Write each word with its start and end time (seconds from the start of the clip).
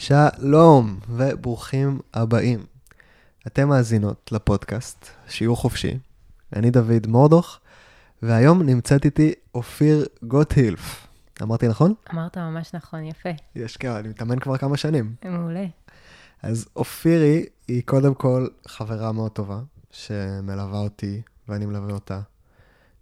שלום 0.00 1.00
וברוכים 1.08 2.00
הבאים. 2.14 2.66
אתם 3.46 3.68
מאזינות 3.68 4.32
לפודקאסט 4.32 5.06
שיעור 5.28 5.56
חופשי. 5.56 5.98
אני 6.56 6.70
דוד 6.70 7.06
מורדוך, 7.06 7.60
והיום 8.22 8.62
נמצאת 8.62 9.04
איתי 9.04 9.32
אופיר 9.54 10.06
גוטהילף. 10.22 11.06
אמרתי 11.42 11.68
נכון? 11.68 11.94
אמרת 12.12 12.38
ממש 12.38 12.74
נכון, 12.74 13.04
יפה. 13.04 13.28
יש 13.54 13.76
כמה, 13.76 13.98
אני 13.98 14.08
מתאמן 14.08 14.38
כבר 14.38 14.56
כמה 14.56 14.76
שנים. 14.76 15.14
מעולה. 15.24 15.66
אז 16.42 16.68
אופירי 16.76 17.46
היא 17.68 17.82
קודם 17.84 18.14
כל 18.14 18.46
חברה 18.66 19.12
מאוד 19.12 19.30
טובה, 19.30 19.60
שמלווה 19.90 20.78
אותי 20.78 21.22
ואני 21.48 21.66
מלווה 21.66 21.94
אותה 21.94 22.20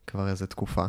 כבר 0.06 0.28
איזה 0.28 0.46
תקופה. 0.46 0.86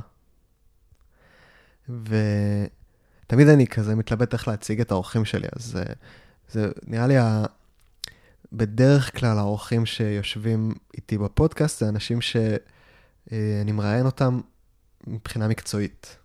ותמיד 3.29 3.47
אני 3.47 3.67
כזה 3.67 3.95
מתלבט 3.95 4.33
איך 4.33 4.47
להציג 4.47 4.81
את 4.81 4.91
האורחים 4.91 5.25
שלי, 5.25 5.47
אז 5.55 5.63
זה, 5.65 5.83
זה 6.51 6.71
נראה 6.87 7.07
לי, 7.07 7.17
ה... 7.17 7.45
בדרך 8.53 9.19
כלל 9.19 9.37
האורחים 9.37 9.85
שיושבים 9.85 10.73
איתי 10.97 11.17
בפודקאסט 11.17 11.79
זה 11.79 11.89
אנשים 11.89 12.21
שאני 12.21 13.71
מראיין 13.71 14.05
אותם 14.05 14.39
מבחינה 15.07 15.47
מקצועית. 15.47 16.17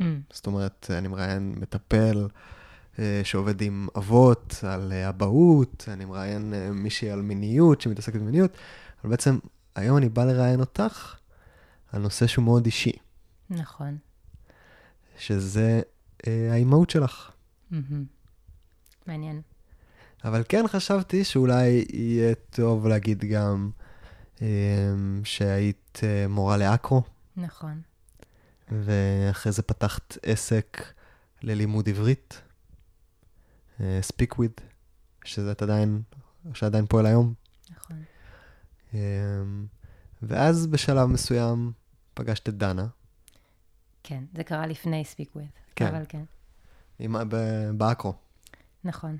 Mm, 0.00 0.02
זאת 0.32 0.46
אומרת, 0.46 0.86
אני 0.90 1.08
מראיין 1.08 1.54
מטפל 1.56 2.28
אה, 2.98 3.20
שעובד 3.24 3.62
עם 3.62 3.88
אבות 3.96 4.54
על 4.68 4.92
אה, 4.92 5.08
אבהות, 5.08 5.84
אני 5.88 6.04
מראיין 6.04 6.54
אה, 6.54 6.70
מישהי 6.70 7.10
על 7.10 7.22
מיניות 7.22 7.80
שמתעסקת 7.80 8.20
במיניות, 8.20 8.56
אבל 9.02 9.10
בעצם 9.10 9.38
היום 9.74 9.96
אני 9.96 10.08
בא 10.08 10.24
לראיין 10.24 10.60
אותך 10.60 11.16
על 11.92 12.02
נושא 12.02 12.26
שהוא 12.26 12.44
מאוד 12.44 12.66
אישי, 12.66 12.92
נכון. 13.50 13.98
שזה 15.18 15.80
אה, 15.84 15.97
האימהות 16.26 16.90
שלך. 16.90 17.30
מעניין. 19.06 19.42
אבל 20.24 20.42
כן 20.48 20.64
חשבתי 20.68 21.24
שאולי 21.24 21.86
יהיה 21.92 22.34
טוב 22.50 22.86
להגיד 22.86 23.24
גם 23.24 23.70
אה, 24.42 24.46
שהיית 25.24 26.00
אה, 26.02 26.28
מורה 26.28 26.56
לאקרו, 26.56 27.02
נכון. 27.36 27.80
ואחרי 28.70 29.52
זה 29.52 29.62
פתחת 29.62 30.16
עסק 30.22 30.92
ללימוד 31.42 31.88
עברית, 31.88 32.40
אה, 33.80 34.00
Speak 34.12 34.34
with, 34.34 34.62
שזה 35.24 35.52
עדיין, 35.60 36.02
שעדיין 36.54 36.86
פועל 36.86 37.06
היום. 37.06 37.34
נכון. 37.70 38.02
אה, 38.94 39.00
ואז 40.22 40.66
בשלב 40.66 41.06
מסוים 41.06 41.72
פגשת 42.14 42.48
את 42.48 42.54
דנה, 42.54 42.86
כן, 44.02 44.24
זה 44.34 44.44
קרה 44.44 44.66
לפני 44.66 45.04
Speak 45.14 45.36
With. 45.36 45.67
כן. 45.78 45.86
אבל 45.94 46.04
כן. 46.08 46.22
עם, 46.98 47.16
ב- 47.28 47.70
באקרו, 47.74 48.12
נכון. 48.84 49.16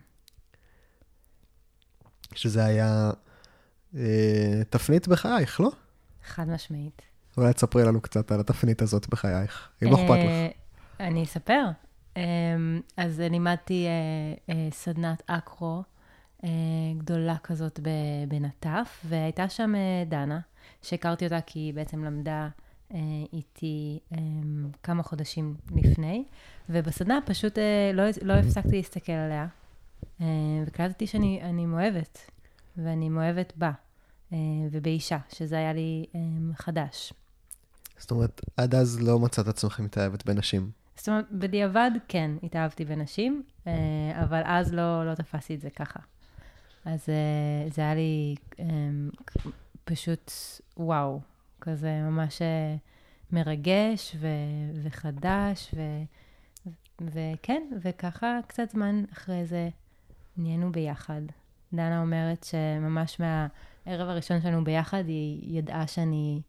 שזה 2.35 2.65
היה 2.65 3.11
אה, 3.97 4.63
תפנית 4.71 5.09
בחייך, 5.09 5.61
לא? 5.61 5.71
חד 6.25 6.49
משמעית. 6.49 7.03
אולי 7.37 7.53
תספרי 7.53 7.85
לנו 7.85 8.01
קצת 8.01 8.33
על 8.33 8.41
התפנית 8.41 8.83
הזאת 8.83 9.09
בחייך, 9.09 9.69
אם 9.83 9.89
לא 9.89 9.95
אכפת 9.95 10.09
לך. 10.09 10.31
אה, 10.31 10.51
אני 11.01 11.25
אספר. 11.25 11.65
אמ, 12.17 12.81
אז 12.97 13.21
לימדתי 13.21 13.87
אה, 13.87 14.55
אה, 14.55 14.69
סדנת 14.71 15.23
אקרו 15.27 15.83
אה, 16.45 16.49
גדולה 16.99 17.37
כזאת 17.43 17.81
בנטף, 18.29 19.01
והייתה 19.05 19.49
שם 19.49 19.75
אה, 19.75 20.05
דנה, 20.09 20.41
שהכרתי 20.83 21.25
אותה 21.25 21.41
כי 21.41 21.59
היא 21.59 21.75
בעצם 21.75 22.05
למדה 22.05 22.33
אה, 22.33 22.49
איתי 23.33 23.99
אה, 24.13 24.19
כמה 24.83 25.03
חודשים 25.03 25.55
לפני, 25.77 26.25
ובסדנה 26.69 27.19
פשוט 27.27 27.59
אה, 27.59 27.91
לא, 27.95 28.03
לא 28.23 28.33
הפסקתי 28.33 28.77
להסתכל 28.77 29.13
עליה, 29.13 29.47
אה, 30.21 30.27
וקלטתי 30.67 31.07
שאני 31.07 31.41
אני 31.43 31.67
מאוהבת, 31.67 32.31
ואני 32.77 33.09
מאוהבת 33.09 33.53
בה, 33.57 33.71
אה, 34.33 34.39
ובאישה, 34.71 35.19
שזה 35.29 35.57
היה 35.57 35.73
לי 35.73 36.07
אה, 36.15 36.21
חדש. 36.55 37.13
זאת 37.99 38.11
אומרת, 38.11 38.41
עד 38.57 38.75
אז 38.75 39.01
לא 39.01 39.19
מצאת 39.19 39.49
עצמך 39.49 39.81
מתאהבת 39.81 40.27
בנשים. 40.27 40.71
זאת 40.97 41.09
אומרת, 41.09 41.25
בדיעבד 41.33 41.91
כן, 42.09 42.31
התאהבתי 42.43 42.85
בנשים, 42.85 43.43
אה, 43.67 43.73
אבל 44.23 44.43
אז 44.45 44.73
לא, 44.73 45.07
לא 45.07 45.15
תפסתי 45.15 45.55
את 45.55 45.61
זה 45.61 45.71
ככה. 45.71 46.01
אז 46.85 47.09
אה, 47.09 47.71
זה 47.71 47.83
היה 47.83 47.95
לי 47.95 48.35
אה, 48.61 48.65
פשוט 49.85 50.33
וואו, 50.77 51.21
כזה 51.61 52.01
ממש 52.03 52.43
אה, 52.43 52.77
מרגש 53.33 54.17
ו, 54.21 54.27
וחדש, 54.83 55.75
ו, 55.75 55.81
וכן, 57.01 57.63
וככה 57.83 58.39
קצת 58.47 58.71
זמן 58.71 59.05
אחרי 59.13 59.47
זה 59.47 59.69
נהיינו 60.37 60.73
ביחד. 60.73 61.21
דנה 61.73 62.01
אומרת 62.01 62.45
שממש 62.45 63.21
מהערב 63.21 64.09
הראשון 64.09 64.41
שלנו 64.41 64.65
ביחד, 64.65 65.05
היא 65.07 65.59
ידעה 65.59 65.87
שאני, 65.87 66.43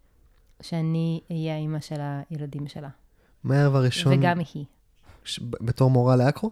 שאני 0.61 1.21
אהיה 1.31 1.53
האימא 1.53 1.79
של 1.79 1.99
הילדים 2.01 2.67
שלה. 2.67 2.89
מהערב 3.43 3.75
הראשון, 3.75 4.13
וגם 4.13 4.39
היא. 4.53 4.65
ש... 5.23 5.39
בתור 5.43 5.89
מורה 5.89 6.15
לאקרו? 6.15 6.51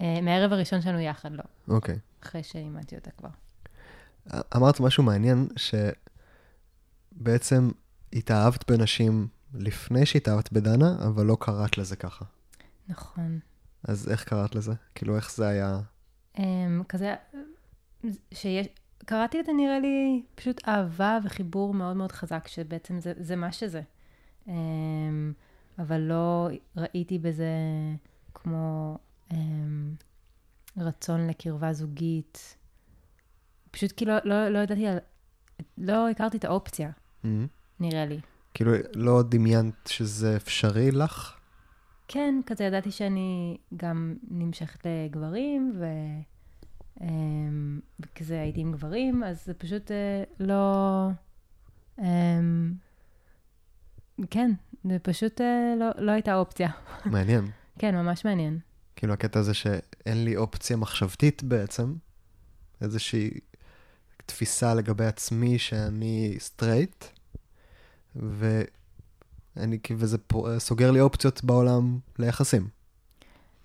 אה, 0.00 0.20
מהערב 0.22 0.52
הראשון 0.52 0.82
שלנו 0.82 1.00
יחד, 1.00 1.32
לא. 1.32 1.42
אוקיי. 1.68 1.98
אחרי 2.22 2.42
שאימדתי 2.42 2.96
אותה 2.96 3.10
כבר. 3.10 3.28
אמרת 4.56 4.80
משהו 4.80 5.02
מעניין, 5.02 5.48
שבעצם 7.18 7.70
התאהבת 8.12 8.70
בנשים 8.70 9.28
לפני 9.54 10.06
שהתאהבת 10.06 10.52
בדנה, 10.52 10.96
אבל 11.08 11.26
לא 11.26 11.36
קראת 11.40 11.78
לזה 11.78 11.96
ככה. 11.96 12.24
נכון. 12.88 13.38
אז 13.84 14.08
איך 14.08 14.24
קראת 14.24 14.54
לזה? 14.54 14.72
כאילו, 14.94 15.16
איך 15.16 15.32
זה 15.34 15.46
היה... 15.46 15.80
אמ, 16.38 16.82
כזה, 16.88 17.14
שיש, 18.34 18.66
קראתי 19.04 19.38
לזה 19.40 19.52
נראה 19.52 19.80
לי 19.80 20.22
פשוט 20.34 20.68
אהבה 20.68 21.18
וחיבור 21.24 21.74
מאוד 21.74 21.96
מאוד 21.96 22.12
חזק, 22.12 22.48
שבעצם 22.48 23.00
זה, 23.00 23.12
זה 23.20 23.36
מה 23.36 23.52
שזה. 23.52 23.82
אמ, 24.48 25.32
אבל 25.78 26.00
לא 26.00 26.48
ראיתי 26.76 27.18
בזה 27.18 27.50
כמו 28.34 28.98
אמ, 29.32 29.94
רצון 30.76 31.26
לקרבה 31.26 31.72
זוגית. 31.72 32.56
פשוט 33.70 33.92
כי 33.92 34.04
לא, 34.04 34.14
לא, 34.24 34.48
לא 34.48 34.58
ידעתי 34.58 34.86
על... 34.86 34.98
לא 35.78 36.08
הכרתי 36.08 36.36
את 36.36 36.44
האופציה. 36.44 36.90
נראה 37.80 38.06
לי. 38.06 38.20
כאילו, 38.54 38.72
לא 38.94 39.22
דמיינת 39.22 39.86
שזה 39.86 40.36
אפשרי 40.36 40.90
לך? 40.90 41.36
כן, 42.08 42.34
כזה 42.46 42.64
ידעתי 42.64 42.90
שאני 42.90 43.56
גם 43.76 44.14
נמשכת 44.30 44.86
לגברים, 44.86 45.72
ו... 45.78 45.84
אמ, 47.00 47.80
וכזה 48.00 48.40
הייתי 48.40 48.60
עם 48.60 48.72
גברים, 48.72 49.24
אז 49.24 49.44
זה 49.44 49.54
פשוט 49.54 49.90
אה, 49.90 50.24
לא... 50.40 51.08
אמ, 51.98 52.72
כן, 54.30 54.52
זה 54.84 54.98
פשוט 55.02 55.40
אה, 55.40 55.74
לא, 55.78 55.86
לא 55.98 56.12
הייתה 56.12 56.34
אופציה. 56.34 56.70
מעניין. 57.04 57.44
כן, 57.78 57.94
ממש 57.94 58.24
מעניין. 58.24 58.58
כאילו, 58.96 59.12
הקטע 59.12 59.40
הזה 59.40 59.54
שאין 59.54 60.24
לי 60.24 60.36
אופציה 60.36 60.76
מחשבתית 60.76 61.42
בעצם, 61.42 61.94
איזושהי 62.80 63.30
תפיסה 64.26 64.74
לגבי 64.74 65.06
עצמי 65.06 65.58
שאני 65.58 66.36
סטרייט, 66.38 67.04
ואני, 68.16 69.78
וזה 69.96 70.18
סוגר 70.58 70.90
לי 70.90 71.00
אופציות 71.00 71.44
בעולם 71.44 71.98
ליחסים. 72.18 72.68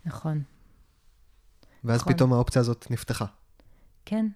נכון. 0.06 0.41
ואז 1.84 2.01
נכון. 2.01 2.13
פתאום 2.13 2.34
האופציה 2.34 2.62
הזאת 2.62 2.88
נפתחה. 2.90 3.25
כן. 4.06 4.28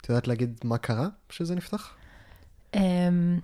את 0.00 0.08
יודעת 0.08 0.28
להגיד 0.28 0.60
מה 0.64 0.78
קרה 0.78 1.08
שזה 1.30 1.54
נפתח? 1.54 1.94
אמ, 2.74 3.40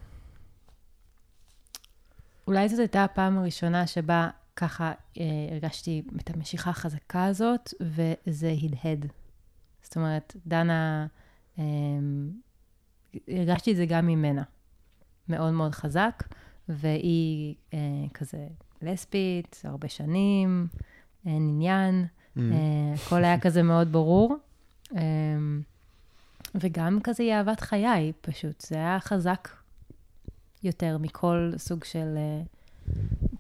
אולי 2.47 2.69
זאת 2.69 2.79
הייתה 2.79 3.05
הפעם 3.05 3.39
הראשונה 3.39 3.87
שבה 3.87 4.31
ככה 4.57 4.93
אה, 5.19 5.25
הרגשתי 5.51 6.03
את 6.21 6.31
המשיכה 6.31 6.71
החזקה 6.71 7.25
הזאת, 7.25 7.75
וזה 7.81 8.55
הדהד. 8.63 9.07
זאת 9.83 9.97
אומרת, 9.97 10.37
דנה, 10.47 11.07
הרגשתי 13.29 13.73
את 13.73 13.77
זה 13.77 13.87
גם 13.87 14.07
ממנה. 14.07 14.43
מאוד 15.29 15.53
מאוד 15.53 15.75
חזק, 15.75 16.23
והיא 16.69 17.55
אה, 17.75 17.79
כזה 18.15 18.47
לסבית, 18.83 19.63
הרבה 19.65 19.89
שנים, 19.89 20.67
אין 21.27 21.49
עניין, 21.49 22.07
Mm. 22.37 22.41
אה, 22.41 22.95
הכל 22.95 23.25
היה 23.25 23.41
כזה 23.41 23.63
מאוד 23.63 23.93
ברור. 23.93 24.37
אה, 24.97 25.03
וגם 26.55 26.99
כזה 27.05 27.23
היא 27.23 27.33
אהבת 27.33 27.61
חיי, 27.61 28.13
פשוט. 28.21 28.61
זה 28.61 28.75
היה 28.77 29.01
חזק 29.01 29.49
יותר 30.63 30.99
מכל 30.99 31.53
סוג 31.57 31.85
של... 31.85 32.15
אה, 32.17 32.43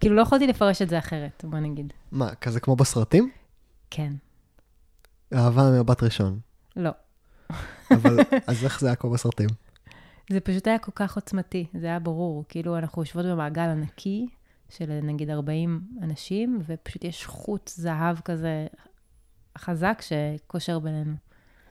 כאילו, 0.00 0.17
לא 0.17 0.23
יכולתי 0.23 0.47
לפרש 0.47 0.82
את 0.82 0.88
זה 0.88 0.99
אחרת, 0.99 1.44
בוא 1.49 1.58
נגיד. 1.58 1.93
מה, 2.12 2.35
כזה 2.35 2.61
כמו 2.61 2.76
בסרטים? 2.76 3.31
כן. 3.91 4.12
אהבה 5.35 5.62
ממבט 5.70 6.03
ראשון. 6.03 6.38
לא. 6.76 6.91
אבל, 7.94 8.19
אז 8.47 8.65
איך 8.65 8.81
זה 8.81 8.87
היה 8.87 8.97
כמו 8.97 9.11
בסרטים? 9.11 9.49
זה 10.31 10.41
פשוט 10.41 10.67
היה 10.67 10.79
כל 10.79 10.93
כך 10.94 11.17
עוצמתי, 11.17 11.67
זה 11.81 11.87
היה 11.87 11.99
ברור. 11.99 12.44
כאילו, 12.49 12.79
אנחנו 12.79 13.03
יושבות 13.03 13.25
במעגל 13.25 13.62
ענקי 13.62 14.27
של 14.69 15.00
נגיד 15.03 15.31
40 15.31 15.81
אנשים, 16.03 16.62
ופשוט 16.67 17.05
יש 17.05 17.27
חוט 17.27 17.71
זהב 17.75 18.21
כזה 18.21 18.67
חזק 19.59 20.03
שקושר 20.03 20.79
בינינו. 20.79 21.15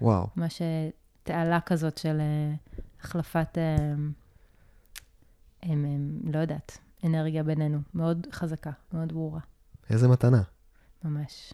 וואו. 0.01 0.27
ממש 0.35 0.61
אה, 0.61 0.89
תעלה 1.23 1.59
כזאת 1.61 1.97
של 1.97 2.17
אה, 2.19 2.53
החלפת, 3.01 3.57
אה, 3.57 3.93
הם, 5.63 5.85
הם, 5.85 6.19
לא 6.33 6.39
יודעת, 6.39 6.77
אנרגיה 7.03 7.43
בינינו. 7.43 7.79
מאוד 7.93 8.27
חזקה, 8.31 8.71
מאוד 8.93 9.13
ברורה, 9.13 9.39
איזה 9.89 10.07
מתנה. 10.07 10.41
ממש. 11.03 11.53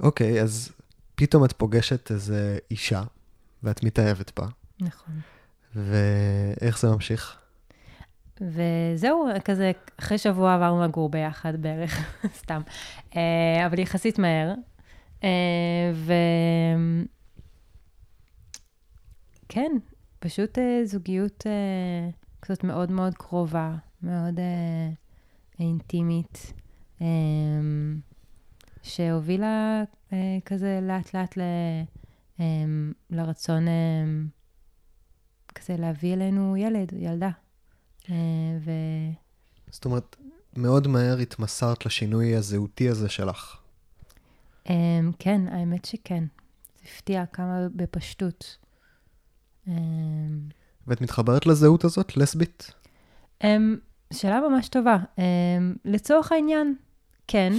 אוקיי, 0.00 0.42
אז 0.42 0.72
פתאום 1.16 1.44
את 1.44 1.52
פוגשת 1.52 2.10
איזה 2.10 2.58
אישה, 2.70 3.02
ואת 3.62 3.84
מתאהבת 3.84 4.40
בה, 4.40 4.46
נכון. 4.80 5.20
ואיך 5.74 6.78
זה 6.78 6.88
ממשיך? 6.88 7.36
וזהו, 8.40 9.28
כזה, 9.44 9.72
אחרי 9.96 10.18
שבוע 10.18 10.54
עברנו 10.54 10.84
לגור 10.84 11.08
ביחד 11.08 11.62
בערך, 11.62 12.16
סתם. 12.40 12.62
אה, 13.16 13.66
אבל 13.66 13.78
יחסית 13.78 14.18
מהר. 14.18 14.54
אה, 15.24 15.90
ו... 15.94 16.12
כן, 19.48 19.72
פשוט 20.18 20.58
אה, 20.58 20.80
זוגיות 20.84 21.46
כזאת 22.42 22.64
מאוד 22.64 22.90
מאוד 22.92 23.14
קרובה, 23.14 23.74
מאוד 24.02 24.40
אינטימית, 25.58 26.52
שהובילה 28.82 29.82
כזה 30.44 30.80
לאט 30.82 31.14
לאט 31.14 31.36
ל, 31.36 31.40
אה, 32.40 32.44
לרצון 33.10 33.68
אה, 33.68 33.72
כזה 35.54 35.76
להביא 35.76 36.14
אלינו 36.14 36.56
ילד, 36.56 36.92
ילדה. 36.96 37.30
אה, 38.10 38.14
ו... 38.60 38.70
זאת 39.70 39.84
אומרת, 39.84 40.16
מאוד 40.56 40.88
מהר 40.88 41.18
התמסרת 41.18 41.86
לשינוי 41.86 42.36
הזהותי 42.36 42.88
הזה 42.88 43.08
שלך. 43.08 43.56
Um, 44.64 44.68
כן, 45.18 45.40
האמת 45.48 45.84
שכן. 45.84 46.24
זה 46.78 46.88
הפתיע 46.94 47.26
כמה 47.26 47.66
בפשטות. 47.76 48.58
ואת 50.86 51.00
מתחברת 51.00 51.46
לזהות 51.46 51.84
הזאת, 51.84 52.16
לסבית? 52.16 52.70
שאלה 54.12 54.40
ממש 54.48 54.68
טובה. 54.68 54.96
לצורך 55.84 56.32
העניין, 56.32 56.74
כן. 57.26 57.52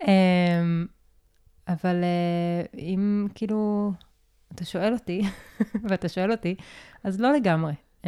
אבל 1.68 1.96
uh, 2.74 2.78
אם 2.78 3.26
כאילו 3.34 3.92
אתה 4.54 4.64
שואל 4.64 4.92
אותי, 4.92 5.22
ואתה 5.88 6.08
שואל 6.08 6.32
אותי, 6.32 6.54
אז 7.04 7.20
לא 7.20 7.32
לגמרי. 7.32 7.72
Uh, 8.02 8.06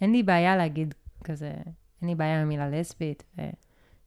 אין 0.00 0.12
לי 0.12 0.22
בעיה 0.22 0.56
להגיד 0.56 0.94
כזה, 1.24 1.52
אין 2.02 2.08
לי 2.08 2.14
בעיה 2.14 2.36
עם 2.36 2.42
המילה 2.42 2.68
לסבית. 2.68 3.22
ו... 3.38 3.42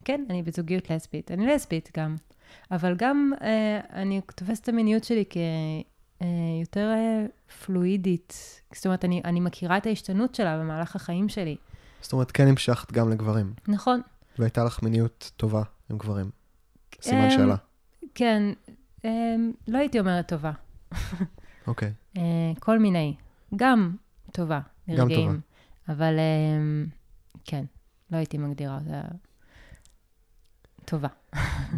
כן, 0.05 0.25
אני 0.29 0.43
בזוגיות 0.43 0.89
לסבית. 0.89 1.31
אני 1.31 1.47
לסבית 1.47 1.89
גם. 1.97 2.15
אבל 2.71 2.95
גם 2.97 3.31
אה, 3.41 3.79
אני 3.93 4.21
תופסת 4.35 4.63
את 4.63 4.69
המיניות 4.69 5.03
שלי 5.03 5.23
כיותר 5.29 6.93
אה, 6.95 7.25
פלואידית. 7.65 8.61
זאת 8.73 8.85
אומרת, 8.85 9.05
אני, 9.05 9.21
אני 9.25 9.39
מכירה 9.39 9.77
את 9.77 9.85
ההשתנות 9.85 10.35
שלה 10.35 10.57
במהלך 10.57 10.95
החיים 10.95 11.29
שלי. 11.29 11.55
זאת 12.01 12.13
אומרת, 12.13 12.31
כן 12.31 12.47
המשכת 12.47 12.91
גם 12.91 13.09
לגברים, 13.09 13.53
נכון. 13.67 14.01
והייתה 14.39 14.63
לך 14.63 14.83
מיניות 14.83 15.31
טובה 15.37 15.63
עם 15.89 15.97
גברים. 15.97 16.25
אמ, 16.25 17.01
סימן 17.01 17.29
שאלה. 17.29 17.55
כן, 18.15 18.43
אה, 19.05 19.35
לא 19.67 19.77
הייתי 19.77 19.99
אומרת 19.99 20.27
טובה. 20.27 20.51
אוקיי. 21.67 21.93
אה, 22.17 22.51
כל 22.59 22.79
מיני. 22.79 23.15
גם 23.55 23.95
טובה, 24.31 24.59
גם 24.89 24.95
ברגעים. 24.97 25.29
טובה. 25.29 25.39
אבל 25.89 26.19
אה, 26.19 26.85
כן, 27.45 27.65
לא 28.11 28.17
הייתי 28.17 28.37
מגדירה 28.37 28.77
אותה 28.77 29.01
טובה. 30.85 31.07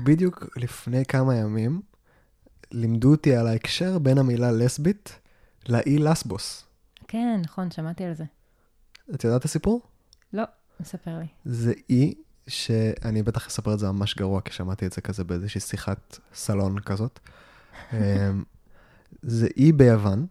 בדיוק 0.05 0.43
לפני 0.57 1.05
כמה 1.05 1.35
ימים 1.35 1.81
לימדו 2.71 3.11
אותי 3.11 3.35
על 3.35 3.47
ההקשר 3.47 3.99
בין 3.99 4.17
המילה 4.17 4.51
לסבית 4.51 5.19
לאי 5.69 5.97
לסבוס. 5.97 6.65
כן, 7.07 7.41
נכון, 7.43 7.71
שמעתי 7.71 8.03
על 8.03 8.13
זה. 8.13 8.23
את 9.15 9.23
יודעת 9.23 9.39
את 9.39 9.45
הסיפור? 9.45 9.81
לא, 10.33 10.43
מספר 10.79 11.19
לי. 11.19 11.27
זה 11.45 11.73
אי 11.89 12.13
שאני 12.47 13.23
בטח 13.23 13.47
אספר 13.47 13.73
את 13.73 13.79
זה 13.79 13.91
ממש 13.91 14.15
גרוע, 14.15 14.41
כי 14.41 14.53
שמעתי 14.53 14.85
את 14.85 14.94
זה 14.94 15.01
כזה 15.01 15.23
באיזושהי 15.23 15.61
שיחת 15.61 16.17
סלון 16.33 16.79
כזאת. 16.79 17.19
אמ, 17.94 18.44
זה 19.21 19.47
אי 19.57 19.71
ביוון, 19.71 20.25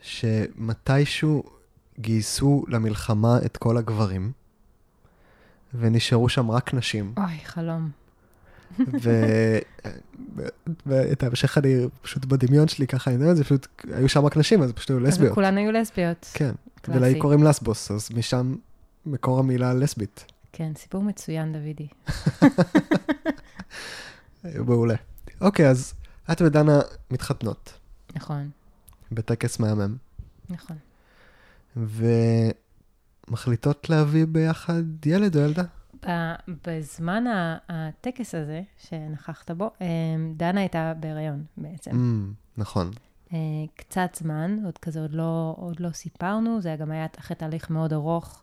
שמתישהו 0.00 1.42
גייסו 2.00 2.64
למלחמה 2.68 3.38
את 3.44 3.56
כל 3.56 3.76
הגברים, 3.76 4.32
ונשארו 5.74 6.28
שם 6.28 6.50
רק 6.50 6.74
נשים. 6.74 7.14
אוי, 7.16 7.38
חלום. 7.44 7.90
ואת 10.86 11.22
ההמשך 11.22 11.58
אני 11.58 11.74
פשוט 12.02 12.24
בדמיון 12.24 12.68
שלי 12.68 12.86
ככה, 12.86 13.10
אני 13.10 13.30
את 13.30 13.36
זה, 13.36 13.44
פשוט 13.44 13.66
היו 13.92 14.08
שם 14.08 14.24
רק 14.24 14.36
נשים, 14.36 14.62
אז 14.62 14.72
פשוט 14.72 14.90
היו 14.90 14.98
אז 14.98 15.04
לסביות. 15.04 15.34
כולן 15.34 15.58
היו 15.58 15.72
לסביות. 15.72 16.30
כן. 16.34 16.52
ולאי 16.88 17.18
קוראים 17.18 17.42
לסבוס, 17.42 17.90
אז 17.90 18.08
משם 18.16 18.54
מקור 19.06 19.38
המילה 19.38 19.74
לסבית. 19.74 20.24
כן, 20.52 20.72
סיפור 20.76 21.02
מצוין, 21.02 21.52
דוידי. 21.52 21.88
מעולה. 24.66 24.94
אוקיי, 25.40 25.68
אז 25.70 25.94
את 26.32 26.42
ודנה 26.42 26.78
מתחתנות 27.10 27.78
נכון, 28.14 28.50
בטקס 29.12 29.58
מהמם, 29.60 29.96
נכון. 30.50 30.76
ומחליטות 33.28 33.90
להביא 33.90 34.26
ביחד 34.26 35.06
ילד 35.06 35.36
או 35.36 35.40
ילדה. 35.40 35.62
בזמן 36.66 37.24
הטקס 37.68 38.34
הזה, 38.34 38.62
שנכחת 38.78 39.50
בו, 39.50 39.70
אה, 39.80 39.86
דנה 40.36 40.60
הייתה 40.60 40.92
בהיריון 41.00 41.44
בעצם. 41.56 41.90
Mm, 41.90 42.34
נכון. 42.60 42.90
אה, 43.32 43.38
קצת 43.76 44.16
זמן, 44.18 44.58
עוד 44.64 44.78
כזה 44.78 45.00
עוד 45.00 45.12
לא, 45.12 45.54
עוד 45.56 45.80
לא 45.80 45.90
סיפרנו, 45.90 46.60
זה 46.60 46.76
גם 46.78 46.90
היה 46.90 47.06
אחרי 47.18 47.36
תהליך 47.36 47.70
מאוד 47.70 47.92
ארוך, 47.92 48.42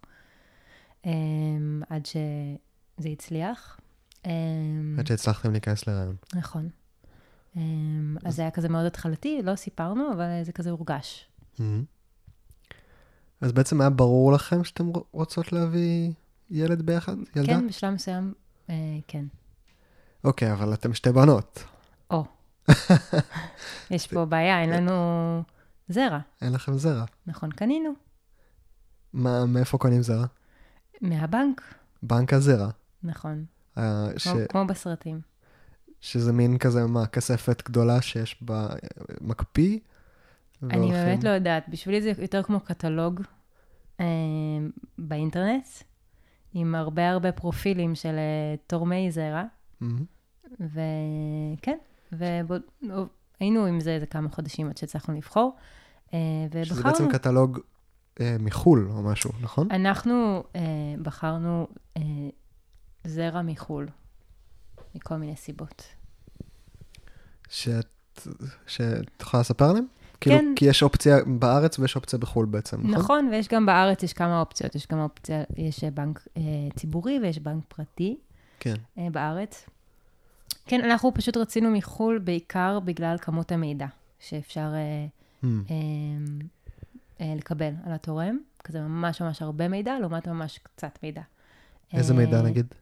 עד 1.90 2.06
שזה 2.06 3.10
הצליח. 3.12 3.80
אה, 4.26 4.32
עד 4.98 5.08
שהצלחתם 5.08 5.52
להיכנס 5.52 5.88
להיריון. 5.88 6.16
נכון. 6.36 6.70
אה, 7.58 7.62
אז 8.26 8.36
זה 8.36 8.42
היה 8.42 8.52
כזה 8.52 8.70
מאוד 8.70 8.86
התחלתי, 8.86 9.42
לא 9.44 9.56
סיפרנו, 9.56 10.14
אבל 10.14 10.44
זה 10.44 10.52
כזה 10.52 10.70
הורגש. 10.70 11.28
אז 13.42 13.52
בעצם 13.52 13.82
היה 13.82 13.90
ברור 13.90 14.32
לכם 14.32 14.64
שאתם 14.64 14.92
רוצות 15.12 15.54
להביא 15.54 16.12
ילד 16.50 16.82
ביחד? 16.82 17.16
ילדה? 17.36 17.54
כן, 17.54 17.68
בשלב 17.68 17.94
מסוים, 17.94 18.34
אה, 18.70 18.76
כן. 19.08 19.26
אוקיי, 20.24 20.54
אבל 20.54 20.74
אתם 20.74 20.94
שתי 20.94 21.12
בנות. 21.12 21.64
או. 22.12 22.24
יש 23.92 24.08
פה 24.08 24.26
בעיה, 24.26 24.62
אין 24.62 24.70
לנו 24.70 24.94
זרע. 25.90 26.20
אין 26.42 26.54
לכם 26.54 26.78
זרע. 26.78 27.06
נכון, 27.28 27.52
קנינו. 27.52 27.90
מה, 29.14 29.46
מאיפה 29.46 29.78
קונים 29.78 30.02
זרע? 30.02 30.26
מהבנק, 31.02 31.62
בנק 32.04 32.34
הזרע. 32.34 32.70
נכון. 33.04 33.46
אה, 33.78 34.08
ש... 34.18 34.28
כמו, 34.28 34.40
כמו 34.50 34.66
בסרטים. 34.68 35.22
שזה 36.02 36.34
מין 36.34 36.58
כזה, 36.58 36.86
מה, 36.88 37.08
כספת 37.08 37.64
גדולה 37.66 38.02
שיש 38.02 38.44
בה 38.44 38.68
אה, 38.70 38.76
מקפיא? 39.22 39.80
אני 40.64 40.78
והולכים- 40.78 40.94
באמת 40.94 41.24
לא 41.24 41.30
יודעת, 41.30 41.70
בשבילי 41.70 42.02
זה 42.02 42.12
יותר 42.22 42.44
כמו 42.44 42.60
קטלוג 42.60 43.22
אה, 44.00 44.06
באינטרנט, 44.98 45.66
עם 46.54 46.76
הרבה 46.76 47.10
הרבה 47.10 47.32
פרופילים 47.32 47.96
של 47.96 48.16
אה, 48.16 48.56
תורמי 48.68 49.12
זרע, 49.12 49.44
מהמם. 49.82 50.06
וכן, 50.60 51.78
והיינו 52.12 53.66
עם 53.66 53.80
זה 53.80 53.92
איזה 53.92 54.06
כמה 54.06 54.30
חודשים 54.30 54.70
עד 54.70 54.78
שהצלחנו 54.78 55.14
לבחור, 55.16 55.56
אה, 56.14 56.20
שזה 56.64 56.74
ובחרנו, 56.74 56.94
בעצם 56.94 57.12
קטלוג 57.12 57.60
אה, 58.22 58.36
מחו"ל 58.40 58.88
או 58.92 59.02
משהו, 59.02 59.32
נכון? 59.42 59.72
אנחנו 59.72 60.44
אה, 60.56 60.62
בחרנו 61.02 61.68
אה, 61.98 62.02
זרע 63.04 63.42
מחו"ל, 63.42 63.88
מכל 64.96 65.16
מיני 65.16 65.36
סיבות. 65.36 65.84
שאת, 67.50 68.28
שאת 68.68 69.22
יכולה 69.22 69.42
לספר 69.42 69.70
עליהם? 69.70 69.86
כאילו, 70.22 70.36
כן. 70.36 70.54
כי 70.56 70.66
יש 70.66 70.84
אופציה 70.84 71.18
בארץ 71.28 71.80
ויש 71.80 71.96
אופציה 71.96 72.20
בחו"ל 72.20 72.46
בעצם, 72.46 72.78
נכון? 72.78 72.92
נכון, 72.92 73.30
ויש 73.32 73.48
גם 73.48 73.66
בארץ, 73.66 74.04
יש 74.04 74.14
כמה 74.14 74.40
אופציות. 74.40 74.76
יש 74.76 74.88
גם 74.88 75.00
אופציה, 75.00 75.44
יש 75.58 75.84
אה, 75.84 75.92
בנק 75.92 76.28
אה, 76.38 76.42
ציבורי 76.76 77.20
ויש 77.22 77.40
בנק 77.40 77.64
פרטי 77.68 78.18
כן. 78.60 78.76
אה, 78.98 79.08
בארץ. 79.12 79.66
כן, 80.66 80.82
אנחנו 80.84 81.14
פשוט 81.14 81.38
רצינו 81.38 81.72
מחו"ל 81.72 82.20
בעיקר 82.20 82.80
בגלל 82.80 83.18
כמות 83.22 83.52
המידע 83.52 83.88
שאפשר 84.20 84.74
אה. 84.74 85.06
אה, 85.44 85.50
אה, 85.70 86.46
לקבל 87.20 87.72
על 87.86 87.94
התורם. 87.94 88.38
כזה 88.64 88.82
ממש 88.82 89.22
ממש 89.22 89.42
הרבה 89.42 89.68
מידע, 89.68 90.00
לעומת 90.00 90.28
ממש 90.28 90.60
קצת 90.64 91.00
מידע. 91.04 91.22
איזה 91.94 92.14
אה, 92.14 92.18
מידע 92.18 92.42
נגיד? 92.42 92.74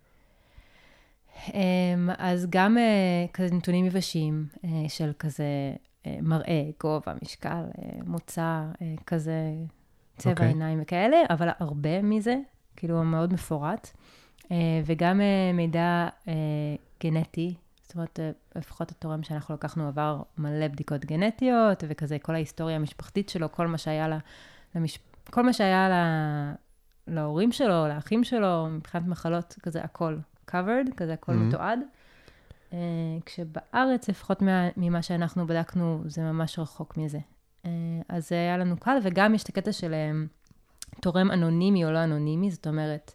אמ, 1.54 2.10
אז 2.18 2.48
גם 2.50 2.78
אה, 2.78 3.26
כזה 3.34 3.56
נתונים 3.56 3.86
יבשים 3.86 4.48
אה, 4.66 4.70
של 4.88 5.12
כזה 5.20 5.44
אה, 6.06 6.18
מראה, 6.22 6.64
גובה, 6.80 7.14
משקל, 7.22 7.50
אה, 7.50 7.90
מוצא, 8.06 8.64
אה, 8.82 8.94
כזה 9.08 9.54
צבע 10.18 10.32
אוקיי. 10.32 10.48
עיניים 10.48 10.80
וכאלה, 10.82 11.18
אבל 11.30 11.50
הרבה 11.60 12.02
מזה, 12.02 12.36
כאילו 12.76 13.04
מאוד 13.04 13.34
מפורט. 13.34 13.90
אה, 14.52 14.82
וגם 14.86 15.22
אה, 15.22 15.52
מידע 15.54 16.08
אה, 16.28 16.34
גנטי, 17.04 17.54
זאת 17.94 17.98
אומרת, 17.98 18.20
אה, 18.20 18.32
לפחות 18.56 18.92
התורם 18.92 19.24
שאנחנו 19.24 19.56
לקחנו 19.56 19.88
עבר 19.88 20.22
מלא 20.38 20.68
בדיקות 20.68 21.06
גנטיות, 21.06 21.84
וכזה 21.88 22.18
כל 22.22 22.36
ההיסטוריה 22.36 22.76
המשפחתית 22.76 23.30
שלו, 23.30 23.52
כל 23.52 23.68
מה 23.68 23.78
שהיה 23.78 24.08
לה, 24.08 24.18
למש... 24.76 25.00
כל 25.32 25.44
מה 25.44 25.54
שהיה 25.54 25.90
לה, 25.90 26.54
להורים 27.08 27.52
שלו, 27.52 27.88
לאחים 27.88 28.24
שלו, 28.24 28.68
מבחינת 28.72 29.08
מחלות, 29.08 29.56
כזה 29.64 29.84
הכל 29.84 30.18
covered, 30.52 30.94
כזה 30.98 31.14
הכל 31.14 31.32
Mhm. 31.32 31.36
מתועד. 31.36 31.80
אה, 32.74 32.78
כשבארץ, 33.26 34.10
לפחות 34.10 34.42
מה, 34.42 34.68
ממה 34.78 35.02
שאנחנו 35.02 35.48
בדקנו, 35.48 36.02
זה 36.06 36.22
ממש 36.22 36.60
רחוק 36.60 36.98
מזה. 36.98 37.20
אה, 37.66 37.70
אז 38.10 38.30
זה 38.30 38.36
היה 38.36 38.58
לנו 38.58 38.78
קל, 38.78 38.98
וגם 39.04 39.36
יש 39.36 39.44
את 39.44 39.50
הקטע 39.50 39.72
של 39.72 39.94
תורם 41.02 41.32
אנונימי 41.32 41.86
או 41.86 41.92
לא 41.92 42.04
אנונימי, 42.04 42.52
זאת 42.52 42.68
אומרת 42.68 43.14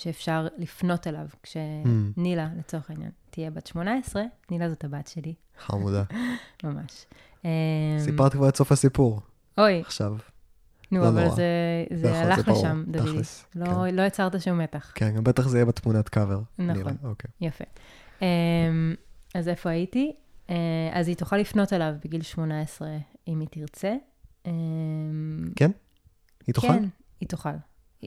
שאפשר 0.00 0.46
לפנות 0.58 1.06
אליו. 1.06 1.26
כשנילה, 1.42 2.48
לצורך 2.58 2.90
העניין, 2.90 3.10
תהיה 3.30 3.50
בת 3.50 3.66
18, 3.66 4.22
נילה 4.50 4.68
זאת 4.68 4.84
הבת 4.84 5.06
שלי, 5.06 5.34
חמודה. 5.58 6.02
ממש. 6.64 7.06
אה, 7.44 7.50
סיפרת 7.98 8.32
כבר 8.32 8.48
את 8.48 8.56
סוף 8.56 8.72
הסיפור, 8.72 9.20
אוי, 9.58 9.80
עכשיו. 9.80 10.16
נו, 10.92 11.00
לא 11.00 11.08
אבל 11.08 11.24
נורא. 11.24 11.36
זה, 11.36 11.44
זה 11.94 12.08
יכול, 12.08 12.18
הלך 12.18 12.48
ברור, 12.48 12.58
לשם, 12.58 12.84
דודי. 12.86 13.12
תכלס, 13.12 13.44
לא, 13.54 13.66
כן. 13.66 13.94
לא 13.94 14.02
יצרת 14.02 14.40
שום 14.40 14.58
מתח. 14.58 14.92
כן, 14.94 15.14
גם 15.14 15.24
בטח 15.24 15.48
זה 15.48 15.56
יהיה 15.58 15.64
בתמונת 15.64 16.08
קאבר. 16.08 16.40
נכון. 16.58 16.76
נילה, 16.76 16.90
אוקיי. 17.04 17.30
יפה. 17.40 17.64
אמ, 18.22 18.94
אז 19.34 19.48
איפה 19.48 19.70
הייתי? 19.70 20.12
אה, 20.50 20.56
אז 20.92 21.08
היא 21.08 21.16
תוכל 21.16 21.36
לפנות 21.36 21.72
אליו 21.72 21.94
בגיל 22.04 22.22
18, 22.22 22.88
אם 23.28 23.40
היא 23.40 23.48
תרצה. 23.50 23.94
אמ, 24.46 25.50
היא 26.46 26.54
תוכל? 26.54 26.68
כן, 26.68 26.84
היא 27.20 27.28
תוכל. 27.28 27.50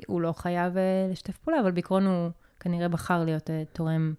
הוא 0.07 0.21
לא 0.21 0.31
חייב 0.33 0.77
אה, 0.77 1.07
לשתף 1.11 1.37
פעולה, 1.37 1.59
אבל 1.59 1.71
בעיקרון 1.71 2.05
הוא 2.05 2.29
כנראה 2.59 2.89
בחר 2.89 3.23
להיות 3.23 3.49
אה, 3.49 3.63
תורם 3.73 4.13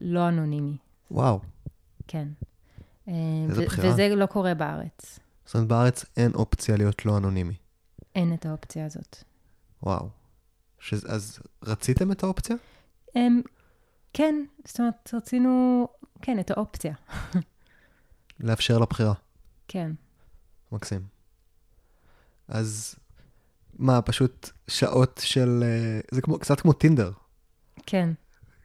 לא 0.00 0.28
אנונימי, 0.28 0.76
וואו. 1.10 1.40
כן. 2.08 2.28
אה, 3.08 3.12
איזה 3.48 3.64
בחירה. 3.66 3.90
וזה 3.92 4.08
לא 4.08 4.26
קורה 4.26 4.54
בארץ. 4.54 5.18
זאת 5.44 5.54
אומרת, 5.54 5.68
בארץ 5.68 6.04
אין 6.16 6.34
אופציה 6.34 6.76
להיות 6.76 7.06
לא 7.06 7.16
אנונימי. 7.18 7.54
אין 8.14 8.34
את 8.34 8.46
האופציה 8.46 8.86
הזאת. 8.86 9.16
וואו. 9.82 10.08
שזה- 10.78 11.08
אז 11.12 11.38
רציתם 11.64 12.12
את 12.12 12.22
האופציה? 12.22 12.56
הם, 13.14 13.40
כן, 14.12 14.34
זאת 14.64 14.80
אומרת, 14.80 15.10
רצינו, 15.14 15.88
כן, 16.22 16.38
את 16.40 16.50
האופציה, 16.50 16.94
לאפשר 18.40 18.78
לה 18.78 18.86
בחירה. 18.86 19.14
כן. 19.68 19.92
מקסים. 20.72 21.06
אז 22.48 22.94
מה, 23.82 24.02
פשוט 24.02 24.50
שעות 24.68 25.20
של... 25.24 25.62
אה, 25.62 26.00
זה 26.10 26.22
כמו, 26.22 26.38
קצת 26.38 26.60
כמו 26.60 26.72
טינדר. 26.72 27.12
כן, 27.86 28.10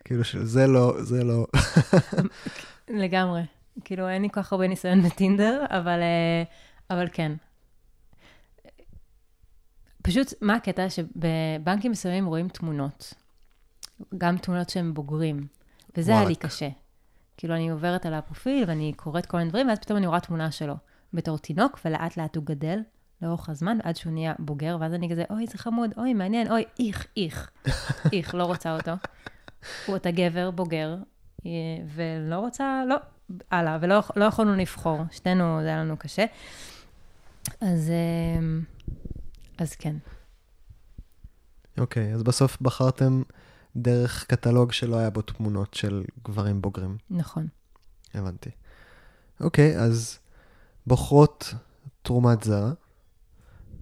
כאילו 0.06 0.24
שזה 0.24 0.68
לא, 0.68 0.94
זה 1.00 1.24
לא... 1.24 1.48
לגמרי. 3.04 3.42
כאילו, 3.84 4.10
אין 4.10 4.22
לי 4.22 4.30
כל 4.32 4.42
כך 4.44 4.54
הרבה 4.54 4.68
ניסיון 4.68 5.02
בטינדר, 5.02 5.66
אבל, 5.70 6.00
אה, 6.02 6.44
אבל 6.90 7.08
כן. 7.12 7.32
פשוט, 10.04 10.34
מה 10.42 10.56
הקטע? 10.56 10.90
שבבנקים 10.90 11.92
מסוימים 11.92 12.26
רואים 12.26 12.50
תמונות. 12.50 13.14
גם 14.18 14.38
תמונות 14.38 14.70
שהם 14.70 14.94
בוגרים. 14.94 15.48
וזה 15.98 16.12
היה 16.12 16.28
לי. 16.28 16.36
קשה. 16.36 16.70
כאילו, 17.38 17.56
אני 17.56 17.70
עוברת 17.70 18.06
על 18.06 18.14
הפרופיל 18.14 18.64
ואני 18.68 18.94
קוראת 18.96 19.26
כל 19.26 19.38
מיני 19.38 19.50
דברים, 19.50 19.68
ואז 19.68 19.80
פתאום 19.80 19.98
אני 19.98 20.08
רואה 20.08 20.20
תמונה 20.20 20.52
שלו 20.52 20.76
בתור 21.14 21.38
תינוק, 21.38 21.80
ולאט 21.86 22.18
לאט 22.18 22.36
הוא 22.36 22.44
גדל 22.46 22.80
לאורך 23.22 23.50
הזמן, 23.50 23.78
עד 23.84 23.96
שהוא 23.96 24.14
נהיה 24.14 24.34
בוגר, 24.40 24.78
ואז 24.80 24.94
אני 24.94 25.12
כזה, 25.12 25.24
אוי, 25.30 25.48
זה 25.48 25.58
חמוד, 25.58 25.90
אוי, 25.98 26.14
מעניין, 26.14 26.52
אוי, 26.52 26.64
איך, 26.80 27.08
איך, 27.18 27.52
איך, 28.14 28.36
לא 28.36 28.44
רוצה 28.44 28.76
אותו. 28.76 28.92
הוא 29.86 29.96
אתה 29.96 30.12
גבר, 30.12 30.52
בוגר, 30.52 30.98
אה, 31.46 31.52
ולא 31.96 32.40
רוצה, 32.40 32.84
לא, 32.90 32.96
הלאה, 33.52 33.78
ולא 33.82 34.02
לא 34.16 34.26
יכולנו 34.26 34.56
לבחור, 34.56 35.00
שתינו, 35.12 35.60
זה 35.62 35.68
היה 35.68 35.78
לנו 35.78 35.98
קשה. 35.98 36.26
אז, 37.62 37.90
אה, 37.90 38.60
אז 39.58 39.76
כן, 39.76 39.96
אוקיי, 41.78 42.14
אז 42.14 42.24
בסוף 42.24 42.62
בחרתם 42.62 43.22
דרך 43.76 44.26
קטלוג 44.26 44.72
שלא 44.72 44.98
היה 44.98 45.10
בו 45.10 45.22
תמונות 45.22 45.74
של 45.74 46.04
גברים 46.24 46.62
בוגרים. 46.62 46.98
נכון. 47.10 47.48
הבנתי. 48.14 48.50
אוקיי, 49.40 49.80
אז 49.80 50.20
בוחרות 50.88 51.54
תרומת 52.02 52.44
זרע, 52.44 52.72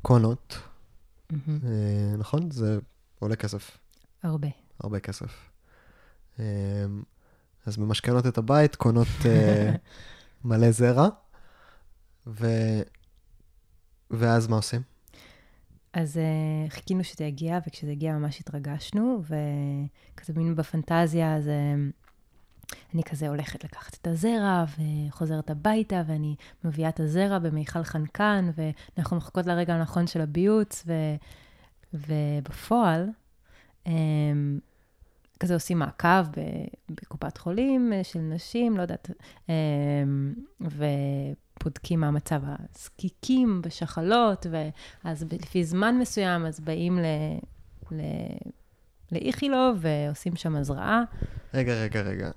קונות. 0.06 0.58
אה, 1.34 2.16
נכון? 2.18 2.52
זה 2.52 2.80
עולה 3.20 3.36
כסף, 3.36 3.78
הרבה. 4.24 4.48
הרבה 4.80 5.00
כסף. 5.00 5.50
אה, 6.40 6.46
אז 7.66 7.78
ממשכנות 7.78 8.28
את 8.28 8.38
הבית, 8.38 8.76
קונות 8.76 9.08
אה, 9.26 9.76
מלא 10.46 10.72
זרע, 10.72 11.08
ו... 12.28 12.48
ואז 14.12 14.48
מה 14.48 14.56
עושים? 14.56 14.82
אז 15.94 16.18
uh, 16.18 16.72
חיכינו 16.72 17.04
שזה 17.04 17.24
יגיע, 17.24 17.60
וכשזה 17.68 17.92
הגיע 17.92 18.14
ממש 18.14 18.40
התרגשנו, 18.40 19.22
וכזה 19.24 20.34
מין 20.34 20.56
בפנטזיה, 20.56 21.36
אז 21.36 21.48
uh, 21.48 22.05
אני 22.94 23.04
כזה 23.04 23.28
הולכת 23.28 23.64
לקחת 23.64 23.98
את 24.02 24.08
הזרע, 24.08 24.66
וחוזרת 25.10 25.50
הביתה, 25.50 26.02
ואני 26.08 26.36
מביאה 26.64 26.90
את 26.90 27.00
הזרע 27.00 27.40
במיכל 27.40 27.84
חנקן, 27.84 28.50
ואנחנו 28.98 29.18
מחכות 29.18 29.46
לרגע 29.46 29.76
הנכון 29.76 30.08
של 30.08 30.22
הביוץ, 30.22 30.84
ו, 30.88 30.94
ובפועל, 31.94 33.10
um, 33.86 33.90
כזה 35.40 35.54
עושים 35.54 35.80
מעקב 35.80 36.26
בקופת 36.90 37.38
חולים 37.38 37.94
אה, 37.94 38.04
של 38.04 38.20
נשים, 38.20 38.78
לא 38.78 38.82
יודעת, 38.82 39.10
um, 39.48 39.50
ובודקים 40.62 42.00
מה 42.00 42.12
מצב 42.12 42.42
הזקיקים 42.46 43.62
בשחלות, 43.62 44.46
ו... 44.52 44.70
אז 45.04 45.24
ב- 45.24 45.34
לפי 45.34 45.64
זמן 45.64 45.98
מסוים, 45.98 46.46
אז 46.46 46.60
באים 46.60 47.00
ל... 47.00 47.06
ל... 47.92 48.02
לאיכילוב 49.12 49.78
ועושים 49.80 50.36
שם 50.36 50.56
הזרעה. 50.56 51.04
רגע, 51.54 51.74
רגע, 51.74 52.02
רגע. 52.02 52.32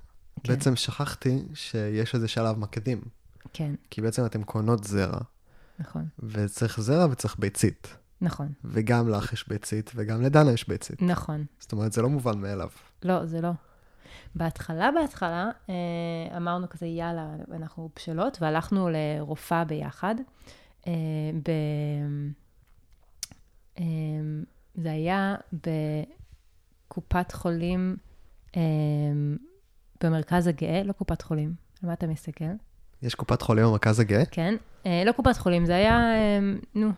כן. 0.44 0.52
בעצם 0.52 0.76
שכחתי 0.76 1.42
שיש 1.54 2.14
איזה 2.14 2.28
שלב 2.28 2.58
מקדים, 2.58 3.00
כן, 3.52 3.74
כי 3.90 4.02
בעצם 4.02 4.26
אתם 4.26 4.42
קונות 4.42 4.84
זרע, 4.84 5.20
נכון, 5.78 6.04
וצריך 6.18 6.80
זרע 6.80 7.06
וצריך 7.10 7.36
ביצית. 7.38 7.96
נכון, 8.20 8.52
וגם 8.64 9.08
לך 9.08 9.32
יש 9.32 9.48
ביצית, 9.48 9.92
וגם 9.94 10.22
לדנה 10.22 10.52
יש 10.52 10.68
ביצית. 10.68 11.02
נכון. 11.02 11.44
זאת 11.58 11.72
אומרת, 11.72 11.92
זה 11.92 12.02
לא 12.02 12.08
מובן 12.08 12.38
מאליו. 12.38 12.68
לא, 13.02 13.26
זה 13.26 13.40
לא. 13.40 13.50
בהתחלה, 14.34 14.90
בהתחלה, 15.00 15.50
אה, 15.68 16.36
אמרנו 16.36 16.68
כזה, 16.68 16.86
יאללה, 16.86 17.34
אנחנו 17.52 17.90
בשלות, 17.96 18.38
והלכנו 18.40 18.88
לרופאה 18.88 19.64
ביחד. 19.64 20.14
אה, 20.86 20.92
ב... 21.44 21.50
אה, 23.78 23.84
זה 24.74 24.90
היה 24.92 25.34
בקופת 26.88 27.32
חולים 27.32 27.96
במרכז 30.04 30.46
הגאה, 30.46 30.82
לא 30.82 30.92
קופת 30.92 31.22
חולים. 31.22 31.54
על 31.82 31.88
מה 31.88 31.92
אתה 31.92 32.06
מסתכל? 32.06 32.44
יש 33.02 33.14
קופת 33.14 33.42
חולים 33.42 33.64
במרכז 33.64 34.00
הגאה? 34.00 34.24
כן. 34.24 34.54
אה, 34.86 35.02
לא 35.06 35.12
קופת 35.12 35.36
חולים, 35.36 35.66
זה 35.66 35.74
היה, 35.74 36.14
אה, 36.14 36.38
נו, 36.74 36.90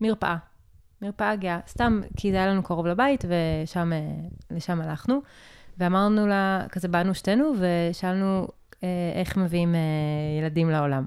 מרפאה. 0.00 0.36
מרפאה 1.02 1.36
גאה. 1.36 1.58
סתם, 1.68 2.00
כי 2.16 2.30
זה 2.30 2.36
היה 2.36 2.46
לנו 2.46 2.62
קרוב 2.62 2.86
לבית, 2.86 3.24
ושם 3.24 3.92
אה, 4.80 4.88
הלכנו. 4.88 5.22
ואמרנו 5.78 6.26
לה, 6.26 6.66
כזה 6.70 6.88
באנו 6.88 7.14
שתינו, 7.14 7.52
ושאלנו 7.58 8.48
אה, 8.84 8.88
איך 9.14 9.36
מביאים 9.36 9.74
אה, 9.74 9.80
ילדים 10.40 10.70
לעולם. 10.70 11.04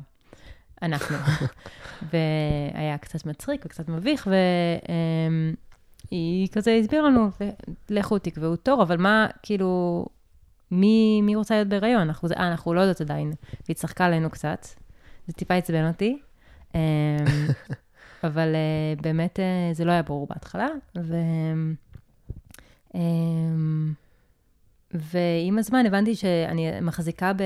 אנחנו. 0.81 1.17
והיה 2.11 2.97
קצת 2.97 3.25
מצחיק 3.25 3.65
וקצת 3.65 3.89
מביך, 3.89 4.27
והיא 6.11 6.47
כזה 6.51 6.79
הסבירה 6.81 7.09
לנו, 7.09 7.29
לכו 7.89 8.19
תקבעו 8.19 8.55
תור, 8.55 8.83
אבל 8.83 8.97
מה, 8.97 9.27
כאילו, 9.43 10.05
מי, 10.75 11.21
מי 11.21 11.35
רוצה 11.35 11.55
להיות 11.55 11.67
בהיריון? 11.67 12.01
אנחנו, 12.01 12.29
אה, 12.37 12.47
אנחנו 12.47 12.73
לא 12.73 12.81
יודעות 12.81 13.01
עדיין. 13.01 13.33
והיא 13.65 13.75
צחקה 13.75 14.05
עלינו 14.05 14.29
קצת. 14.29 14.67
זה 15.27 15.33
טיפה 15.33 15.53
עצבן 15.53 15.87
אותי. 15.87 16.19
אמ, 16.75 16.79
אבל 18.27 18.55
אה, 18.55 19.01
באמת 19.01 19.39
אה, 19.39 19.73
זה 19.73 19.85
לא 19.85 19.91
היה 19.91 20.01
ברור 20.01 20.27
בהתחלה. 20.27 20.67
ו... 20.97 21.15
אמ, 22.95 23.93
ועם 24.93 25.57
הזמן 25.57 25.85
הבנתי 25.85 26.15
שאני 26.15 26.81
מחזיקה 26.81 27.33
ב... 27.33 27.41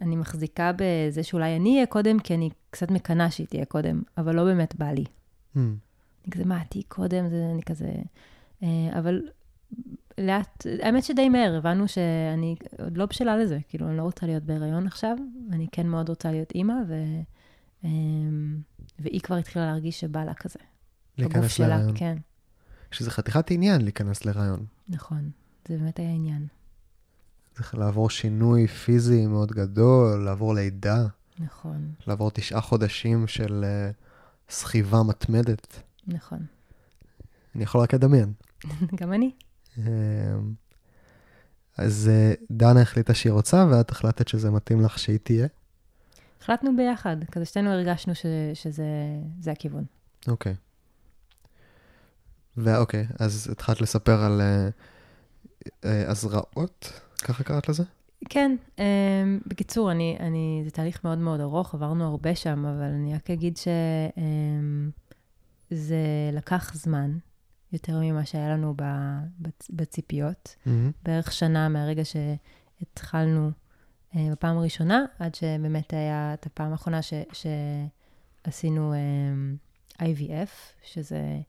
אני 0.00 0.16
מחזיקה 0.16 0.72
בזה 0.76 1.22
שאולי 1.22 1.56
אני 1.56 1.74
אהיה 1.74 1.86
קודם, 1.86 2.18
כי 2.18 2.34
אני 2.34 2.50
קצת 2.70 2.90
מקנאה 2.90 3.30
שהיא 3.30 3.46
תהיה 3.46 3.64
קודם, 3.64 4.02
אבל 4.18 4.34
לא 4.34 4.44
באמת 4.44 4.74
בא 4.74 4.90
לי. 4.90 5.04
Hmm. 5.04 5.58
אני 6.24 6.30
כזה, 6.30 6.44
מה, 6.44 6.64
תהיי 6.68 6.82
קודם? 6.82 7.28
זה, 7.28 7.48
אני 7.54 7.62
כזה... 7.62 7.92
אה, 8.62 8.98
אבל 8.98 9.22
לאט, 10.18 10.66
האמת 10.82 11.04
שדי 11.04 11.28
מהר, 11.28 11.56
הבנו 11.56 11.88
שאני 11.88 12.56
עוד 12.78 12.96
לא 12.96 13.06
בשלה 13.06 13.36
לזה, 13.36 13.58
כאילו, 13.68 13.88
אני 13.88 13.96
לא 13.96 14.02
רוצה 14.02 14.26
להיות 14.26 14.42
בהיריון 14.42 14.86
עכשיו, 14.86 15.16
אני 15.52 15.66
כן 15.72 15.86
מאוד 15.86 16.08
רוצה 16.08 16.30
להיות 16.30 16.52
אימא, 16.54 16.74
ו... 16.88 16.94
אה, 17.84 17.90
והיא 18.98 19.20
כבר 19.20 19.36
התחילה 19.36 19.66
להרגיש 19.66 20.00
שבא 20.00 20.24
לה 20.24 20.34
כזה. 20.34 20.58
להיכנס 21.18 21.58
להיריון. 21.58 21.92
כן, 21.94 22.16
שזה 22.90 23.10
חתיכת 23.10 23.50
עניין 23.50 23.82
להיכנס 23.82 24.24
להיריון. 24.24 24.66
נכון, 24.88 25.30
זה 25.68 25.78
באמת 25.78 25.98
היה 25.98 26.10
עניין. 26.10 26.46
צריך 27.54 27.74
לעבור 27.74 28.10
שינוי 28.10 28.66
פיזי 28.66 29.26
מאוד 29.26 29.52
גדול, 29.52 30.24
לעבור 30.24 30.54
לידה, 30.54 31.06
נכון, 31.38 31.92
לעבור 32.06 32.30
תשעה 32.30 32.60
חודשים 32.60 33.26
של 33.26 33.64
אה, 33.64 33.90
סחיבה 34.50 35.02
מתמדת. 35.02 35.82
נכון. 36.06 36.46
אני 37.54 37.62
יכול 37.62 37.80
רק 37.80 37.94
לדמיין. 37.94 38.32
גם 39.00 39.12
אני. 39.12 39.30
אמ, 39.78 39.84
אז 41.78 42.10
אה, 42.12 42.32
דנה 42.50 42.80
החליטה 42.80 43.14
שהיא 43.14 43.32
רוצה, 43.32 43.66
ואת 43.70 43.90
החלטת 43.90 44.28
שזה 44.28 44.50
מתאים 44.50 44.80
לך 44.80 44.98
שהיא 44.98 45.18
תהיה. 45.22 45.46
החלטנו 46.40 46.76
ביחד, 46.76 47.16
כזה 47.32 47.44
שתינו 47.44 47.70
הרגשנו 47.70 48.14
ש, 48.14 48.26
שזה 48.54 48.84
זה 49.40 49.52
הכיוון. 49.52 49.84
אוקיי. 50.28 50.54
ואוקיי, 52.56 53.06
אז 53.18 53.48
התחלת 53.52 53.80
לספר 53.80 54.22
על 54.22 54.40
אה, 54.40 54.68
אה, 55.84 56.10
הזרעות, 56.10 57.00
ככה 57.24 57.44
קראת 57.44 57.68
לזה? 57.68 57.82
כן, 58.28 58.56
um, 58.76 58.80
בקיצור, 59.46 59.90
אני, 59.90 60.16
אני, 60.20 60.62
זה 60.64 60.70
תהליך 60.70 61.04
מאוד 61.04 61.18
מאוד 61.18 61.40
ארוך, 61.40 61.74
עברנו 61.74 62.04
הרבה 62.06 62.34
שם, 62.34 62.66
אבל 62.66 62.84
אני 62.84 63.14
רק 63.14 63.30
אגיד 63.30 63.56
שזה 65.70 65.96
לקח 66.32 66.74
זמן, 66.74 67.18
יותר 67.72 68.00
ממה 68.00 68.26
שהיה 68.26 68.48
לנו 68.48 68.74
בציפיות. 69.70 70.56
Mm-hmm. 70.66 70.70
בערך 71.02 71.32
שנה 71.32 71.68
מהרגע 71.68 72.02
שהתחלנו 72.04 73.50
uh, 74.12 74.16
בפעם 74.32 74.58
הראשונה, 74.58 75.04
עד 75.18 75.34
שבאמת 75.34 75.92
היה 75.92 76.34
את 76.34 76.46
הפעם 76.46 76.72
האחרונה 76.72 77.02
ש, 77.02 77.12
שעשינו 77.32 78.94
um, 78.94 80.02
IVF, 80.02 80.50
שזה 80.82 81.40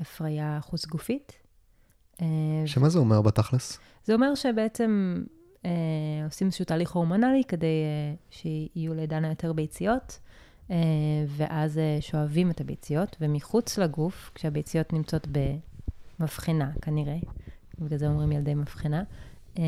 הפריה 0.00 0.58
חוץ 0.62 0.86
גופית. 0.86 1.32
Uh, 2.16 2.22
שמה 2.66 2.88
זה 2.88 2.98
אומר 2.98 3.22
בתכלס? 3.22 3.78
זה 4.04 4.14
אומר 4.14 4.34
שבעצם 4.34 5.22
אה, 5.64 6.24
עושים 6.24 6.46
איזשהו 6.46 6.64
תהליך 6.64 6.90
הורמונלי 6.90 7.42
כדי 7.48 7.66
אה, 7.66 8.14
שיהיו 8.30 8.94
לדנה 8.94 9.28
יותר 9.28 9.52
ביציות, 9.52 10.18
אה, 10.22 10.27
ואז 11.28 11.78
אה, 11.78 11.98
שואבים 12.00 12.50
את 12.50 12.60
הביציות, 12.60 13.16
ומחוץ 13.20 13.78
לגוף, 13.78 14.30
כשהביציות 14.34 14.92
נמצאות 14.92 15.26
במבחנה 16.18 16.70
כנראה, 16.82 17.16
בגלל 17.78 17.98
זה 17.98 18.08
אומרים 18.08 18.32
ילדי 18.32 18.54
מבחנה, 18.54 19.02
אה, 19.58 19.62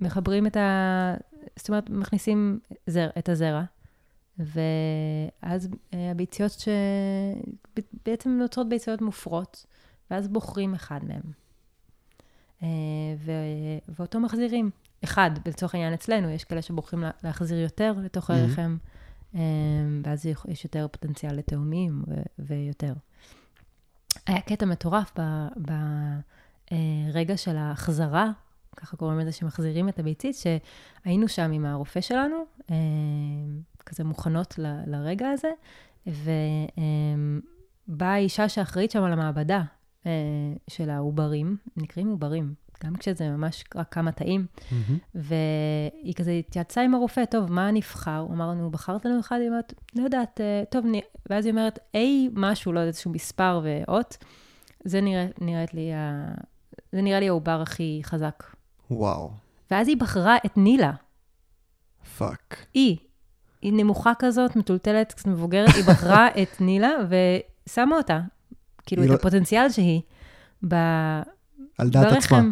מחברים 0.00 0.46
את 0.46 0.56
ה... 0.56 1.14
זאת 1.56 1.68
אומרת, 1.68 1.90
מכניסים 1.90 2.58
זר, 2.86 3.10
את 3.18 3.28
הזרע, 3.28 3.62
ואז 4.38 5.68
אה, 5.94 6.10
הביציות 6.10 6.50
ש... 6.50 6.68
בעצם 8.06 8.30
נוצרות 8.30 8.68
ביציות 8.68 9.00
מופרות, 9.00 9.66
ואז 10.10 10.28
בוחרים 10.28 10.74
אחד 10.74 11.00
מהם. 11.04 11.22
אה, 12.62 12.68
ו... 13.18 13.32
ואותו 13.88 14.20
מחזירים. 14.20 14.70
אחד, 15.04 15.30
לצורך 15.46 15.74
העניין 15.74 15.92
אצלנו, 15.92 16.30
יש 16.30 16.44
כאלה 16.44 16.62
שבוחרים 16.62 17.02
לה- 17.02 17.10
להחזיר 17.24 17.58
יותר 17.58 17.92
לתוך 18.02 18.30
Mhm. 18.30 18.34
הרחם, 18.34 18.76
אה, 19.34 19.40
ואז 20.04 20.26
יש- 20.26 20.64
יותר 20.64 20.86
פוטנציאל 20.92 21.34
לתאומים 21.36 22.02
ו... 22.08 22.14
ויותר. 22.38 22.92
היה 24.26 24.40
קטע 24.40 24.66
מטורף 24.66 25.12
ברגע 25.56 27.36
של 27.36 27.56
ההחזרה, 27.56 28.30
ככה 28.76 28.96
קוראים 28.96 29.18
לזה 29.18 29.32
שמחזירים 29.32 29.88
את 29.88 29.98
הביצית, 29.98 30.36
שהיינו 30.36 31.28
שם 31.28 31.52
עם 31.52 31.66
הרופא 31.66 32.00
שלנו, 32.00 32.36
אה, 32.70 32.76
כזה 33.86 34.04
מוכנות 34.04 34.58
ל- 34.58 34.80
לרגע 34.86 35.28
הזה, 35.30 35.50
ובאה 37.88 38.12
האישה 38.14 38.48
שאחראית 38.48 38.90
שם 38.90 39.02
על 39.02 39.12
המעבדה 39.12 39.62
אה, 40.06 40.10
של 40.70 40.90
העוברים, 40.90 41.56
נקראים 41.76 42.08
עוברים, 42.10 42.54
גם 42.84 42.96
כשזה 42.96 43.28
ממש 43.30 43.64
רק 43.74 43.94
כמה 43.94 44.12
תאים, 44.12 44.46
Mm-hmm. 44.56 44.92
והיא 45.14 46.14
כזה 46.14 46.30
התייעצה 46.30 46.82
עם 46.82 46.94
הרופא, 46.94 47.24
טוב, 47.24 47.52
מה 47.52 47.70
נבחר? 47.70 48.18
הוא 48.18 48.34
אמר 48.34 48.48
לנו, 48.48 48.70
בחרת 48.70 49.04
לנו 49.04 49.20
אחד? 49.20 49.36
היא 49.40 49.48
אומרת, 49.48 49.74
לא 49.96 50.02
יודעת, 50.02 50.40
אה, 50.40 50.62
טוב, 50.70 50.86
נ... 50.86 50.92
ואז 51.30 51.44
היא 51.46 51.52
אומרת, 51.52 51.78
A 51.96 51.98
משהו, 52.32 52.72
לא 52.72 52.80
יודעת, 52.80 52.92
איזשהו 52.94 53.10
מספר 53.10 53.60
ואות, 53.64 54.16
זה 54.84 55.00
נראה, 55.00 55.26
נראית 55.40 55.74
לי, 55.74 55.92
ה... 55.94 56.28
זה 56.92 57.02
נראה 57.02 57.20
לי 57.20 57.28
העובר 57.28 57.60
הכי 57.62 58.00
חזק. 58.04 58.42
וואו, 58.90 59.30
ואז 59.70 59.88
היא 59.88 59.96
בחרה 59.96 60.36
את 60.46 60.56
נילה, 60.56 60.92
fuck. 62.18 62.66
היא. 62.74 62.96
היא 63.62 63.72
נמוכה 63.72 64.12
כזאת, 64.18 64.56
מטולטלת, 64.56 65.12
קצת 65.12 65.26
מבוגרת, 65.26 65.74
היא 65.74 65.84
בחרה 65.84 66.28
את 66.42 66.60
נילה 66.60 66.90
ושמה 67.08 67.96
אותה, 67.96 68.20
כאילו, 68.86 69.04
את 69.04 69.08
לא- 69.08 69.14
הפוטנציאל 69.14 69.68
שהיא, 69.70 70.00
ב... 70.68 70.74
על 71.78 71.90
דעת 71.90 72.12
עצמה. 72.12 72.42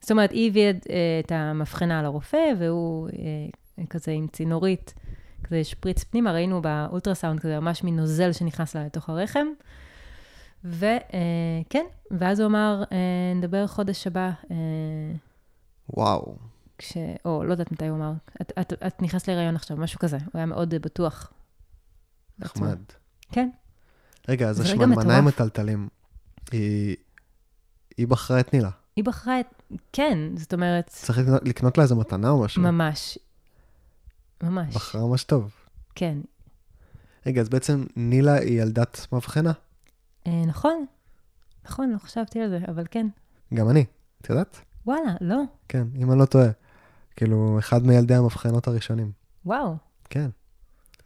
זאת 0.00 0.10
אומרת, 0.10 0.30
היא 0.32 0.50
הביאה 0.50 0.70
את- 0.70 1.32
אה, 1.32 1.50
המבחנה 1.50 2.02
לרופא, 2.02 2.52
והוא 2.58 3.08
אה, 3.08 3.86
כזה 3.90 4.10
עם 4.12 4.26
צינורית, 4.32 4.94
כזה 5.44 5.64
שפריץ 5.64 6.04
פנימה, 6.04 6.32
ראינו 6.32 6.62
באולטרסאונד 6.62 7.40
כזה 7.40 7.60
ממש 7.60 7.84
מין 7.84 7.96
נוזל 7.96 8.32
שנכנס 8.32 8.76
לה 8.76 8.84
לתוך 8.84 9.08
הרחם. 9.08 9.46
וכן, 10.64 11.84
ואז 12.10 12.40
הוא 12.40 12.46
אמר, 12.46 12.82
אה, 12.92 12.96
נדבר 13.34 13.66
חודש 13.66 14.06
הבא, 14.06 14.30
אה, 14.50 14.56
וואו. 15.96 16.36
כש... 16.78 16.96
או 17.24 17.44
לא 17.44 17.52
יודעת 17.52 17.72
מתי 17.72 17.86
הוא 17.88 17.96
אמר, 17.96 18.12
את, 18.42 18.52
את, 18.60 18.72
את 18.86 19.02
נכנסת 19.02 19.28
להיריון 19.28 19.56
עכשיו, 19.56 19.76
משהו 19.76 19.98
כזה. 19.98 20.16
הוא 20.16 20.30
היה 20.34 20.46
מאוד 20.46 20.72
אה, 20.72 20.78
בטוח. 20.78 21.32
נחמד. 22.38 22.78
כן, 23.32 23.48
רגע, 24.28 24.48
אז 24.48 24.60
השמנמניים 24.60 24.98
מטורף. 25.24 25.24
מטלטלים, 25.24 25.88
היא 26.52 26.96
היא 27.96 28.08
בחרה 28.08 28.40
את 28.40 28.52
נילה. 28.54 28.70
היא 29.00 29.04
בחרה 29.04 29.40
את... 29.40 29.46
כן, 29.92 30.18
זאת 30.36 30.54
אומרת, 30.54 30.86
צריך 30.88 31.18
לקנות- 31.18 31.42
לקנות 31.48 31.78
לה 31.78 31.82
איזה 31.84 31.94
מתנה 31.94 32.30
או 32.30 32.42
משהו? 32.44 32.62
ממש. 32.62 33.18
ממש. 34.42 34.74
בחרה 34.74 35.06
ממש 35.06 35.24
טוב. 35.24 35.50
כן. 35.94 36.18
רגע, 37.26 37.40
אז 37.40 37.48
בעצם 37.48 37.84
נילה 37.96 38.34
היא 38.34 38.62
ילדת 38.62 39.06
מבחנה. 39.12 39.52
אה, 40.26 40.42
נכון, 40.46 40.84
נכון, 41.66 41.90
לא 41.90 41.98
חשבתי 41.98 42.40
על 42.40 42.48
זה, 42.50 42.58
אבל 42.68 42.84
כן. 42.90 43.06
גם 43.54 43.70
אני, 43.70 43.84
את 44.20 44.30
יודעת? 44.30 44.60
וואלה, 44.86 45.14
לא, 45.20 45.42
כן, 45.68 45.86
אם 45.96 46.10
אני 46.12 46.18
לא 46.20 46.24
טועה. 46.24 46.48
כאילו, 47.16 47.58
אחד 47.58 47.82
מילדי 47.86 48.14
המבחנות 48.14 48.68
הראשונים. 48.68 49.12
וואו. 49.44 49.76
כן. 50.10 50.30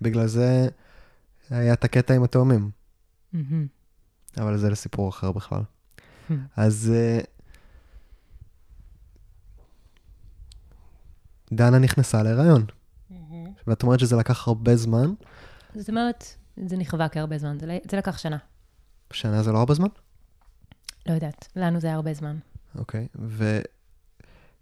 בגלל 0.01 0.27
זה 0.27 0.69
היה 1.51 1.73
את 1.73 1.85
הקטע 1.85 2.15
עם 2.15 2.23
התאומים, 2.23 2.71
מהמם. 3.33 3.67
אבל 4.39 4.57
זה 4.57 4.71
לסיפור 4.71 5.09
אחר 5.09 5.33
בכלל. 5.33 5.61
Hmm. 6.31 6.33
אז 6.57 6.93
דנה 11.57 11.79
נכנסה 11.79 12.23
להיריון, 12.23 12.65
ואת 13.67 13.83
אומרת 13.83 14.01
שזה 14.01 14.17
לקח 14.17 14.49
הרבה 14.49 14.77
זמן. 14.77 15.13
זאת 15.75 15.89
אומרת, 15.89 16.25
זה 16.67 16.77
נכווה 16.77 17.09
כהרבה 17.09 17.39
זמן, 17.39 17.59
זה, 17.61 17.67
ל- 17.67 17.79
זה 17.91 17.97
לקח 17.97 18.19
שנה. 18.19 18.37
שנה 19.13 19.43
זה 19.43 19.53
לא 19.53 19.59
הרבה 19.59 19.75
זמן? 19.75 19.89
לא 21.07 21.13
יודעת, 21.15 21.49
לנו 21.57 21.81
זה 21.81 21.87
היה 21.87 21.97
הרבה 21.97 22.15
זמן. 22.15 22.37
אוקיי, 22.79 23.07
ו... 23.19 23.61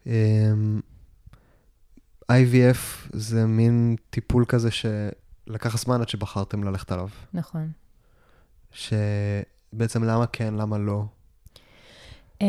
אמ, 0.06 0.80
IVF 2.32 3.08
זה 3.12 3.46
מין 3.46 3.96
טיפול 4.10 4.44
כזה 4.48 4.68
שלקח 4.70 5.78
זמן 5.78 6.00
עד 6.00 6.08
שבחרתם 6.08 6.64
ללכת 6.64 6.92
עליו. 6.92 7.08
נכון. 7.34 7.70
שבעצם 8.70 10.04
למה 10.04 10.26
כן, 10.26 10.54
למה 10.54 10.78
לא? 10.78 11.04
Um, 12.38 12.44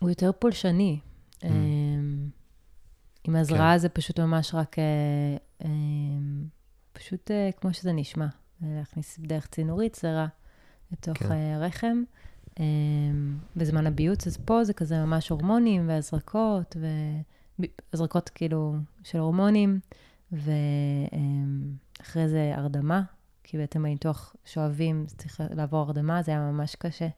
הוא 0.00 0.08
יותר 0.08 0.30
פולשני. 0.38 0.98
Um, 1.00 1.42
Mm. 1.42 1.46
עם 3.28 3.36
הזרעה 3.36 3.78
זה 3.78 3.88
פשוט 3.88 4.20
ממש 4.20 4.54
רק, 4.54 4.76
uh, 4.78 5.62
um, 5.62 5.66
פשוט 6.92 7.30
uh, 7.30 7.60
כמו 7.60 7.74
שזה 7.74 7.92
נשמע, 7.92 8.26
אה, 8.62 8.68
להכניס 8.78 9.18
דרך 9.18 9.46
צינורית 9.46 9.94
זרע 9.94 10.26
לתוך 10.92 11.18
כן. 11.18 11.28
uh, 11.28 11.64
רחם. 11.64 12.02
Um, 12.54 12.58
בזמן 13.56 13.86
הביוץ, 13.86 14.26
אז 14.26 14.36
פה 14.36 14.64
זה 14.64 14.72
כזה 14.72 15.04
ממש 15.04 15.28
הורמונים 15.28 15.88
והזרקות, 15.88 16.76
והזרקות 17.58 18.28
כאילו 18.28 18.76
של 19.02 19.18
הורמונים, 19.18 19.80
ואחרי 20.32 22.28
זה 22.28 22.52
הרדמה, 22.56 23.02
כי 23.44 23.58
בעצם 23.58 23.84
הניתוח 23.84 24.36
שואבים, 24.44 25.06
צריך 25.06 25.40
לעבור 25.50 25.80
הרדמה, 25.80 26.22
זה 26.22 26.32
היה 26.32 26.40
ממש 26.40 26.76
קשה 26.76 27.08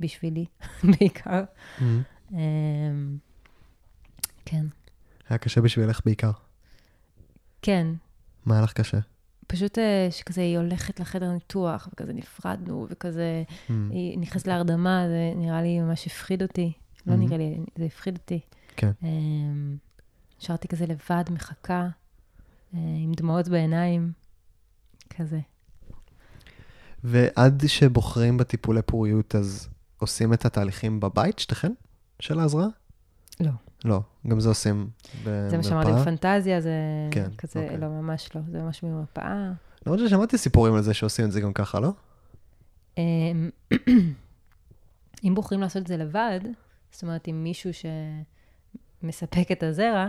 בשבילי, 0.00 0.46
בעיקר. 0.98 1.44
Mm. 1.78 1.82
אמ, 2.32 3.18
כן, 4.44 4.66
היה 5.30 5.38
קשה 5.38 5.60
בשבילך 5.60 6.00
בעיקר. 6.04 6.30
כן. 7.62 7.86
מה 8.46 8.54
היה 8.54 8.62
לך 8.64 8.72
קשה? 8.72 8.98
פשוט 9.46 9.78
אה, 9.78 10.08
שכזה 10.10 10.40
היא 10.40 10.58
הולכת 10.58 11.00
לחדר 11.00 11.32
ניתוח, 11.32 11.88
וכזה 11.92 12.12
נפרדנו, 12.12 12.86
וכזה 12.90 13.42
Mm. 13.68 13.72
היא 13.90 14.18
נכנסת 14.18 14.46
להרדמה, 14.46 15.04
זה 15.08 15.32
נראה 15.36 15.62
לי 15.62 15.80
ממש 15.80 16.06
הפחיד 16.06 16.42
אותי. 16.42 16.72
לא 17.06 17.12
Mhm. 17.12 17.16
נראה 17.16 17.36
לי, 17.38 17.58
זה 17.78 17.84
הפחיד 17.84 18.16
אותי. 18.18 18.40
כן. 18.76 18.90
אמ, 19.02 19.76
נשארתי 20.40 20.68
כזה 20.68 20.86
לבד, 20.86 21.24
מחכה, 21.30 21.88
אה, 22.74 22.78
עם 23.04 23.12
דמעות 23.12 23.48
בעיניים, 23.48 24.12
כזה. 25.16 25.40
ועד 27.04 27.62
שבוחרים 27.66 28.36
בטיפולי 28.36 28.82
פוריות, 28.82 29.34
אז 29.34 29.68
עושים 29.98 30.32
את 30.32 30.44
התהליכים 30.44 31.00
בבית, 31.00 31.38
שתיכן? 31.38 31.72
של 32.20 32.38
ההזרעה? 32.40 32.66
לא. 33.40 33.50
לא, 33.84 34.00
גם 34.28 34.40
זה 34.40 34.48
עושים 34.48 34.90
במרפאה. 35.24 35.50
זה 35.50 35.56
מה 35.56 35.62
שאמרתי, 35.62 35.92
בפנטזיה 35.92 36.60
זה 36.60 36.72
כן, 37.10 37.30
כזה, 37.38 37.60
אוקיי. 37.62 37.78
לא, 37.78 37.88
ממש 37.88 38.28
לא, 38.34 38.40
זה 38.50 38.62
ממש 38.62 38.82
ממרפאה. 38.82 39.52
למרות 39.86 40.00
ששמעתי 40.00 40.38
סיפורים 40.38 40.74
על 40.74 40.82
זה 40.82 40.94
שעושים 40.94 41.24
את 41.24 41.32
זה 41.32 41.40
גם 41.40 41.52
ככה, 41.52 41.80
לא? 41.80 41.92
אמ, 42.98 43.50
אם 45.24 45.34
בוחרים 45.34 45.60
לעשות 45.60 45.82
את 45.82 45.86
זה 45.86 45.96
לבד, 45.96 46.40
זאת 46.92 47.02
אומרת, 47.02 47.26
עם 47.26 47.44
מישהו 47.44 47.70
שמספק 49.02 49.52
את 49.52 49.62
הזרע, 49.62 50.08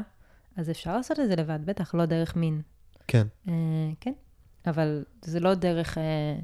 אז 0.58 0.70
אפשר 0.70 0.98
לעשות 0.98 1.20
את 1.20 1.28
זה 1.28 1.36
לבד, 1.36 1.60
בטח, 1.66 1.96
לא 1.96 2.06
דרך 2.06 2.36
מין. 2.36 2.62
כן. 3.08 3.28
אה, 3.48 3.54
כן, 4.00 4.14
אבל 4.68 5.06
זה 5.22 5.40
לא 5.40 5.54
דרך 5.54 5.98
אה, 5.98 6.40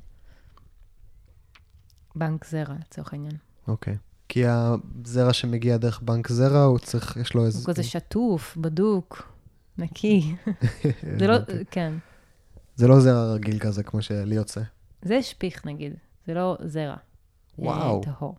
בנק 2.16 2.46
זרע, 2.46 2.76
לצורך 2.80 3.13
העניין. 3.13 3.34
אוקיי. 3.68 3.98
כי 4.30 4.44
הזרע 4.48 5.34
שמגיע 5.34 5.78
דרך 5.78 6.02
בנק 6.02 6.28
זרע, 6.32 6.63
הוא 6.63 6.80
צריך, 6.80 7.18
יש 7.22 7.34
לו 7.34 7.46
איזה... 7.46 7.60
הוא 7.60 7.66
כזה 7.74 7.84
שטוף, 7.84 8.58
בדוק, 8.58 9.32
נקי. 9.78 10.36
זה 11.20 11.28
לא, 11.28 11.38
אוקיי. 11.38 11.63
כן. 11.72 11.94
זה 12.76 12.88
לא 12.88 13.00
זרע 13.00 13.34
רגיל 13.34 13.60
כזה, 13.60 13.84
כמו 13.84 14.02
שלי 14.02 14.36
יוצא. 14.36 14.62
זה 15.02 15.22
שפיך, 15.22 15.66
נגיד. 15.66 15.94
זה 16.28 16.34
לא 16.34 16.58
זרע. 16.66 16.90
אה, 16.92 16.96
וואו. 17.60 18.02
טהור. 18.04 18.36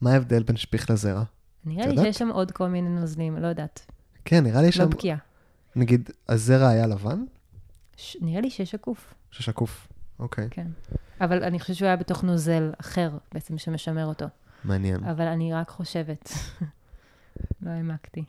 מה 0.00 0.12
ההבדל 0.12 0.42
בין 0.42 0.56
שפיך 0.56 0.90
לזרע? 0.90 1.22
נראה 1.64 1.86
לי? 1.86 1.96
שיש 1.96 2.18
שם 2.18 2.28
עוד 2.28 2.50
כל 2.50 2.68
מיני 2.68 2.88
נוזלים, 2.88 3.36
לא 3.38 3.46
יודעת. 3.46 3.86
כן, 4.24 4.44
נראה 4.44 4.60
לי 4.60 4.66
לא 4.66 4.72
שם, 4.72 4.90
בקיאה. 4.90 5.16
נגיד, 5.76 6.10
הזרע 6.28 6.68
היה 6.68 6.86
לבן? 6.86 7.24
ש- 7.96 8.16
נראה 8.20 8.40
לי 8.40 8.50
ששקוף, 8.50 9.14
ששקוף. 9.30 9.88
אוקיי, 10.18 10.48
כן. 10.50 10.66
אבל 11.20 11.42
אני 11.44 11.60
חושבת 11.60 11.76
שהוא 11.76 11.86
היה 11.86 11.96
בתוך 11.96 12.24
נוזל 12.24 12.70
אחר, 12.80 13.10
בעצם, 13.34 13.58
שמשמר 13.58 14.06
אותו. 14.06 14.26
מעניין. 14.64 15.04
אבל 15.04 15.26
אני 15.26 15.52
רק 15.52 15.68
חושבת. 15.70 16.30
לא 17.62 17.70
העמקתי. 17.70 18.24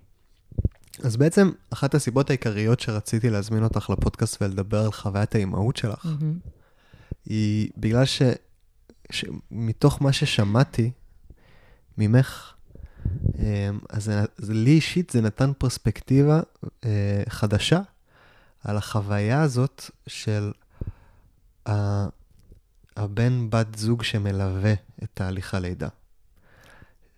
אז 1.03 1.17
בעצם, 1.17 1.51
אחת 1.73 1.95
הסיבות 1.95 2.29
העיקריות 2.29 2.79
שרציתי 2.79 3.29
להזמין 3.29 3.63
אותך 3.63 3.89
לפודקאסט 3.89 4.41
ולדבר 4.41 4.79
על 4.85 4.91
חוויית 4.91 5.35
האימהות 5.35 5.77
שלך. 5.77 6.07
היא 7.25 7.69
בגלל 7.77 8.05
ש... 8.05 8.21
שמתוך 9.11 10.01
מה 10.01 10.13
ששמעתי 10.13 10.91
ממך, 11.97 12.53
אמ, 13.39 13.43
אז 13.89 14.11
זה 14.37 14.53
לי 14.53 14.71
אישית 14.71 15.09
זה 15.09 15.21
נתן 15.21 15.51
פרספקטיבה 15.57 16.41
אה, 16.85 17.23
חדשה 17.29 17.81
על 18.63 18.77
החוויה 18.77 19.41
הזאת 19.41 19.83
של 20.07 20.51
ה- 21.69 22.07
הבן 22.97 23.49
בת 23.49 23.75
זוג 23.77 24.03
שמלווה 24.03 24.73
את 25.03 25.09
תהליך 25.13 25.53
הלידה. 25.53 25.87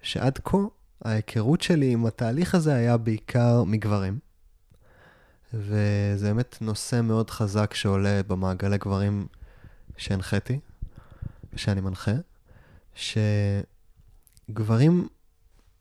שעד 0.02 0.40
כה 0.44 0.58
ההיכרות 1.02 1.62
שלי 1.62 1.94
עם 1.94 2.06
התהליך 2.06 2.56
הזה 2.56 2.76
היה 2.76 2.98
בעיקר 2.98 3.64
מגברים, 3.64 4.20
וזה 5.54 6.28
באמת 6.28 6.58
נושא 6.62 7.02
מאוד 7.02 7.30
חזק 7.30 7.74
שעולה 7.74 8.22
במעגלי 8.28 8.78
גברים 8.78 9.28
שהנחיתי, 9.98 10.60
ושאני 11.54 11.82
מנחה, 11.82 12.12
שגברים 14.50 15.08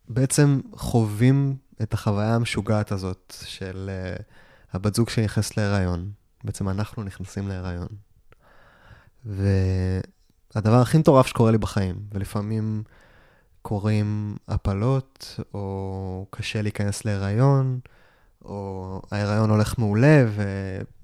בעצם 0.07 0.59
חווים 0.75 1.57
את 1.81 1.93
החוויה 1.93 2.35
המשוגעת 2.35 2.91
הזאת 2.91 3.33
של 3.45 3.89
uh, 3.89 4.23
הבת 4.73 4.95
זוג 4.95 5.09
שנכנסת 5.09 5.57
להיריון. 5.57 6.11
בעצם 6.43 6.69
אנחנו 6.69 7.03
נכנסים 7.03 7.47
להיריון. 7.47 7.87
והדבר 9.25 10.81
הכי 10.81 10.97
מטורף 10.97 11.27
שקורה 11.27 11.51
לי 11.51 11.57
בחיים, 11.57 11.99
ולפעמים 12.11 12.83
קורים 13.67 14.37
הפלות, 14.47 15.39
או 15.53 16.25
קשה 16.29 16.61
להיכנס 16.61 17.05
להיריון, 17.05 17.79
או 18.45 19.01
ההיריון 19.11 19.49
הולך 19.49 19.79
מעולה 19.79 20.25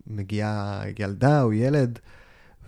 ומגיעה 0.07 0.83
ילדה 0.99 1.41
או 1.41 1.53
ילד, 1.53 1.99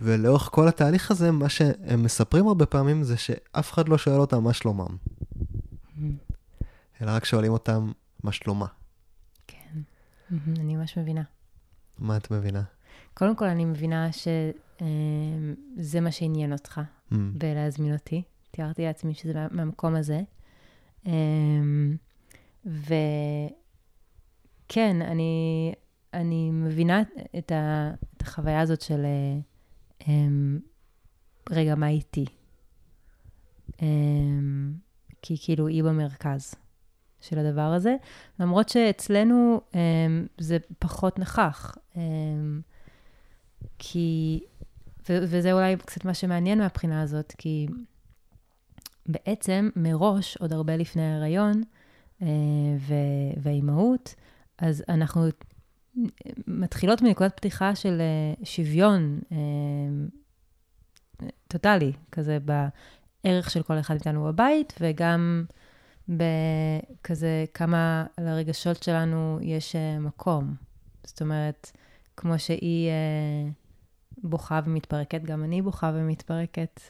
ולאורך 0.02 0.42
כל 0.52 0.68
התהליך 0.68 1.10
הזה, 1.10 1.30
מה 1.30 1.48
שהם 1.48 2.02
מספרים 2.02 2.48
הרבה 2.48 2.66
פעמים 2.66 3.02
זה 3.02 3.16
שאף 3.16 3.72
אחד 3.72 3.88
לא 3.88 3.98
שואל 3.98 4.20
אותם 4.20 4.44
מה 4.44 4.52
שלומם, 4.52 4.96
מהמם. 5.96 6.16
אלא 7.02 7.10
רק 7.10 7.24
שואלים 7.24 7.52
אותם 7.52 7.92
מה 8.22 8.32
שלומה. 8.32 8.66
כן. 9.46 9.80
מהמם, 10.30 10.54
אני 10.60 10.76
ממש 10.76 10.98
מבינה. 10.98 11.22
מה 11.98 12.16
את 12.16 12.30
מבינה? 12.30 12.62
קודם 13.14 13.36
כל, 13.36 13.44
אני 13.44 13.64
מבינה 13.64 14.08
שזה 14.12 16.00
מה 16.00 16.10
שעניין 16.10 16.52
אותך 16.52 16.80
Mm, 17.12 17.14
בלהזמין 17.38 17.92
אותי. 17.92 18.22
תיארתי 18.56 18.82
לעצמי 18.84 19.14
שזה 19.14 19.34
מה- 19.34 19.48
מהמקום 19.50 19.94
הזה. 19.94 20.20
אמ, 21.06 21.96
וכן, 22.66 23.52
אני, 25.02 25.72
אני 26.14 26.50
מבינה 26.50 27.02
את, 27.38 27.52
ה, 27.52 27.90
את 28.16 28.22
החוויה 28.22 28.60
הזאת 28.60 28.80
של, 28.80 29.04
אמ, 30.08 30.58
רגע, 31.50 31.74
מה 31.74 31.88
איתי? 31.88 32.24
אמ, 33.82 34.72
כי 35.22 35.36
כאילו 35.44 35.66
היא 35.66 35.82
במרכז 35.84 36.54
של 37.20 37.38
הדבר 37.38 37.60
הזה, 37.72 37.96
למרות 38.40 38.68
שאצלנו 38.68 39.60
זה 40.38 40.56
פחות 40.78 41.18
נכח. 41.18 41.76
כי, 43.78 44.40
ו- 45.08 45.22
וזה 45.22 45.52
אולי 45.52 45.76
קצת 45.76 46.04
מה 46.04 46.14
שמעניין 46.14 46.58
מהבחינה 46.58 47.02
הזאת, 47.02 47.32
כי 47.38 47.66
בעצם 49.08 49.68
מראש, 49.76 50.36
עוד 50.36 50.52
הרבה 50.52 50.76
לפני 50.76 51.02
ההיריון 51.02 51.62
אה, 52.22 52.26
והאימהות, 53.42 54.14
אז 54.58 54.84
אנחנו 54.88 55.22
מתחילות 56.46 57.02
מנקודת 57.02 57.36
פתיחה 57.36 57.74
של 57.74 58.00
אה, 58.00 58.44
שוויון 58.44 59.20
אה, 59.32 59.36
טוטאלי, 61.48 61.92
כזה 62.12 62.38
בערך 63.24 63.50
של 63.50 63.62
כל 63.62 63.78
אחד 63.78 63.94
מאיתנו 63.94 64.24
בבית, 64.24 64.74
וגם 64.80 65.44
בכזה 66.08 67.44
כמה 67.54 68.06
לרגשות 68.20 68.82
שלנו 68.82 69.38
יש 69.42 69.76
מקום. 70.00 70.54
זאת 71.04 71.22
אומרת, 71.22 71.70
כמו 72.16 72.38
שהיא 72.38 72.90
בוכה 74.18 74.60
ומתפרקת, 74.64 75.22
גם 75.22 75.44
אני 75.44 75.62
בוכה 75.62 75.92
ומתפרקת. 75.94 76.80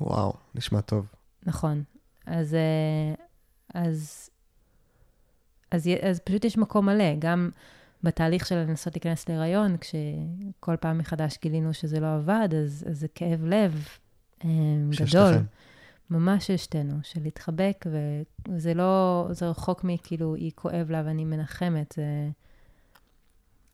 וואו, 0.00 0.32
נשמע 0.54 0.80
טוב. 0.80 1.17
נכון. 1.48 1.82
אז, 2.26 2.54
אה, 2.54 3.14
אז, 3.74 4.30
אז, 5.70 5.86
י- 5.86 6.08
אז 6.08 6.20
פשוט 6.20 6.44
יש 6.44 6.58
מקום 6.58 6.86
מלא, 6.86 7.14
גם 7.18 7.50
בתהליך 8.02 8.46
של 8.46 8.54
לנסות 8.56 8.94
להיכנס 8.94 9.28
להיריון, 9.28 9.76
כשכל 9.76 10.76
פעם 10.80 10.98
מחדש 10.98 11.38
גילינו 11.42 11.74
שזה 11.74 12.00
לא 12.00 12.14
עבד, 12.14 12.48
אז, 12.62 12.84
אז 12.90 13.00
זה 13.00 13.08
כאב 13.14 13.44
לב 13.44 13.88
אה, 14.44 14.48
גדול. 14.90 15.06
שתיכן. 15.32 15.44
ממש 16.10 16.46
של 16.46 16.56
שתינו, 16.56 16.94
של 17.02 17.22
להתחבק, 17.22 17.86
וזה 18.48 18.74
לא, 18.74 19.26
זה 19.30 19.48
רחוק 19.48 19.84
מכאילו, 19.84 20.34
היא 20.34 20.52
כואב 20.54 20.90
לה 20.90 21.02
ואני 21.06 21.24
מנחמת, 21.24 21.94
זה, 21.96 22.30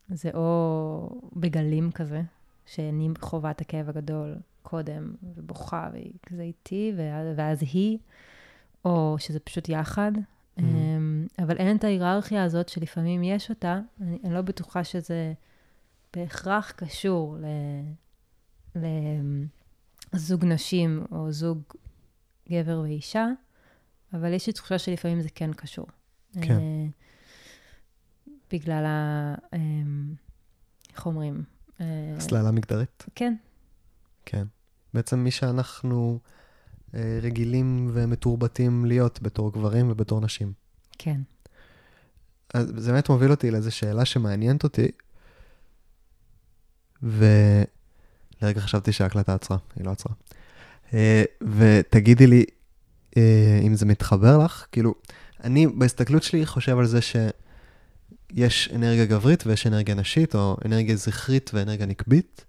זה 0.09 0.31
או 0.35 1.21
בגלים 1.37 1.93
כזה, 1.93 2.23
שאני 2.67 3.09
חווה 3.21 3.51
את 3.51 3.61
הכאב 3.61 3.89
הגדול 3.89 4.35
קודם, 4.69 5.15
ובוכה, 5.23 5.89
והיא 5.93 6.13
כזה 6.27 6.43
איתי, 6.43 6.93
ואז, 6.97 7.27
ואז 7.37 7.63
היא, 7.63 7.99
או 8.85 9.17
שזה 9.19 9.41
פשוט 9.41 9.69
יחד. 9.69 10.13
Mhm. 10.17 10.61
אמ, 10.63 11.27
אבל 11.39 11.57
אין 11.57 11.77
את 11.77 11.85
ההיררכיה 11.85 12.45
הזאת 12.45 12.69
שלפעמים 12.69 13.23
יש 13.25 13.51
אותה, 13.51 13.81
אני, 14.01 14.19
אני 14.25 14.35
לא 14.35 14.41
בטוחה 14.43 14.85
שזה 14.85 15.33
בהכרח 16.17 16.71
קשור 16.71 17.37
ל- 18.77 18.81
לזוג 20.15 20.45
נשים 20.45 21.05
או 21.13 21.33
זוג 21.33 21.59
גבר 22.51 22.81
ואישה, 22.83 23.27
אבל 24.13 24.33
יש 24.33 24.47
לי 24.47 24.53
תחושה 24.53 24.79
שלפעמים 24.79 25.21
זה 25.23 25.29
כן 25.35 25.53
קשור. 25.53 25.87
כן. 26.43 26.59
אה, 26.59 26.87
בגלל 28.53 28.85
ה... 28.87 29.35
אמ, 29.57 30.15
איך 30.93 31.07
אומרים? 31.07 31.45
אה, 31.81 32.15
הסללה 32.17 32.51
מגדרית? 32.51 33.05
כן, 33.15 33.35
כן. 34.27 34.45
בעצם 34.95 35.19
מי 35.19 35.31
שאנחנו 35.31 36.19
אה, 36.95 37.19
רגילים 37.23 37.91
ומתורבתים 37.93 38.85
להיות 38.85 39.23
בתור 39.23 39.53
גברים 39.53 39.91
ובתור 39.91 40.21
נשים. 40.21 40.53
כן. 40.99 41.21
אז 42.55 42.73
זה 42.77 42.93
באמת 42.93 43.09
מוביל 43.09 43.31
אותי 43.31 43.51
לאיזו 43.51 43.71
שאלה 43.71 44.05
שמעניינת 44.05 44.65
אותי, 44.65 44.89
ולרגע 47.03 48.61
חשבתי 48.61 48.93
שההקלטה 48.93 49.35
עצרה, 49.35 49.57
היא 49.77 49.85
לא 49.85 49.91
עצרה. 49.91 50.13
אה, 50.95 51.25
ותגידי 51.57 52.27
לי 52.27 52.45
אה, 53.17 53.61
אם 53.63 53.75
זה 53.75 53.87
מתחבר 53.87 54.39
לך, 54.39 54.67
כאילו, 54.73 54.95
אני 55.45 55.67
בהסתכלות 55.67 56.23
שלי 56.23 56.47
חושב 56.47 56.79
על 56.79 56.87
זה 56.87 56.99
שיש 57.01 58.71
אנרגיה 58.75 59.07
גברית 59.07 59.47
ויש 59.47 59.67
אנרגיה 59.67 59.95
נשית, 59.95 60.35
או 60.35 60.57
אנרגיה 60.65 60.97
זכרית 60.97 61.51
ואנרגיה 61.55 61.87
נקבית, 61.87 62.45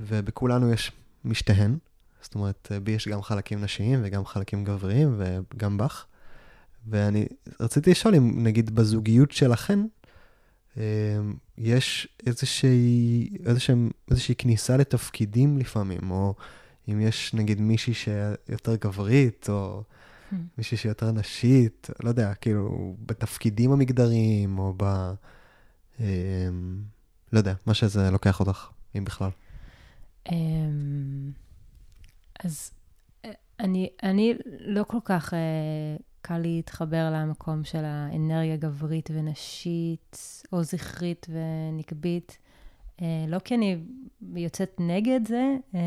ובכולנו 0.00 0.72
יש 0.72 0.92
משתיהן. 1.24 1.78
זאת 2.22 2.34
אומרת, 2.34 2.72
בי 2.82 2.92
יש 2.92 3.08
גם 3.08 3.22
חלקים 3.22 3.60
נשיים 3.60 4.00
וגם 4.04 4.24
חלקים 4.24 4.64
גבריים 4.64 5.16
וגם 5.18 5.76
בך. 5.76 6.04
ואני 6.88 7.26
רציתי 7.60 7.90
לשאול 7.90 8.14
אם 8.14 8.44
נגיד 8.44 8.74
בזוגיות 8.74 9.32
שלכן, 9.32 9.80
אה, 10.76 10.82
יש 11.58 12.08
איזושהי, 12.26 13.28
איזושהי, 13.46 13.74
איזושהי 14.10 14.34
כניסה 14.34 14.76
לתפקידים 14.76 15.58
לפעמים, 15.58 16.10
או 16.10 16.34
אם 16.88 17.00
יש 17.00 17.34
נגיד 17.34 17.60
מישהי 17.60 17.94
שיותר 17.94 18.76
גברית, 18.76 19.46
או 19.48 19.82
Hmm. 20.34 20.36
מישהי 20.58 20.76
שיותר 20.76 21.12
נשית, 21.12 21.90
לא 22.02 22.08
יודע, 22.08 22.34
כאילו, 22.34 22.96
בתפקידים 23.06 23.72
המגדריים, 23.72 24.58
או 24.58 24.74
ב... 24.76 24.84
אה, 26.00 26.48
לא 27.32 27.38
יודע, 27.38 27.54
מה 27.66 27.74
שזה 27.74 28.10
לוקח 28.10 28.40
אותך, 28.40 28.68
אם 28.98 29.04
בכלל. 29.04 29.30
אמ, 30.32 31.32
אז 32.44 32.70
אה, 33.24 33.30
אני, 33.60 33.88
אני 34.02 34.34
לא 34.60 34.84
כל 34.84 34.98
כך 35.04 35.34
אה, 35.34 35.38
קל 36.20 36.38
להתחבר 36.38 37.10
למקום 37.12 37.64
של 37.64 37.84
האנרגיה 37.84 38.56
גברית 38.56 39.10
ונשית, 39.12 40.42
או 40.52 40.62
זכרית 40.62 41.26
ונקבית. 41.30 42.38
אה, 43.02 43.24
לא 43.28 43.38
כי 43.38 43.54
אני 43.54 43.78
יוצאת 44.36 44.76
נגד 44.78 45.20
זה, 45.28 45.56
אה, 45.74 45.80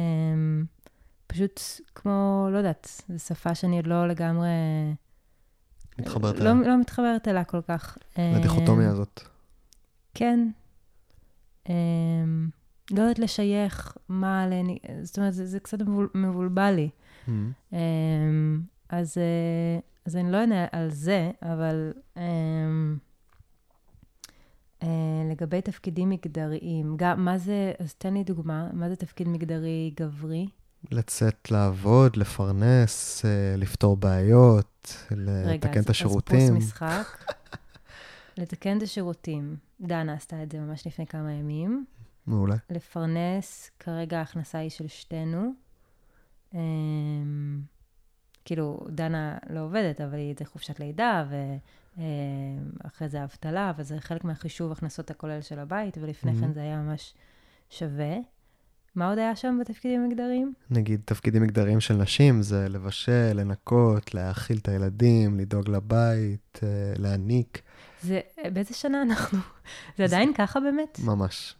פשוט 1.27 1.61
כמו, 1.95 2.47
לא 2.51 2.57
יודעת, 2.57 3.01
זו 3.09 3.19
שפה 3.19 3.55
שאני 3.55 3.77
עוד 3.77 3.87
לא 3.87 4.07
לגמרי... 4.07 4.49
מתחברת 5.99 6.39
לא, 6.39 6.51
אליה. 6.51 6.67
לא 6.67 6.79
מתחברת 6.81 7.27
אליה 7.27 7.43
כל 7.43 7.61
כך. 7.61 7.97
לדיכוטומיה 8.17 8.89
הזאת. 8.89 9.21
כן. 10.13 10.49
לא 12.91 13.01
יודעת 13.01 13.19
לשייך 13.19 13.93
מה, 14.09 14.47
לני... 14.47 14.77
זאת 15.03 15.17
אומרת, 15.17 15.33
זה, 15.33 15.45
זה 15.45 15.59
קצת 15.59 15.81
מבול, 15.81 16.09
מבולבל 16.15 16.71
לי. 16.71 16.89
Mm. 17.27 17.31
אמ, 17.73 18.61
אז, 18.89 19.17
אה, 19.17 19.79
אז 20.05 20.15
אני 20.15 20.31
לא 20.31 20.37
אענה 20.37 20.65
על 20.71 20.89
זה, 20.91 21.31
אבל 21.41 21.93
אמ, 22.17 22.97
אה, 24.83 24.87
לגבי 25.31 25.61
תפקידים 25.61 26.09
מגדריים, 26.09 26.93
גם, 26.97 27.25
מה 27.25 27.37
זה, 27.37 27.71
אז 27.79 27.93
תן 27.93 28.13
לי 28.13 28.23
דוגמה, 28.23 28.69
מה 28.73 28.89
זה 28.89 28.95
תפקיד 28.95 29.27
מגדרי 29.27 29.93
גברי? 29.99 30.47
לצאת 30.91 31.51
לעבוד, 31.51 32.15
לפרנס, 32.17 33.25
אה, 33.25 33.55
לפתור 33.57 33.97
בעיות, 33.97 34.95
רגע, 35.11 35.53
לתקן 35.53 35.79
אז- 35.79 35.83
את 35.85 35.89
השירותים. 35.89 36.37
אז 36.39 36.49
פוס 36.49 36.63
משחק. 36.67 37.23
לתקן 38.37 38.77
את 38.77 38.83
השירותים. 38.83 39.55
דנה 39.81 40.13
עשתה 40.13 40.43
את 40.43 40.51
זה 40.51 40.59
ממש 40.59 40.87
לפני 40.87 41.05
כמה 41.07 41.31
ימים. 41.31 41.85
מעולה. 42.27 42.55
לפרנס, 42.69 43.71
כרגע 43.79 44.19
ההכנסה 44.19 44.57
היא 44.57 44.69
של 44.69 44.87
שתינו. 44.87 45.53
אמ, 46.53 47.61
כאילו, 48.45 48.79
דנה 48.89 49.37
לא 49.49 49.59
עובדת, 49.59 50.01
אבל 50.01 50.17
היא 50.17 50.35
זה 50.39 50.45
חופשת 50.45 50.79
לידה, 50.79 51.25
ואחרי 51.97 53.09
זה 53.09 53.23
אבטלה, 53.23 53.71
וזה 53.77 53.99
חלק 53.99 54.23
מהחישוב 54.23 54.71
הכנסות 54.71 55.11
הכולל 55.11 55.41
של 55.41 55.59
הבית, 55.59 55.97
ולפני 56.01 56.31
Mhm. 56.31 56.39
כן 56.41 56.53
זה 56.53 56.59
היה 56.61 56.81
ממש 56.81 57.13
שווה. 57.69 58.15
מה 58.95 59.09
עוד 59.09 59.17
היה 59.17 59.35
שם 59.35 59.57
בתפקידים 59.61 60.01
המגדריים? 60.03 60.53
נגיד, 60.69 61.01
תפקידים 61.05 61.43
מגדריים 61.43 61.79
של 61.79 61.93
נשים 61.93 62.41
זה 62.41 62.69
לבשל, 62.69 63.31
לנקות, 63.35 64.13
להאכיל 64.13 64.57
את 64.57 64.67
הילדים, 64.67 65.37
לדאוג 65.39 65.69
לבית, 65.69 66.59
אה, 66.63 66.67
להניק, 66.97 67.61
זה, 68.01 68.19
באיזה 68.53 68.73
שנה 68.73 69.01
אנחנו? 69.01 69.39
זה 69.97 70.03
עדיין 70.03 70.33
ככה 70.33 70.59
באמת? 70.59 70.99
ממש. 71.03 71.55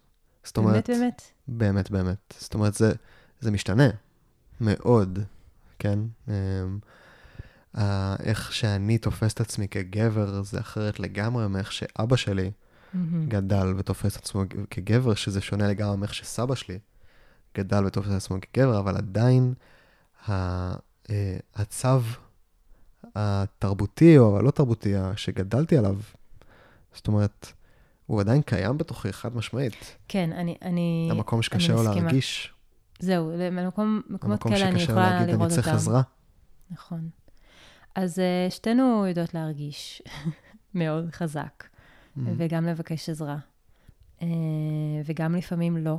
זאת 0.47 0.57
אומרת, 0.57 0.89
באמת, 0.89 0.99
באמת? 0.99 1.21
באמת, 1.47 1.91
באמת. 1.91 2.33
זאת 2.39 2.53
אומרת, 2.53 2.73
זה, 2.73 2.91
זה 3.39 3.51
משתנה 3.51 3.88
מאוד, 4.62 5.19
כן? 5.79 5.99
אמ, 6.27 6.33
ה- 7.77 8.15
איך 8.23 8.53
שאני 8.53 8.97
תופס 8.97 9.33
את 9.33 9.41
עצמי 9.41 9.67
כגבר 9.67 10.43
זה 10.43 10.60
אחרת 10.60 10.99
לגמרי 10.99 11.47
מאיך 11.47 11.71
שאבא 11.71 12.15
שלי 12.15 12.51
מהמם. 12.93 13.29
גדל 13.29 13.73
ותופס 13.77 14.17
את 14.17 14.21
עצמו 14.21 14.43
כגבר, 14.69 15.13
שזה 15.13 15.41
שונה 15.41 15.67
לגמרי 15.67 15.97
מאיך 15.97 16.13
שסבא 16.13 16.55
שלי 16.55 16.79
גדל 17.57 17.86
ותופס 17.86 18.07
את 18.10 18.15
עצמו 18.15 18.38
כגבר, 18.41 18.79
אבל 18.79 18.97
עדיין 18.97 19.53
ה- 20.29 20.75
אה, 21.10 21.38
הצו 21.55 21.88
התרבותי 23.15 24.17
או 24.17 24.38
הלא 24.39 24.51
תרבותי 24.51 24.93
שגדלתי 25.15 25.77
עליו, 25.77 25.95
זאת 26.93 27.07
אומרת, 27.07 27.53
הוא 28.08 28.22
עדיין 28.22 28.41
קיים 28.41 28.78
בתוכי, 28.78 29.13
חד 29.13 29.36
משמעית. 29.36 29.98
כן, 30.08 30.34
אני, 30.34 30.56
אני, 30.62 31.08
המקום 31.12 31.41
שקשה 31.41 31.74
לו. 31.74 31.84
להרגיש, 31.84 32.54
זהו, 33.00 33.32
למקום, 33.38 34.02
מקומות 34.10 34.38
המקום 34.38 34.52
כאלה 34.52 34.67
אני 34.70 34.80
שקשה 34.80 34.93
לו 34.93 35.00
יכולה 35.00 35.10
להגיד, 35.13 35.30
אני 35.30 35.38
לראות 35.38 35.52
צריך 35.52 35.67
אותם. 35.67 35.78
עזרה. 35.78 36.02
נכון. 36.72 37.10
אז 37.96 38.20
uh, 38.20 38.52
שתינו 38.52 39.08
יודעות 39.08 39.34
להרגיש 39.34 40.02
מאוד 40.76 41.10
חזק, 41.12 41.63
Mm. 42.17 42.20
וגם 42.38 42.65
לבקש 42.65 43.10
עזרה, 43.10 43.38
uh, 44.20 44.24
וגם 45.06 45.36
לפעמים 45.36 45.78
לא. 45.78 45.98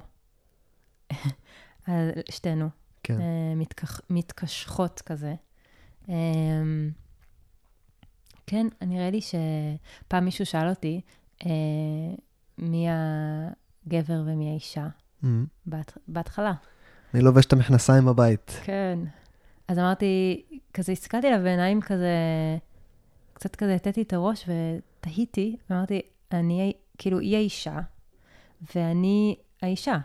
על 1.87 2.11
שתינו, 2.31 2.68
כן. 3.03 3.18
מתכח, 3.57 4.01
מתקשחות 4.11 5.01
כזה. 5.07 5.35
כן, 8.47 8.66
נראה 8.83 9.11
לי 9.11 9.21
שפעם 9.21 10.25
מישהו 10.25 10.47
שאל 10.47 10.68
אותי, 10.68 11.01
uh, 11.42 11.46
מי 12.59 12.87
הגבר 12.90 14.22
ומי 14.27 14.51
האישה 14.51 14.87
Mm. 15.24 15.27
בהת... 15.66 15.98
בהתחלה. 16.09 16.53
אני 17.14 17.22
לובש 17.22 17.44
את 17.46 17.53
המכנסיים 17.53 18.05
בבית. 18.07 18.61
כן. 18.64 18.98
אז 19.68 19.79
אמרתי, 19.79 20.42
כזה 20.74 20.92
הסתכלתי 20.92 21.27
עליו 21.27 21.40
בעיניים 21.42 21.81
כזה, 21.81 22.12
קצת 23.33 23.57
כזה 23.57 23.74
הטטי 23.74 24.03
את 24.03 24.12
הראש 24.12 24.44
ותהיתי, 24.48 25.57
אמרתי, 25.70 26.01
אני, 26.33 26.72
כאילו, 26.98 27.18
היא 27.18 27.37
האישה, 27.37 27.79
ואני 28.74 29.37
האישה. 29.62 29.98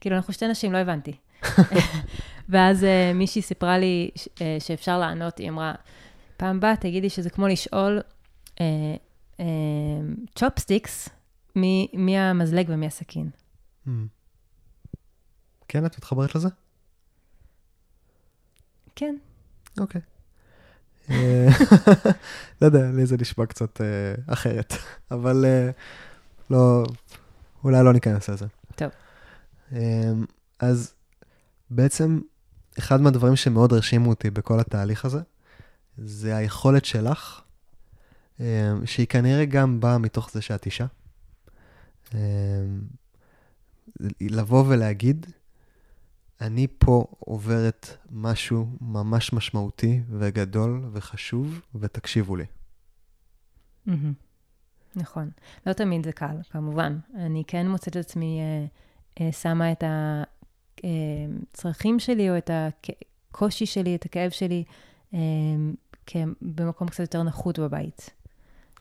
כאילו, 0.00 0.16
אנחנו 0.16 0.32
שתי 0.32 0.48
נשים, 0.48 0.72
לא 0.72 0.78
הבנתי. 0.78 1.12
ואז 2.48 2.82
uh, 2.82 2.86
מישהי 3.14 3.42
סיפרה 3.42 3.78
לי 3.78 4.10
ש- 4.16 4.28
uh, 4.34 4.40
שאפשר 4.58 4.98
לענות, 4.98 5.38
היא 5.38 5.48
אמרה, 5.50 5.74
פעם 6.36 6.60
באה 6.60 6.76
תגידי 6.76 7.10
שזה 7.10 7.30
כמו 7.30 7.48
לשאול 7.48 8.00
צ'ופסטיקס, 10.34 11.08
מי 11.56 12.18
המזלג 12.18 12.66
ומי 12.68 12.86
הסכין. 12.86 13.30
Mm. 13.86 13.90
כן, 15.68 15.86
את 15.86 15.96
מתחברת 15.96 16.34
לזה? 16.34 16.48
כן. 18.96 19.16
אוקיי. 19.80 20.00
אה, 21.10 21.48
לא 22.62 22.66
יודע, 22.66 22.90
לי 22.90 23.06
זה 23.06 23.16
נשמע 23.20 23.46
קצת 23.46 23.80
אה, 23.80 24.14
אחרת, 24.26 24.72
אבל 25.10 25.44
אה, 25.44 25.70
לא, 26.50 26.84
אולי 27.64 27.84
לא 27.84 27.92
ניכנס 27.92 28.30
לזה. 28.30 28.46
טוב. 28.76 28.88
אה, 29.72 30.12
אז 30.58 30.94
בעצם, 31.70 32.20
אחד 32.78 33.00
מהדברים 33.00 33.36
שמאוד 33.36 33.72
הרשימו 33.72 34.10
אותי 34.10 34.30
בכל 34.30 34.60
התהליך 34.60 35.04
הזה, 35.04 35.20
זה 35.98 36.36
היכולת 36.36 36.84
שלך, 36.84 37.41
שהיא 38.84 39.06
כנראה 39.06 39.44
גם 39.44 39.80
באה 39.80 39.98
מתוך 39.98 40.30
זה 40.30 40.42
שאת 40.42 40.66
אישה, 40.66 40.86
אה, 42.14 42.20
לבוא 44.20 44.64
ולהגיד, 44.68 45.26
אני 46.40 46.66
פה 46.78 47.04
עוברת 47.18 47.96
משהו 48.10 48.66
ממש 48.80 49.32
משמעותי 49.32 50.00
וגדול 50.10 50.82
וחשוב, 50.92 51.60
ותקשיבו 51.74 52.36
לי. 52.36 52.44
נכון. 54.96 55.30
לא 55.66 55.72
תמיד 55.72 56.04
זה 56.04 56.12
קל, 56.12 56.36
כמובן. 56.50 56.98
אני 57.14 57.42
כן 57.46 57.68
מוצאת 57.68 57.88
את 57.88 57.96
עצמי 57.96 58.40
אה, 58.40 58.66
אה, 59.20 59.32
שמה 59.32 59.72
את 59.72 59.84
הצרכים 60.84 61.98
שלי, 61.98 62.30
או 62.30 62.38
את 62.38 62.50
הקושי 62.52 63.66
שלי, 63.66 63.94
את 63.94 64.04
הכאב 64.04 64.30
שלי, 64.30 64.64
אה, 65.14 65.20
במקום 66.42 66.88
קצת 66.88 67.00
יותר 67.00 67.22
נחות 67.22 67.58
בבית. 67.58 68.10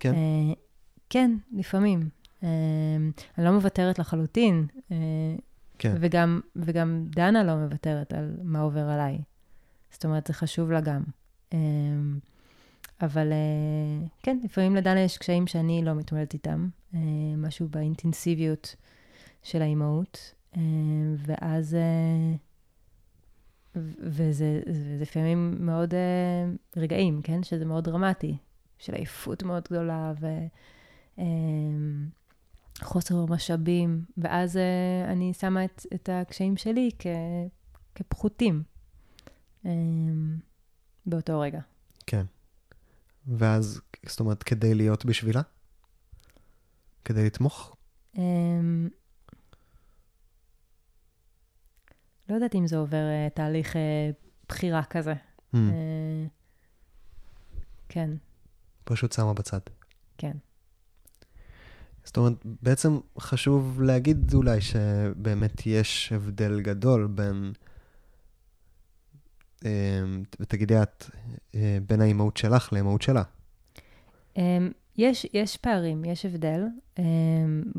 כן. 0.01 0.13
אה, 0.13 0.53
כן, 1.09 1.31
לפעמים. 1.51 2.09
אה, 2.43 2.49
אני 3.37 3.45
לא 3.45 3.51
מוותרת 3.51 3.99
לחלוטין, 3.99 4.67
אה, 4.91 4.97
כן. 5.79 5.95
וגם, 5.99 6.41
וגם 6.55 7.05
דנה 7.15 7.43
לא 7.43 7.55
מוותרת 7.55 8.13
על 8.13 8.37
מה 8.43 8.59
עובר 8.59 8.89
עליי. 8.89 9.21
זאת 9.91 10.05
אומרת, 10.05 10.27
זה 10.27 10.33
חשוב 10.33 10.71
לה 10.71 10.81
גם. 10.81 11.01
אבל 13.01 13.33
כן, 14.23 14.37
לפעמים 14.43 14.75
לדנה 14.75 14.99
יש 14.99 15.17
קשיים 15.17 15.47
שאני 15.47 15.81
לא 15.85 15.93
מתמודדת 15.93 16.33
איתם, 16.33 16.69
משהו 17.37 17.67
באינטנסיביות 17.67 18.75
של 19.43 19.61
האימהות, 19.61 20.33
ואז, 21.17 21.77
וזה 23.99 24.61
זה 24.67 24.97
לפעמים 24.99 25.57
מאוד 25.59 25.93
רגעים, 26.77 27.21
כן? 27.21 27.43
שזה 27.43 27.65
מאוד 27.65 27.83
דרמטי, 27.83 28.37
של 28.81 28.93
עייפות 28.93 29.43
מאוד 29.43 29.63
גדולה, 29.71 30.13
ו... 30.19 30.27
אמ, 31.17 32.09
משאבים, 33.29 34.05
ואז 34.17 34.55
uh, 34.55 35.11
אני 35.11 35.33
שמה 35.33 35.65
את, 35.65 35.85
את 35.93 36.09
הקשיים 36.11 36.57
שלי 36.57 36.89
כ, 36.99 37.07
כפחותים 37.95 38.63
um, 39.63 39.67
באותו 41.05 41.39
רגע. 41.39 41.59
כן. 42.07 42.25
ואז, 43.27 43.81
זאת 44.05 44.19
אומרת, 44.19 44.43
כדי 44.43 44.73
להיות 44.73 45.05
בשבילה? 45.05 45.41
כדי 47.05 47.25
לתמוך? 47.25 47.75
אמ, 48.17 48.89
לא 52.29 52.35
יודעת 52.35 52.55
אם 52.55 52.67
זה 52.67 52.77
עובר 52.77 52.97
אה, 52.97 53.27
תהליך 53.33 53.75
אה, 53.75 54.09
בחירה 54.47 54.83
כזה. 54.83 55.13
אה, 55.55 55.59
כן, 57.89 58.09
פשוט 58.91 59.11
שמה 59.11 59.33
בצד. 59.33 59.59
כן. 60.17 60.31
זאת 62.03 62.17
אומרת, 62.17 62.33
בעצם 62.61 62.97
חשוב 63.19 63.81
להגיד 63.81 64.33
אולי 64.33 64.61
שבאמת 64.61 65.61
יש 65.67 66.11
הבדל 66.15 66.61
גדול 66.61 67.07
בין, 67.07 67.53
אה, 69.65 69.69
ותגידי 70.39 70.81
את, 70.81 71.05
אה, 71.55 71.77
בין 71.87 72.01
האימהות 72.01 72.37
שלך 72.37 72.73
לאימהות 72.73 73.01
שלה. 73.01 73.23
אמ, 74.37 74.71
יש, 74.97 75.25
יש 75.33 75.57
פערים, 75.57 76.05
יש 76.05 76.25
הבדל. 76.25 76.63
אמ, 76.99 77.03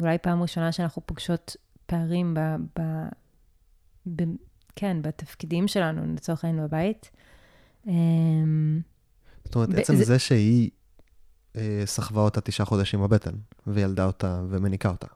אולי 0.01 0.19
פעם 0.19 0.43
ראשונה 0.43 0.73
שאנחנו 0.73 1.03
פוגשות 1.07 1.57
פערים 1.87 2.35
ב, 2.35 2.41
ב, 2.79 2.83
ב, 4.17 4.23
כן, 4.77 5.03
בתפקידים 5.03 5.69
שלנו, 5.69 6.15
לצורך 6.15 6.45
העניין 6.45 6.65
בבית. 6.67 7.11
אמ, 7.87 8.81
זאת 9.45 9.55
אומרת, 9.55 9.75
עצם 9.75 9.97
זה- 9.97 10.05
זה 10.05 10.19
שהיא 10.19 10.71
סחבה 11.85 12.21
אותה 12.21 12.41
תשעה 12.41 12.67
חודשים 12.67 13.03
בבטן, 13.03 13.35
וילדה 13.67 14.05
אותה 14.05 14.43
ומניקה 14.49 14.89
אותה. 14.89 15.07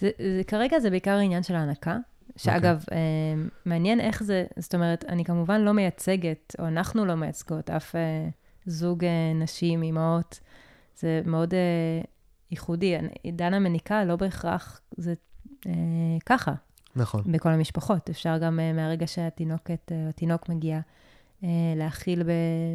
זה, 0.00 0.10
זה, 0.18 0.42
כרגע 0.46 0.80
זה 0.80 0.90
בעיקר 0.90 1.16
עניין 1.16 1.42
של 1.42 1.54
ההנקה, 1.54 1.96
שאגב, 2.36 2.84
אמ, 2.92 3.48
מעניין 3.64 4.00
איך 4.00 4.22
זה, 4.22 4.44
זאת 4.58 4.74
אומרת, 4.74 5.04
אני 5.08 5.24
כמובן 5.24 5.60
לא 5.60 5.72
מייצגת, 5.72 6.56
או 6.58 6.66
אנחנו 6.66 7.04
לא 7.04 7.14
מייצגות 7.14 7.70
אף 7.70 7.94
אה, 7.94 8.28
זוג 8.66 9.04
אה, 9.04 9.32
נשים, 9.34 9.82
אימהות, 9.82 10.40
זה 10.96 11.22
מאוד 11.24 11.54
אה, 11.54 11.58
ייחודי. 12.50 12.94
עידן 13.22 13.54
המניקה 13.54 14.04
לא 14.04 14.16
בהכרח 14.16 14.80
זה 14.96 15.14
אה, 15.66 15.72
ככה. 16.26 16.52
נכון. 16.96 17.22
בכל 17.26 17.48
המשפחות. 17.48 18.10
אפשר 18.10 18.38
גם 18.38 18.58
uh, 18.58 18.76
מהרגע 18.76 19.06
שהתינוקת, 19.06 19.92
uh, 19.92 20.08
התינוק 20.08 20.48
מגיע, 20.48 20.80
uh, 21.40 21.44
להאכיל 21.76 22.22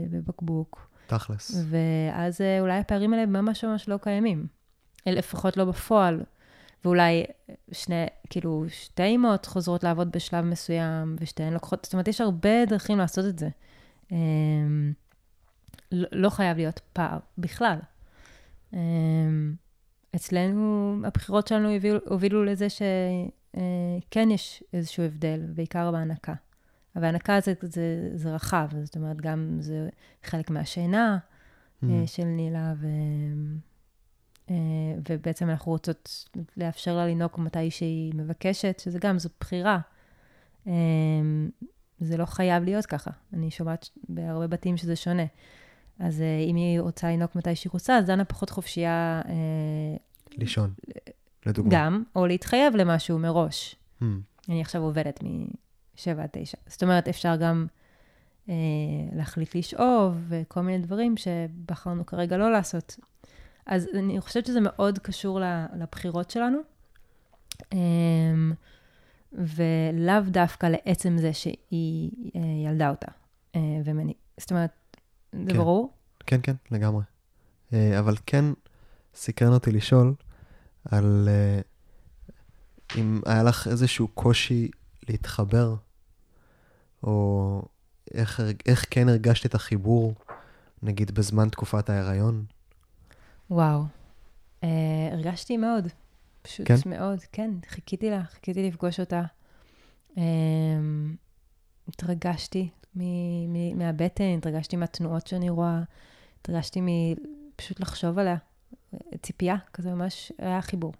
בבקבוק, 0.10 0.87
תכלס. 1.08 1.66
ואז 1.70 2.42
uh, 2.42 2.62
אולי 2.62 2.78
הפערים 2.78 3.14
האלה 3.14 3.26
ממש 3.26 3.64
ממש 3.64 3.90
לא 3.90 3.98
קיימים. 4.02 4.48
אה, 5.08 5.12
לפחות 5.12 5.58
לא 5.58 5.66
בפועל. 5.66 6.24
ואולי 6.86 7.26
שני, 7.72 8.06
כאילו, 8.30 8.66
שתי 8.70 9.04
אימהות 9.04 9.46
חוזרות 9.46 9.84
לעבוד 9.84 10.12
בשלב 10.12 10.46
מסוים, 10.46 11.16
ושתיהן 11.20 11.54
לוקחות, 11.54 11.86
זאת 11.86 11.94
אומרת, 11.94 12.08
יש 12.08 12.22
הרבה 12.22 12.66
דרכים 12.66 12.98
לעשות 12.98 13.26
את 13.26 13.40
זה. 13.40 13.50
Um, 14.10 14.14
לא, 15.92 16.08
לא 16.12 16.30
חייב 16.30 16.58
להיות 16.58 16.80
פער 16.94 17.18
בכלל. 17.38 17.78
Um, 18.74 18.78
אצלנו, 20.16 20.96
הבחירות 21.06 21.48
שלנו 21.48 21.70
הובילו, 22.06 22.46
לזה 22.46 22.68
שכן 22.70 24.32
יש 24.32 24.64
איזשהו 24.74 25.04
הבדל, 25.04 25.40
בעיקר 25.56 25.92
בהנקה. 25.92 26.34
אבל 26.98 27.06
הנקה 27.06 27.40
זה, 27.40 27.54
זה, 27.62 28.12
זה 28.16 28.36
רחב, 28.36 28.68
זאת 28.84 28.96
אומרת, 28.96 29.22
גם 29.22 29.58
זה 29.60 29.90
חלק 30.24 30.50
מהשינה 30.50 31.18
Mm. 31.84 31.88
אה, 31.90 32.08
של 32.08 32.24
נילה, 32.24 32.74
ו... 32.78 32.88
אה, 34.50 34.56
ובעצם 35.10 35.50
אנחנו 35.50 35.72
רוצות 35.72 36.30
לאפשר 36.58 36.96
לה 36.96 37.08
לנהוג 37.08 37.32
מתי 37.38 37.72
שהיא 37.72 38.14
מבקשת, 38.16 38.80
שזה 38.84 39.00
גם, 39.00 39.20
זו 39.20 39.30
בחירה. 39.40 39.80
אה, 40.68 40.74
זה 42.00 42.18
לא 42.18 42.26
חייב 42.26 42.64
להיות 42.64 42.86
ככה. 42.86 43.12
אני 43.34 43.52
שומעת 43.52 43.90
בהרבה 44.10 44.48
בתים 44.48 44.78
שזה 44.78 44.96
שונה. 44.96 45.26
אז 46.00 46.24
אם 46.50 46.56
היא 46.56 46.80
רוצה 46.80 47.12
לנהוג 47.12 47.30
מתי 47.36 47.56
שהיא 47.56 47.72
רוצה, 47.74 47.98
אז 47.98 48.06
דנה 48.06 48.26
פחות 48.26 48.50
חופשייה 48.50 49.22
לישון, 50.38 50.74
לדוגמה. 51.46 51.72
גם, 51.74 52.04
או 52.16 52.28
להתחייב 52.28 52.76
למשהו 52.76 53.20
מראש. 53.20 53.76
Mm. 54.02 54.06
אני 54.50 54.62
עכשיו 54.62 54.82
עובדת 54.82 55.20
מ-7 55.98 56.22
עד 56.22 56.30
9. 56.32 56.58
זאת 56.68 56.84
אומרת, 56.84 57.08
אפשר 57.08 57.36
גם 57.36 57.68
אה, 58.50 58.54
להחליט 59.14 59.56
לשאוב 59.56 60.16
וכל 60.28 60.62
מיני 60.62 60.84
דברים 60.84 61.16
שבחרנו 61.18 62.06
כרגע 62.06 62.38
לא 62.38 62.52
לעשות. 62.52 62.96
אז 63.66 63.88
אני 63.94 64.22
חושבת 64.22 64.46
שזה 64.46 64.60
מאוד 64.62 65.00
קשור 65.00 65.40
לבחירות 65.76 66.32
שלנו, 66.32 66.58
אה, 67.74 67.78
ולאו 69.34 70.22
דווקא 70.28 70.66
לעצם 70.66 71.18
זה 71.18 71.34
שהיא 71.34 72.12
אה, 72.36 72.42
ילדה 72.66 72.90
אותה. 72.90 73.12
אה, 73.56 73.62
ומני... 73.86 74.14
זאת 74.38 74.52
אומרת, 74.52 74.72
זה 75.32 75.52
כן. 75.52 75.58
ברור? 75.58 75.94
כן, 76.26 76.40
כן, 76.44 76.56
לגמרי. 76.72 77.04
אה, 77.74 78.00
אבל 78.00 78.16
כן 78.26 78.46
סקרן 79.16 79.54
אותי 79.54 79.72
לשאול 79.72 80.16
על 80.86 81.30
אה, 81.32 81.60
אם 82.98 83.22
היה 83.26 83.44
לך 83.44 83.68
איזשהו 83.68 84.08
קושי 84.08 84.72
להתחבר, 85.10 85.76
או 87.04 87.62
איך, 88.14 88.42
איך 88.66 88.86
כן 88.90 89.10
הרגשת 89.10 89.46
את 89.46 89.56
החיבור, 89.56 90.14
נגיד 90.84 91.12
בזמן 91.12 91.50
תקופת 91.50 91.90
ההיריון. 91.90 92.46
וואו. 93.52 93.84
אה, 94.64 94.70
הרגשתי 95.12 95.58
מאוד. 95.58 95.88
פשוט 96.42 96.68
כן? 96.68 96.76
מאוד, 96.86 97.20
כן. 97.32 97.52
חיכיתי 97.70 98.10
לה, 98.10 98.24
חיכיתי 98.24 98.68
לפגוש 98.68 99.00
אותה. 99.00 99.24
אה, 100.18 100.24
התרגשתי 101.88 102.70
מ- 102.96 103.54
מ- 103.54 103.78
מהבטן, 103.78 104.38
התרגשתי 104.38 104.76
מהתנועות 104.76 105.28
שאני 105.28 105.50
רואה, 105.50 105.82
התרגשתי 106.42 106.80
מפשוט 106.82 107.80
לחשוב 107.80 108.20
עליה. 108.20 108.38
ציפייה, 109.22 109.56
כזה 109.74 109.92
ממש 109.94 110.32
היה 110.38 110.62
חיבור. 110.62 110.94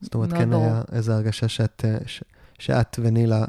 זאת 0.00 0.14
אומרת, 0.14 0.32
כן 0.32 0.50
ברור. 0.50 0.64
היה 0.64 0.82
איזו 0.92 1.12
הרגשה 1.12 1.48
שאת, 1.48 1.84
אה, 1.84 1.98
ש, 2.06 2.22
שאת 2.58 2.98
ונילה 3.02 3.44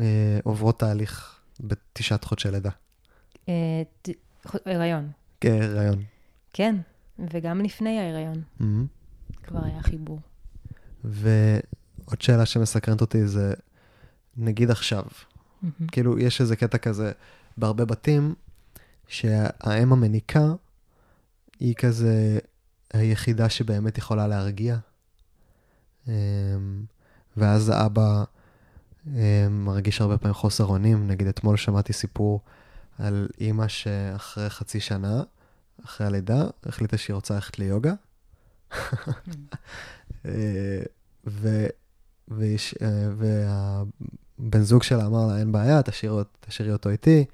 אה, 0.00 0.04
עוברות 0.44 0.78
תהליך 0.78 1.40
בתשעת 1.60 2.24
חודשי 2.24 2.50
לידה. 2.50 2.70
אה, 3.48 3.82
ת- 4.02 4.08
הריון, 4.66 5.10
כהיריון. 5.40 6.02
כן. 6.52 6.76
וגם 7.18 7.60
לפני 7.60 7.98
ההיריון 8.00 8.42
Mm-hmm. 8.60 8.64
כבר 9.46 9.64
היה 9.64 9.82
חיבור. 9.82 10.20
ועוד 11.04 12.20
שאלה 12.20 12.46
שמסקרנת 12.46 13.00
אותי 13.00 13.26
זה, 13.26 13.54
נגיד 14.36 14.70
עכשיו, 14.70 15.04
מהמם. 15.62 15.86
כאילו, 15.92 16.18
יש 16.18 16.40
איזה 16.40 16.56
קטע 16.56 16.78
כזה 16.78 17.12
בהרבה 17.56 17.84
בתים, 17.84 18.34
שהאם 19.08 19.92
המניקה 19.92 20.52
היא 21.60 21.74
כזה 21.74 22.38
היחידה 22.92 23.48
שבאמת 23.48 23.98
יכולה 23.98 24.26
להרגיע. 24.26 24.76
אמ, 26.08 26.12
ואז 27.36 27.68
האבא 27.68 28.24
מרגיש 29.50 30.00
הרבה 30.00 30.18
פעמים 30.18 30.34
חוסר 30.34 30.64
אונים. 30.64 31.06
נגיד, 31.06 31.26
אתמול 31.26 31.56
שמעתי 31.56 31.92
סיפור 31.92 32.40
על 32.98 33.28
אימא 33.40 33.68
שאחרי 33.68 34.50
חצי 34.50 34.80
שנה, 34.80 35.22
אחרי 35.84 36.06
הלידה, 36.06 36.44
החליטה 36.66 36.96
שהיא 36.96 37.14
רוצה 37.14 37.34
ללכת 37.34 37.58
ליוגה. 37.58 37.94
אה, 40.26 40.82
ו... 41.26 41.66
ויש, 42.28 42.74
אה, 42.82 43.08
והבן 43.16 44.62
זוג 44.62 44.82
שלה 44.82 45.06
אמר 45.06 45.26
לה, 45.26 45.38
אין 45.38 45.52
בעיה, 45.52 45.82
תשאירי, 45.82 46.22
תשאירי 46.40 46.72
אותו 46.72 46.90
איתי. 46.90 47.24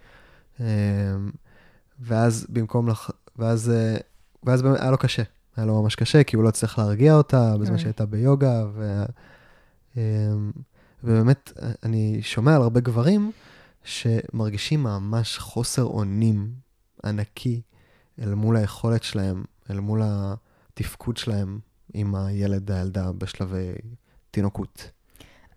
אה, 0.60 0.66
ואז 2.00 2.46
במקום 2.48 2.88
לך, 2.88 3.10
ואז, 3.36 3.70
אה, 3.70 3.96
ואז 4.42 4.62
באמת 4.62 4.80
היה 4.80 4.90
לו 4.90 4.98
קשה. 4.98 5.22
היה 5.56 5.66
לו 5.66 5.82
ממש 5.82 5.94
קשה, 5.94 6.24
כי 6.24 6.36
הוא 6.36 6.44
לא 6.44 6.48
הצליח 6.48 6.78
להרגיע 6.78 7.14
אותה 7.14 7.56
בזמן 7.58 7.74
אוי. 7.74 7.82
שהייתה 7.82 8.06
ביוגה. 8.06 8.64
ו... 8.74 9.04
ובאמת, 11.04 11.52
אני 11.82 12.18
שומע 12.22 12.56
על 12.56 12.62
הרבה 12.62 12.80
גברים 12.80 13.32
שמרגישים 13.84 14.82
ממש 14.82 15.38
חוסר 15.38 15.84
אונים 15.84 16.52
ענקי 17.04 17.62
אל 18.20 18.34
מול 18.34 18.56
היכולת 18.56 19.02
שלהם, 19.02 19.44
אל 19.70 19.80
מול 19.80 20.00
התפקוד 20.04 21.16
שלהם 21.16 21.58
עם 21.94 22.14
הילד, 22.14 22.70
הילדה 22.70 23.12
בשלבי 23.12 23.72
תינוקות. 24.30 24.90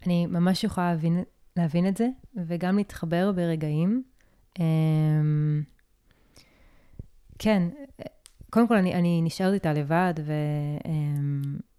אני 0.06 0.26
ממש 0.26 0.64
יכולה 0.64 0.92
להבין, 0.92 1.24
להבין 1.58 1.88
את 1.88 1.98
זה, 1.98 2.08
וגם 2.48 2.78
להתחבר 2.78 3.32
ברגעים. 3.32 4.04
אמ, 4.60 5.64
כן, 7.40 7.64
קודם 8.50 8.68
כל 8.68 8.76
אני, 8.78 8.96
אני 8.96 9.22
נשארת 9.22 9.54
איתה 9.54 9.74
לבד, 9.74 10.14
ו, 10.26 10.34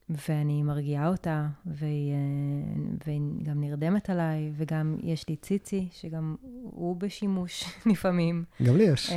ואני 0.09 0.63
מרגיעה 0.63 1.09
אותה, 1.09 1.47
והיא, 1.67 2.13
אה, 2.13 2.83
והיא 3.07 3.21
גם 3.43 3.61
נרדמת 3.61 4.11
עליי, 4.11 4.53
וגם 4.57 4.97
יש 5.03 5.29
לי 5.29 5.37
ציצי, 5.37 5.89
שגם 5.93 6.37
הוא 6.63 6.97
בשימוש 6.97 7.65
לפעמים. 7.93 8.45
גם 8.63 8.77
לי 8.77 8.85
יש. 8.85 9.11
אה, 9.11 9.17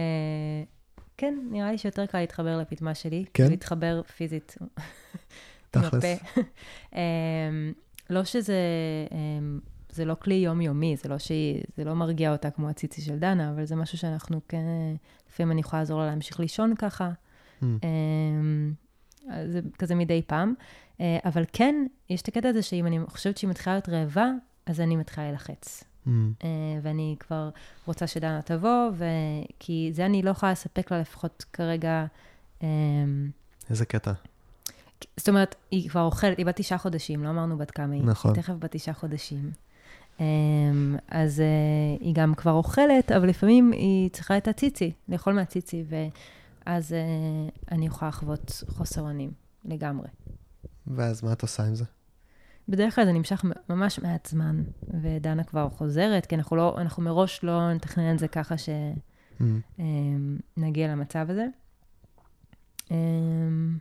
כן, 1.17 1.39
נראה 1.51 1.71
לי 1.71 1.77
שיותר 1.77 2.05
קל 2.05 2.19
להתחבר 2.19 2.57
לפטמה 2.57 2.95
שלי. 2.95 3.25
כן? 3.33 3.49
להתחבר 3.49 4.01
פיזית. 4.03 4.57
תכלס. 5.71 6.03
אמ, 6.93 6.99
לא 8.09 8.23
שזה, 8.23 8.57
זה 9.89 10.05
לא 10.05 10.15
כלי 10.19 10.35
יומיומי, 10.35 10.95
זה 10.97 11.09
לא 11.09 11.17
שהיא, 11.17 11.63
זה 11.77 11.83
לא 11.83 11.93
מרגיע 11.93 12.31
אותה 12.31 12.49
כמו 12.49 12.69
הציצי 12.69 13.01
של 13.01 13.19
דנה, 13.19 13.51
אבל 13.51 13.65
זה 13.65 13.75
משהו 13.75 13.97
שאנחנו 13.97 14.41
כן, 14.47 14.63
לפעמים 15.29 15.51
אני 15.51 15.61
יכולה 15.61 15.81
לעזור 15.81 15.99
לה 15.99 16.05
להמשיך 16.05 16.39
לישון 16.39 16.75
ככה. 16.75 17.11
זה 19.47 19.59
כזה 19.77 19.95
מדי 19.95 20.21
פעם. 20.27 20.53
אה, 21.01 21.17
אבל 21.25 21.43
כן, 21.53 21.85
יש 22.09 22.21
את 22.21 22.27
הקטע 22.27 22.49
הזה 22.49 22.61
שאם 22.61 22.87
אני 22.87 22.99
חושבת 23.07 23.37
שהיא 23.37 23.49
מתחילה 23.49 23.75
להיות 23.75 23.89
רעבה, 23.89 24.31
אז 24.65 24.81
אני 24.81 24.95
מתחילה 24.95 25.25
להילחץ. 25.25 25.83
Mm. 25.83 26.09
אה, 26.43 26.49
ואני 26.81 27.15
כבר 27.19 27.49
רוצה 27.85 28.07
שדנה 28.07 28.41
תבוא, 28.41 28.89
ו... 28.93 29.05
כי 29.59 29.89
זה 29.93 30.05
אני 30.05 30.21
לא 30.21 30.29
יכולה 30.29 30.51
לספק 30.51 30.91
לה 30.91 30.99
לפחות 30.99 31.45
כרגע. 31.53 32.05
אמ, 32.63 33.29
איזה 33.69 33.85
קטע. 33.85 34.11
זאת 35.17 35.29
אומרת, 35.29 35.55
היא 35.71 35.89
כבר 35.89 36.01
אוכלת, 36.01 36.37
היא 36.37 36.45
בת 36.45 36.55
תשעה 36.55 36.77
חודשים, 36.77 37.23
לא 37.23 37.29
אמרנו 37.29 37.57
בת 37.57 37.71
כמה 37.71 37.93
היא. 37.93 38.03
נכון. 38.03 38.31
היא 38.35 38.41
תכף 38.41 38.53
בת 38.59 38.71
תשעה 38.71 38.93
חודשים. 38.93 39.51
אמ, 40.19 40.95
אז 41.07 41.39
uh, 41.39 42.03
היא 42.03 42.15
גם 42.15 42.35
כבר 42.35 42.51
אוכלת, 42.51 43.11
אבל 43.11 43.27
לפעמים 43.27 43.71
היא 43.71 44.09
צריכה 44.09 44.37
את 44.37 44.47
הציצי, 44.47 44.91
לאכול 45.09 45.33
מהציצי, 45.33 45.83
ואז 46.67 46.91
uh, 46.91 46.95
אני 47.71 47.85
יכולה 47.85 48.09
לחוות 48.09 48.63
חוסר 48.67 49.01
אונים 49.01 49.31
לגמרי. 49.65 50.07
ואז 50.87 51.23
מה 51.23 51.33
את 51.33 51.41
עושה 51.41 51.63
עם 51.63 51.75
זה? 51.75 51.85
בדרך 52.69 52.95
כלל 52.95 53.05
זה 53.05 53.11
נמשך 53.11 53.45
ממש 53.69 53.99
מעט 53.99 54.25
זמן, 54.25 54.63
ודנה 55.01 55.43
כבר 55.43 55.69
חוזרת, 55.69 56.25
כי 56.25 56.35
אנחנו, 56.35 56.55
לא, 56.55 56.77
אנחנו 56.81 57.03
מראש 57.03 57.43
לא 57.43 57.73
נתכנן 57.73 58.13
את 58.13 58.19
זה 58.19 58.27
ככה 58.27 58.55
שנגיע 58.57 60.87
Mm. 60.87 60.91
למצב 60.91 61.25
הזה. 61.29 61.47
אמ, 62.91 63.77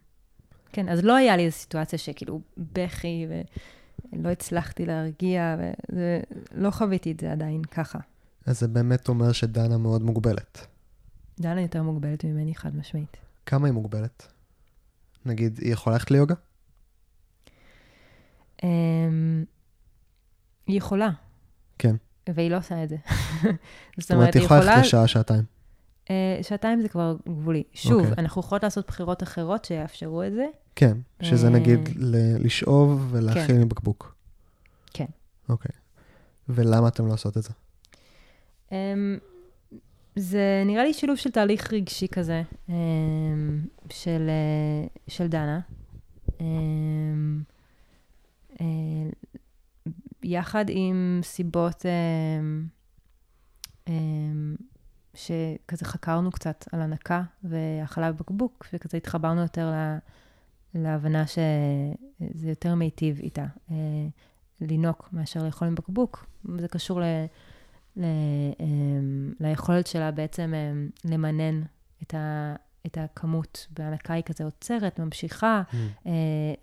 כן, 0.72 0.88
אז 0.88 1.04
לא 1.04 1.16
היה 1.16 1.36
לי 1.36 1.44
איזו 1.44 1.56
סיטואציה 1.56 1.98
שכאילו 1.98 2.40
בכי, 2.72 3.26
ולא 4.12 4.28
הצלחתי 4.28 4.86
להרגיע, 4.86 5.56
ולא 5.88 6.70
חוויתי 6.70 7.12
את 7.12 7.20
זה 7.20 7.32
עדיין 7.32 7.62
ככה. 7.62 7.98
אז 8.46 8.60
זה 8.60 8.68
באמת 8.68 9.08
אומר 9.08 9.32
שדנה 9.32 9.78
מאוד 9.78 10.02
מוגבלת. 10.02 10.66
דנה 11.40 11.60
יותר 11.62 11.82
מוגבלת 11.82 12.24
ממני, 12.24 12.54
חד 12.54 12.76
משמעית. 12.76 13.16
כמה 13.46 13.66
היא 13.66 13.74
מוגבלת? 13.74 14.26
נגיד, 15.26 15.58
היא 15.58 15.72
יכולה 15.72 15.96
ללכת 15.96 16.10
ליוגה? 16.10 16.34
אמ, 18.62 19.44
היא 20.66 20.78
יכולה. 20.78 21.10
כן. 21.78 21.96
והיא 22.34 22.50
לא 22.50 22.56
עושה 22.56 22.84
את 22.84 22.88
זה. 22.88 22.96
זאת 23.98 24.10
אומרת, 24.10 24.34
היא 24.34 24.42
יכולה 24.42 24.60
ללכת 24.60 24.78
לשעה, 24.80 25.08
שעתיים. 25.08 25.44
אה, 26.10 26.38
שעתיים 26.42 26.80
זה 26.80 26.88
כבר 26.88 27.16
גבולי. 27.28 27.62
שוב, 27.74 28.00
אוקיי. 28.00 28.14
אנחנו 28.18 28.40
יכולות 28.40 28.62
לעשות 28.62 28.86
בחירות 28.86 29.22
אחרות 29.22 29.64
שיאפשרו 29.64 30.22
את 30.22 30.32
זה. 30.32 30.46
כן, 30.76 30.98
שזה 31.22 31.46
אה, 31.46 31.52
נגיד 31.52 31.88
ל- 31.96 32.46
לשאוב 32.46 33.08
ולהכיל 33.10 33.58
מבקבוק. 33.64 34.14
כן. 34.92 35.06
אוקיי. 35.48 35.72
ולמה 36.48 36.88
אתם 36.88 37.06
לא 37.06 37.12
עושות 37.12 37.36
את 37.36 37.42
זה? 37.42 37.50
אמ, 38.72 39.18
זה 40.18 40.62
נראה 40.66 40.84
לי 40.84 40.94
שילוב 40.94 41.16
של 41.16 41.30
תהליך 41.30 41.72
רגשי 41.72 42.08
כזה, 42.08 42.42
אמ, 42.68 42.74
של, 43.90 44.28
אה, 44.28 44.86
של 45.08 45.26
דנה. 45.26 45.60
אמ, 46.40 47.42
אה, 48.60 48.66
יחד 50.22 50.64
עם 50.68 51.20
סיבות 51.22 51.86
אמ, 53.88 54.56
שכזה 55.14 55.84
חקרנו 55.84 56.30
קצת 56.30 56.64
על 56.72 56.80
הנקה 56.80 57.22
והאכלה 57.44 58.12
בבקבוק, 58.12 58.66
וכזה 58.72 58.96
התחברנו 58.96 59.40
יותר 59.40 59.70
ל, 59.70 59.96
להבנה 60.74 61.24
שזה 61.26 62.48
יותר 62.48 62.74
מיטיב 62.74 63.18
איתה, 63.18 63.46
אה, 63.70 63.76
לינוק 64.60 65.08
מאשר 65.12 65.44
לאכול 65.44 65.68
עם 65.68 65.74
בקבוק. 65.74 66.26
זה 66.58 66.68
קשור 66.68 67.00
ל... 67.96 68.04
אמ, 68.60 69.32
ליכולת 69.40 69.86
שלה 69.86 70.10
בעצם 70.10 70.52
אמ, 70.54 70.88
למנן 71.04 71.62
את, 72.02 72.14
ה, 72.14 72.54
את 72.86 72.98
הכמות, 73.00 73.66
בהנקה 73.78 74.14
היא 74.14 74.22
כזה 74.22 74.44
עוצרת, 74.44 74.98
ממשיכה, 75.00 75.62
אה, 76.06 76.12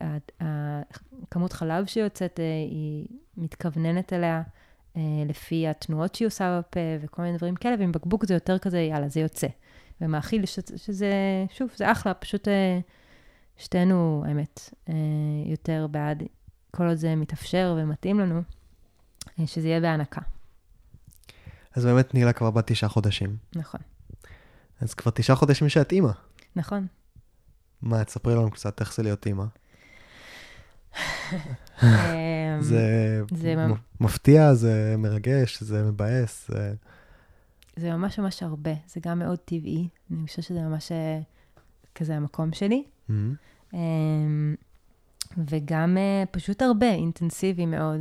ה- 0.02 0.44
ה- 0.46 0.82
כמות 1.32 1.54
חלב 1.54 1.86
שיוצאת, 1.86 2.40
אה, 2.40 2.46
היא 2.72 3.08
מתכווננת 3.38 4.14
אליה 4.14 4.42
אה, 4.98 5.02
לפי 5.26 5.68
התנועות 5.68 6.16
שהיא 6.16 6.26
עושה 6.28 6.60
בפה 6.60 6.80
וכל 7.02 7.22
מיני 7.22 7.38
דברים 7.38 7.56
כאלה, 7.56 7.76
ועם 7.80 7.92
בקבוק 7.92 8.26
זה 8.26 8.34
יותר 8.34 8.58
כזה, 8.58 8.80
יאללה, 8.80 9.08
זה 9.10 9.20
יוצא. 9.20 9.48
ומאכיל, 10.02 10.46
ש- 10.46 10.60
שזה, 10.76 11.12
שוב, 11.54 11.70
זה 11.76 11.92
אחלה, 11.92 12.14
פשוט 12.14 12.48
אה, 12.48 12.80
שתינו, 13.58 14.24
האמת, 14.28 14.60
אה, 14.90 14.94
יותר 15.46 15.88
בעד, 15.92 16.24
כל 16.72 16.88
עוד 16.88 16.96
זה 16.98 17.16
מתאפשר 17.16 17.76
ומתאים 17.78 18.20
לנו, 18.20 18.42
אה, 19.40 19.48
שזה 19.48 19.68
יהיה 19.68 19.80
בהנקה. 19.82 20.22
אז 21.74 21.86
באמת 21.86 22.14
נילה 22.14 22.34
כבר 22.34 22.52
בת 22.52 22.68
תשעה 22.72 22.90
חודשים. 22.90 23.38
נכון. 23.56 23.80
אז 24.82 24.94
כבר 24.94 25.12
תשעה 25.12 25.36
חודשים 25.36 25.70
שאת 25.70 25.92
אימא. 25.92 26.12
נכון. 26.56 26.88
מה, 27.82 28.04
תספרי 28.04 28.36
לנו 28.36 28.52
קצת 28.52 28.80
איך 28.82 28.96
זה 28.96 29.04
להיות 29.04 29.26
אימא. 29.28 29.44
אמ, 31.84 31.88
זה 32.62 33.22
זה 33.32 33.56
מפתיע, 34.00 34.54
זה 34.54 34.96
מרגש, 34.98 35.64
זה 35.64 35.84
מבאס. 35.84 36.48
זה- 36.48 36.74
זה 37.76 37.92
ממש 37.92 38.20
ממש 38.20 38.44
הרבה, 38.44 38.72
זה 38.88 39.00
גם 39.04 39.20
מאוד 39.20 39.40
טבעי, 39.46 39.88
אני 40.12 40.28
חושבת 40.28 40.46
שזה 40.46 40.62
ממש 40.62 40.92
אה, 40.92 41.20
כזה 41.96 42.16
המקום 42.16 42.54
שלי. 42.54 42.84
אמ, 43.74 44.56
וגם 45.48 45.98
אה, 45.98 46.24
פשוט 46.32 46.62
הרבה, 46.62 46.90
אינטנסיבי 46.92 47.66
מאוד. 47.66 48.00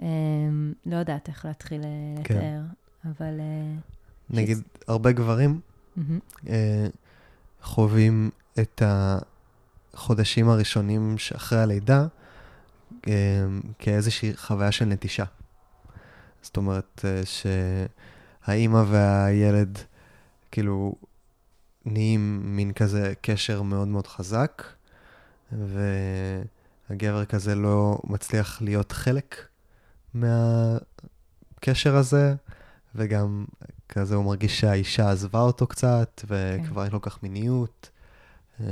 אמ, 0.00 0.72
לא 0.86 0.96
יודעת 0.96 1.28
איך 1.28 1.44
להתחיל 1.44 1.80
אה, 1.84 2.24
כן. 2.24 2.60
אבל... 3.04 3.40
אה, 3.40 3.74
נגיד, 4.30 4.58
הרבה 4.88 5.12
גברים 5.12 5.60
מהמם. 5.96 6.18
אה, 6.48 6.86
חווים 7.62 8.30
את 8.60 8.82
החודשים 9.94 10.48
הראשונים 10.48 11.18
שאחרי 11.18 11.58
הלידה 11.58 12.06
אה, 13.08 13.12
כאיזושהי 13.78 14.36
חוויה 14.36 14.72
של 14.72 14.84
נטישה. 14.84 15.24
זאת 16.42 16.56
אומרת 16.56 17.04
אה, 17.04 17.22
שהאימא 18.44 18.82
והילד 18.88 19.78
כאילו 20.50 20.94
נהיים 21.84 22.40
מין 22.56 22.72
כזה 22.72 23.12
קשר 23.22 23.62
מאוד 23.62 23.88
מאוד 23.88 24.06
חזק, 24.06 24.62
והגבר 25.52 27.24
כזה 27.24 27.54
לא 27.54 27.98
מצליח 28.04 28.62
להיות 28.62 28.92
חלק 28.92 29.36
מהקשר 30.14 31.96
הזה, 31.96 32.34
וגם 32.94 33.44
כזה 33.88 34.14
הוא 34.14 34.24
מרגיש 34.24 34.60
שהאישה 34.60 35.10
עזבה 35.10 35.40
אותו 35.40 35.66
קצת, 35.66 36.24
וכבר 36.24 36.84
אין 36.84 36.92
לו 36.92 37.00
כך 37.00 37.22
מיניות. 37.22 37.90
אמ, 38.60 38.66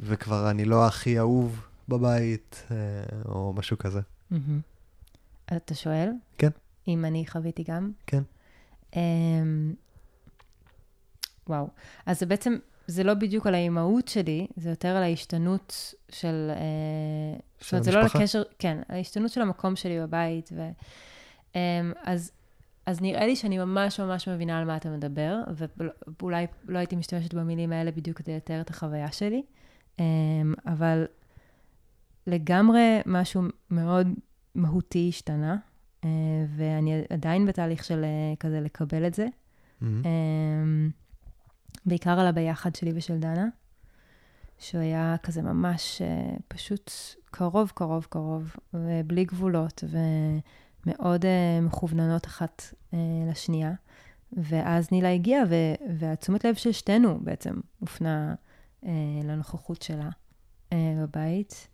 וכבר 0.00 0.50
אני 0.50 0.64
לא 0.64 0.86
הכי 0.86 1.18
אהוב 1.18 1.66
בבית, 1.88 2.62
אה, 2.70 2.76
או 3.24 3.52
משהו 3.52 3.78
כזה. 3.78 4.00
אתה 5.56 5.74
שואל? 5.74 6.10
כן. 6.38 6.50
אם 6.88 7.04
אני 7.04 7.24
חוויתי 7.26 7.64
גם? 7.68 7.90
כן. 8.06 8.22
אמ, 8.96 9.74
וואו. 11.48 11.68
אז 12.06 12.20
זה 12.20 12.26
בעצם, 12.26 12.56
זה 12.86 13.04
לא 13.04 13.14
בדיוק 13.14 13.46
על 13.46 13.54
האימהות 13.54 14.08
שלי, 14.08 14.46
זה 14.56 14.70
יותר 14.70 14.88
על 14.88 15.02
ההשתנות 15.02 15.94
של... 16.08 16.50
אה, 16.50 17.38
זאת 17.58 17.68
של 17.68 17.76
אומרת, 17.76 17.84
זה 17.84 17.92
לא 17.92 17.98
על? 17.98 18.06
הקשר, 18.06 18.42
כן, 18.58 18.78
ההשתנות 18.88 19.30
של 19.30 19.42
המקום 19.42 19.76
שלי 19.76 20.00
בבית. 20.00 20.50
ו, 20.52 20.68
אז, 22.04 22.32
אז 22.86 23.00
נראה 23.00 23.26
לי 23.26 23.36
שאני 23.36 23.58
ממש 23.58 24.00
ממש 24.00 24.28
מבינה 24.28 24.58
על 24.58 24.64
מה 24.64 24.76
אתה 24.76 24.88
מדבר, 24.88 25.38
ואולי 26.20 26.46
לא 26.68 26.78
הייתי 26.78 26.96
משתמשת 26.96 27.34
במילים 27.34 27.72
האלה 27.72 27.90
בדיוק 27.90 28.18
כדי 28.18 28.36
לתאר 28.36 28.60
את 28.60 28.70
החוויה 28.70 29.12
שלי, 29.12 29.42
אמ, 29.98 30.54
אבל 30.66 31.06
לגמרי 32.26 32.98
משהו 33.06 33.42
מאוד 33.70 34.08
מהותי 34.54 35.06
השתנה, 35.08 35.56
אה, 36.04 36.10
ואני 36.56 37.02
עדיין 37.10 37.46
בתהליך 37.46 37.84
של 37.84 38.04
אה, 38.04 38.34
כזה 38.40 38.60
לקבל 38.60 39.06
את 39.06 39.14
זה. 39.14 39.26
אמ, 39.82 40.90
בעיקר 41.86 42.20
על 42.20 42.26
הביחד 42.26 42.74
שלי 42.74 42.92
ושל 42.94 43.18
דנה, 43.18 43.46
שהוא 44.58 44.80
היה 44.80 45.16
כזה 45.22 45.42
ממש 45.42 46.02
אה, 46.02 46.36
פשוט 46.48 46.90
קרוב, 47.30 47.72
קרוב, 47.74 48.06
קרוב, 48.10 48.56
ובלי 48.74 49.24
גבולות, 49.24 49.84
ומאוד 49.88 50.42
אה, 51.24 51.60
מכווננות 51.62 52.26
אחת 52.26 52.62
אה, 52.94 52.98
לשנייה. 53.30 53.72
ואז 54.32 54.88
נילה 54.92 55.12
הגיעה, 55.12 55.42
והתשומת 55.98 56.44
לב 56.44 56.54
של 56.54 56.72
שתינו 56.72 57.18
בעצם 57.20 57.54
הופנה 57.78 58.34
אה, 58.86 58.90
לנוכחות 59.24 59.82
שלה 59.82 60.08
אה, 60.72 60.94
בבית. 61.02 61.68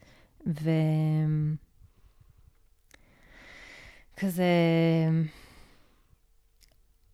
ו... 0.47 0.71
כזה... 4.17 4.45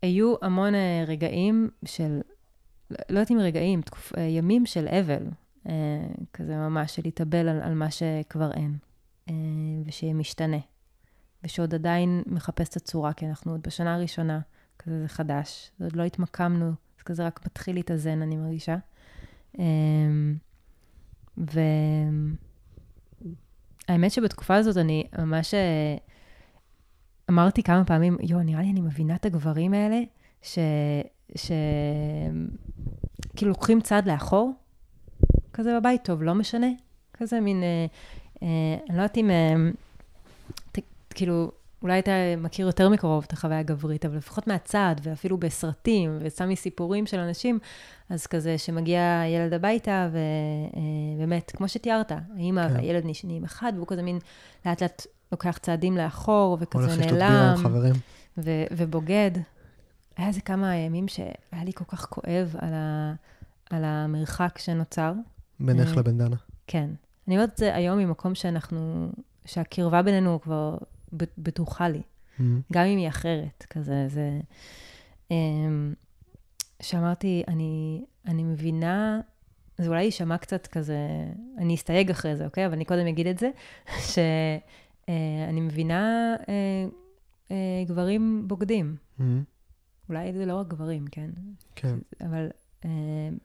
היו 0.03 0.35
המון 0.43 0.75
אה, 0.75 1.05
רגעים 1.07 1.71
של, 1.85 2.21
לא 2.91 2.97
יודעת 3.09 3.31
אם 3.31 3.39
רגעים, 3.39 3.83
תקופ, 3.83 4.13
אה, 4.17 4.23
ימים 4.23 4.67
של 4.67 4.89
אבל, 4.89 5.27
אה, 5.69 5.73
כזה 6.33 6.57
ממש, 6.57 6.97
של 6.97 7.03
להתאבל 7.05 7.49
על, 7.49 7.61
על 7.63 7.75
מה 7.75 7.91
שכבר 7.91 8.53
אין, 8.53 8.77
אה, 9.29 9.35
ושמשתנה, 9.85 10.59
ושעוד 11.49 11.75
עדיין 11.75 12.23
מחפש 12.27 12.69
את 12.69 12.77
הצורה, 12.77 13.13
כי 13.13 13.27
אנחנו 13.27 13.53
עוד 13.53 13.63
בשנה 13.63 13.95
הראשונה, 13.95 14.41
כזה 14.79 15.03
זה 15.03 15.09
חדש, 15.09 15.71
עוד 15.81 15.97
לא 15.97 16.03
התמקמנו, 16.03 16.73
זה 16.99 17.05
כזה 17.05 17.27
רק 17.27 17.47
מתחיל 17.47 17.75
להתאזן, 17.75 18.23
אני 18.23 18.37
מרגישה. 18.37 18.77
אמ, 19.59 20.37
והאמת 23.89 24.11
שבתקופה 24.11 24.57
הזאת 24.57 24.77
אני 24.77 25.05
ממש 25.19 25.55
אה, 25.55 25.97
אמרתי 27.31 27.63
כמה 27.63 27.85
פעמים, 27.85 28.17
יואו, 28.21 28.43
נראה 28.43 28.63
לי 28.63 28.71
אני 28.71 28.81
מבינה 28.81 29.15
את 29.15 29.27
הגברים 29.27 29.75
האלה, 29.75 30.01
ש... 30.43 30.59
ש... 31.35 31.53
כאילו 33.37 33.51
לוקחים 33.51 33.81
צעד 33.81 34.09
לאחור, 34.09 34.53
כזה 35.53 35.79
בבית, 35.81 36.05
טוב, 36.05 36.23
לא 36.23 36.35
משנה. 36.35 36.69
כזה 37.13 37.41
מין, 37.41 37.63
אה, 37.63 37.87
אה, 38.43 38.77
אני 38.89 38.97
לא 38.97 39.03
יודעת 39.03 39.17
אם, 39.17 39.31
אה, 39.31 39.55
כאילו, 41.15 41.51
אולי 41.83 41.99
אתה 41.99 42.11
מכיר 42.39 42.67
יותר 42.67 42.89
מקרוב 42.89 43.25
את 43.27 43.33
החוויה 43.33 43.59
הגברית, 43.59 44.05
אבל 44.05 44.17
לפחות 44.17 44.47
מהצד, 44.47 44.95
ואפילו 45.03 45.37
בסרטים, 45.39 46.19
וסתם 46.21 46.49
מסיפורים 46.49 47.07
של 47.07 47.19
אנשים, 47.19 47.59
אז 48.11 48.27
כזה 48.27 48.59
שמגיע 48.59 49.23
ילד 49.27 49.53
הביתה, 49.53 50.09
ובאמת, 51.17 51.53
כמו 51.57 51.69
שתיארת, 51.69 52.13
האמא 52.13 52.69
כן. 52.69 52.75
והילד 52.75 53.03
נשנים 53.07 53.45
אחד, 53.45 53.73
והוא 53.77 53.87
כזה 53.87 54.03
מין 54.03 54.19
לאט 54.67 54.83
לאט 54.83 55.07
לוקח 55.33 55.59
צעדים 55.59 55.97
לאחור, 55.97 56.59
וכזה 56.61 56.87
נעלם. 57.07 57.55
ו- 58.39 58.65
ובוגד. 58.71 59.31
היה 60.17 60.29
איזה 60.29 60.41
כמה 60.41 60.77
ימים 60.77 61.09
שהיה 61.09 61.65
לי 61.65 61.73
כל 61.75 61.85
כך 61.85 62.07
כואב 62.07 62.55
על, 62.59 62.75
ה- 62.75 63.15
על 63.71 63.85
המרחק 63.85 64.59
שנוצר. 64.59 65.13
בינך 65.61 65.97
לבין 65.97 66.19
דנה. 66.19 66.37
כן. 66.67 66.91
אני 67.29 67.37
אומרת 67.37 67.53
את 67.53 67.57
זה 67.57 67.75
היום 67.75 67.99
ממקום 67.99 68.35
שאנחנו, 68.35 69.09
שהקרבה 69.45 70.03
בינינו 70.03 70.41
כבר 70.41 70.77
בטוחה 71.13 71.89
לי, 71.89 71.99
mm-hmm. 71.99 72.43
גם 72.73 72.85
אם 72.85 72.99
היא 72.99 73.09
אחרת, 73.09 73.67
כזה, 73.71 74.09
זה... 74.09 74.41
אמ, 75.31 75.95
שאמרתי, 76.83 77.43
אני, 77.49 78.05
אני 78.27 78.43
מבינה, 78.43 79.21
זה 79.79 79.89
אולי 79.89 80.03
יישמע 80.03 80.39
קצת 80.39 80.67
כזה, 80.67 80.99
אני 81.59 81.75
אסתייג 81.75 82.11
אחרי 82.11 82.37
זה, 82.37 82.45
אוקיי? 82.45 82.67
אבל 82.67 82.75
אני 82.75 82.85
קודם 82.85 83.07
אגיד 83.07 83.27
את 83.27 83.39
זה, 83.39 83.51
שאני 84.13 84.61
אה, 85.61 85.61
מבינה 85.61 86.35
אה, 86.49 86.87
אה, 87.51 87.85
גברים 87.87 88.45
בוגדים. 88.49 88.97
Mm-hmm. 89.19 89.23
אולי 90.09 90.33
זה 90.33 90.47
לא 90.47 90.55
רק 90.55 90.69
גברים, 90.69 91.05
כן? 91.07 91.31
כן. 91.75 91.99
אבל 92.21 92.49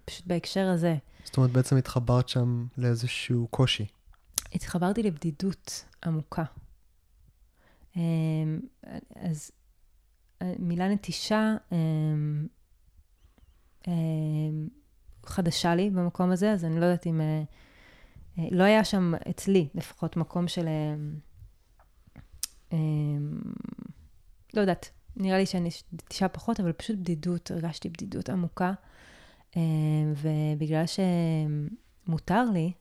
פשוט 0.05 0.27
בהקשר 0.27 0.67
הזה. 0.67 0.95
זאת 1.23 1.37
אומרת, 1.37 1.51
בעצם 1.51 1.77
התחברת 1.77 2.29
שם 2.29 2.65
לאיזשהו 2.77 3.47
קושי. 3.47 3.85
התחברתי 4.53 5.03
לבדידות 5.03 5.85
עמוקה. 6.05 6.43
אה, 7.97 8.01
אז 9.15 9.51
אה, 10.41 10.53
מילה 10.59 10.89
נטישה 10.89 11.55
חדשה 15.25 15.75
לי 15.75 15.89
במקום 15.89 16.31
הזה, 16.31 16.51
אז 16.51 16.65
אני 16.65 16.79
לא 16.79 16.85
יודעת 16.85 17.07
אם... 17.07 17.21
לא 18.37 18.63
היה 18.63 18.83
שם 18.83 19.13
אצלי 19.29 19.67
לפחות 19.75 20.17
מקום 20.17 20.47
של... 20.47 20.65
לא 24.53 24.61
יודעת, 24.61 24.89
נראה 25.15 25.37
לי 25.37 25.45
שאני 25.45 25.69
נטישה 25.93 26.27
פחות, 26.27 26.59
אבל 26.59 26.71
פשוט 26.71 26.97
בדידות, 26.97 27.51
הרגשתי 27.51 27.89
בדידות 27.89 28.29
עמוקה. 28.29 28.73
אה, 29.57 29.61
ובגלל 30.15 30.83
שמותר 32.07 32.43
לי 32.53 32.71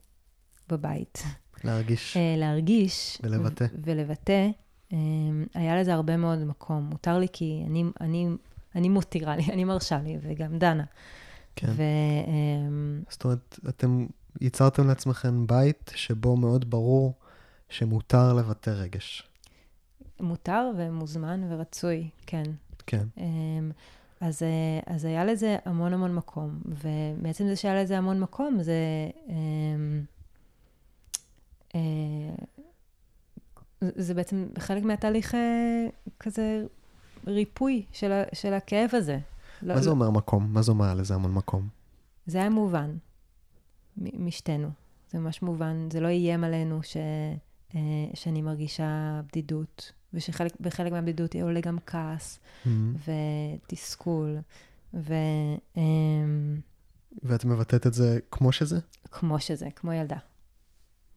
בבית... 0.69 1.23
להרגיש. 1.63 2.17
אה, 2.17 2.35
להרגיש. 2.37 3.17
ולבטא. 3.23 3.65
ולבטא, 3.83 4.31
אה, 4.31 4.49
היה 5.53 5.81
לזה 5.81 5.93
הרבה 5.93 6.17
מאוד 6.17 6.39
מקום. 6.39 6.83
מותר 6.91 7.17
לי 7.17 7.27
כי 7.33 7.63
אני, 7.67 7.83
אני, 8.01 8.27
אני 8.75 8.89
מותירה 8.89 9.35
לי, 9.35 9.43
אני 9.53 9.63
מרשה 9.63 9.99
לי, 9.99 10.17
וגם 10.21 10.57
דנה. 10.57 10.83
כן. 11.55 11.67
ו... 11.69 11.83
זאת 13.09 13.23
אומרת, 13.23 13.59
אתם 13.69 14.05
ייצרתם 14.41 14.87
לעצמכם 14.87 15.47
בית 15.47 15.91
שבו 15.95 16.37
מאוד 16.37 16.69
ברור 16.69 17.13
שמותר 17.69 18.33
לבטא 18.33 18.69
רגש. 18.69 19.29
מותר 20.19 20.71
ומוזמן 20.77 21.41
ורצוי, 21.49 22.09
כן. 22.25 22.43
כן. 22.87 23.07
אז, 24.21 24.43
אה, 24.43 24.93
אז 24.95 25.05
היה 25.05 25.25
לזה 25.25 25.57
המון 25.65 25.93
המון 25.93 26.15
מקום, 26.15 26.59
ובעצם 26.65 27.47
זה 27.47 27.55
שהיה 27.55 27.83
לזה 27.83 27.97
המון 27.97 28.19
מקום, 28.19 28.57
זה... 28.61 28.73
אה, 33.83 33.87
אה, 33.87 33.91
זה 33.95 34.13
בעצם 34.13 34.45
חלק 34.59 34.83
מהתהליך 34.83 35.35
כזה 36.19 36.65
ריפוי 37.27 37.85
של, 37.91 38.11
ה, 38.11 38.23
של 38.33 38.53
הכאב 38.53 38.89
הזה. 38.93 39.19
לא, 39.61 39.75
מה 39.75 39.81
זה 39.81 39.89
לא... 39.89 39.91
אומר 39.91 40.09
מקום? 40.09 40.53
מה 40.53 40.61
זה 40.61 40.71
אומר 40.71 40.93
לזה 40.93 41.15
המון 41.15 41.33
מקום? 41.33 41.67
זה 42.25 42.37
היה 42.37 42.49
מובן 42.49 42.95
משתנו. 43.97 44.69
זה 45.11 45.19
ממש 45.19 45.41
מובן, 45.41 45.89
זה 45.91 45.99
לא 45.99 46.07
איים 46.07 46.43
עלינו 46.43 46.79
ש, 46.83 46.97
שאני 48.13 48.41
מרגישה 48.41 49.21
בדידות. 49.27 49.91
ושבחלק 50.13 50.91
מהבדידות 50.91 51.35
עולה 51.35 51.61
גם 51.61 51.77
כעס 51.85 52.39
mm-hmm. 52.39 52.69
ותסכול. 53.67 54.37
ו... 54.93 55.13
אמ, 55.77 56.59
ואת 57.23 57.45
מבטאת 57.45 57.87
את 57.87 57.93
זה 57.93 58.19
כמו 58.31 58.51
שזה? 58.51 58.79
כמו 59.11 59.39
שזה, 59.39 59.67
כמו 59.75 59.93
ילדה. 59.93 60.17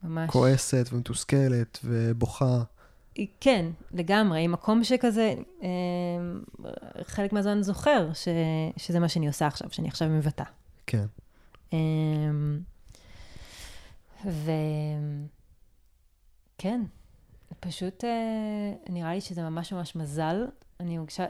ממש. 0.07 0.29
כועסת 0.29 0.89
ומתוסכלת 0.91 1.79
ובוכה. 1.83 2.63
כן, 3.41 3.65
לגמרי, 3.91 4.43
עם 4.43 4.51
מקום 4.51 4.83
שכזה, 4.83 5.33
אמ, 5.61 5.67
חלק 7.03 7.33
מהזמן 7.33 7.63
זוכר 7.63 8.13
ש, 8.13 8.27
שזה 8.77 8.99
מה 8.99 9.09
שאני 9.09 9.27
עושה 9.27 9.47
עכשיו, 9.47 9.67
שאני 9.71 9.87
עכשיו 9.87 10.09
מבטאה. 10.09 10.45
כן. 10.87 11.05
אמ, 11.73 12.59
וכן, 16.55 16.81
פשוט 17.59 18.03
אה, 18.03 18.73
נראה 18.89 19.13
לי 19.13 19.21
שזה 19.21 19.41
ממש 19.41 19.73
ממש 19.73 19.95
מזל. 19.95 20.45
אני 20.79 20.97
מרגישה, 20.97 21.25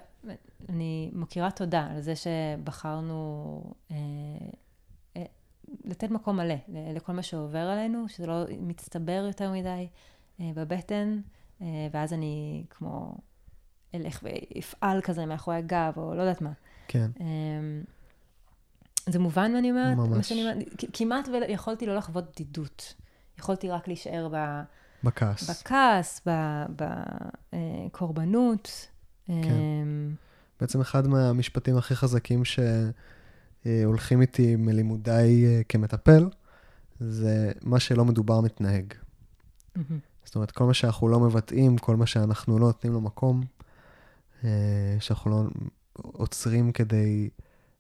אני 0.69 1.11
מכירה 1.13 1.51
תודה 1.51 1.87
על 1.91 2.01
זה 2.01 2.13
שבחרנו 2.15 3.61
אה, 3.91 3.95
אה, 3.95 4.49
לתת 5.87 6.11
מקום 6.11 6.37
מלא 6.37 6.55
לכל 6.95 7.13
מה 7.13 7.23
שעובר 7.23 7.59
עלינו, 7.59 8.09
שזה 8.09 8.27
לא 8.27 8.45
מצטבר 8.59 9.23
יותר 9.27 9.51
מדי 9.51 9.87
אה, 10.39 10.51
בבטן, 10.55 11.19
אה, 11.61 11.87
ואז 11.93 12.13
אני 12.13 12.63
כמו 12.69 13.17
אלך 13.95 14.23
ואפעל 14.23 15.01
כזה 15.01 15.25
מאחורי 15.25 15.57
הגב, 15.57 15.93
או 15.97 16.15
לא 16.15 16.21
יודעת 16.21 16.41
מה. 16.41 16.51
כן. 16.87 17.11
אה, 17.19 17.25
זה 19.09 19.19
מובן 19.19 19.51
מה 19.51 19.59
אני 19.59 19.71
אומרת? 19.71 19.97
ממש. 19.97 20.17
מה 20.17 20.23
שאני 20.23 20.41
אומרת, 20.41 20.57
כמעט 20.93 21.27
ויכולתי 21.27 21.85
לא 21.85 21.95
לחוות 21.95 22.31
בדידות. 22.31 22.93
יכולתי 23.39 23.69
רק 23.69 23.87
להישאר 23.87 24.29
ב... 24.33 24.61
בכעס. 25.03 25.49
בכעס, 25.49 26.21
בקורבנות. 27.53 28.87
כן. 29.25 29.33
אמ, 29.33 30.15
בעצם 30.59 30.81
אחד 30.81 31.07
מהמשפטים 31.07 31.77
הכי 31.77 31.95
חזקים 31.95 32.45
שהולכים 33.67 34.21
איתי 34.21 34.55
מלימודיי 34.55 35.45
אה, 35.45 35.61
כמטפל, 35.69 36.29
זה 36.99 37.51
מה 37.61 37.79
שלא 37.79 38.05
מדובר 38.05 38.41
מתנהג. 38.41 38.93
זאת 40.25 40.35
אומרת, 40.35 40.51
כל 40.51 40.65
מה 40.65 40.73
שאנחנו 40.73 41.09
לא 41.09 41.19
מבטאים, 41.19 41.77
כל 41.77 41.95
מה 41.95 42.05
שאנחנו 42.05 42.59
לא 42.59 42.65
נותנים 42.65 42.93
לו 42.93 43.01
מקום, 43.01 43.43
אה, 44.43 44.97
שאנחנו 44.99 45.31
לא 45.31 45.43
עוצרים 45.93 46.71
כדי 46.71 47.29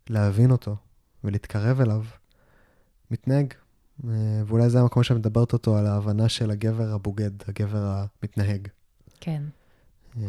להבין 0.09 0.51
אותו 0.51 0.75
ולהתקרב 1.23 1.81
אליו, 1.81 2.03
מתנהג. 3.11 3.53
אה, 4.07 4.41
ואולי 4.45 4.69
זה 4.69 4.79
המקום 4.79 5.03
שמדברת 5.03 5.53
אותו 5.53 5.77
על 5.77 5.85
ההבנה 5.85 6.29
של 6.29 6.51
הגבר 6.51 6.93
הבוגד, 6.93 7.31
הגבר 7.47 8.03
המתנהג. 8.23 8.67
כן. 9.19 9.43
אמ, 10.17 10.21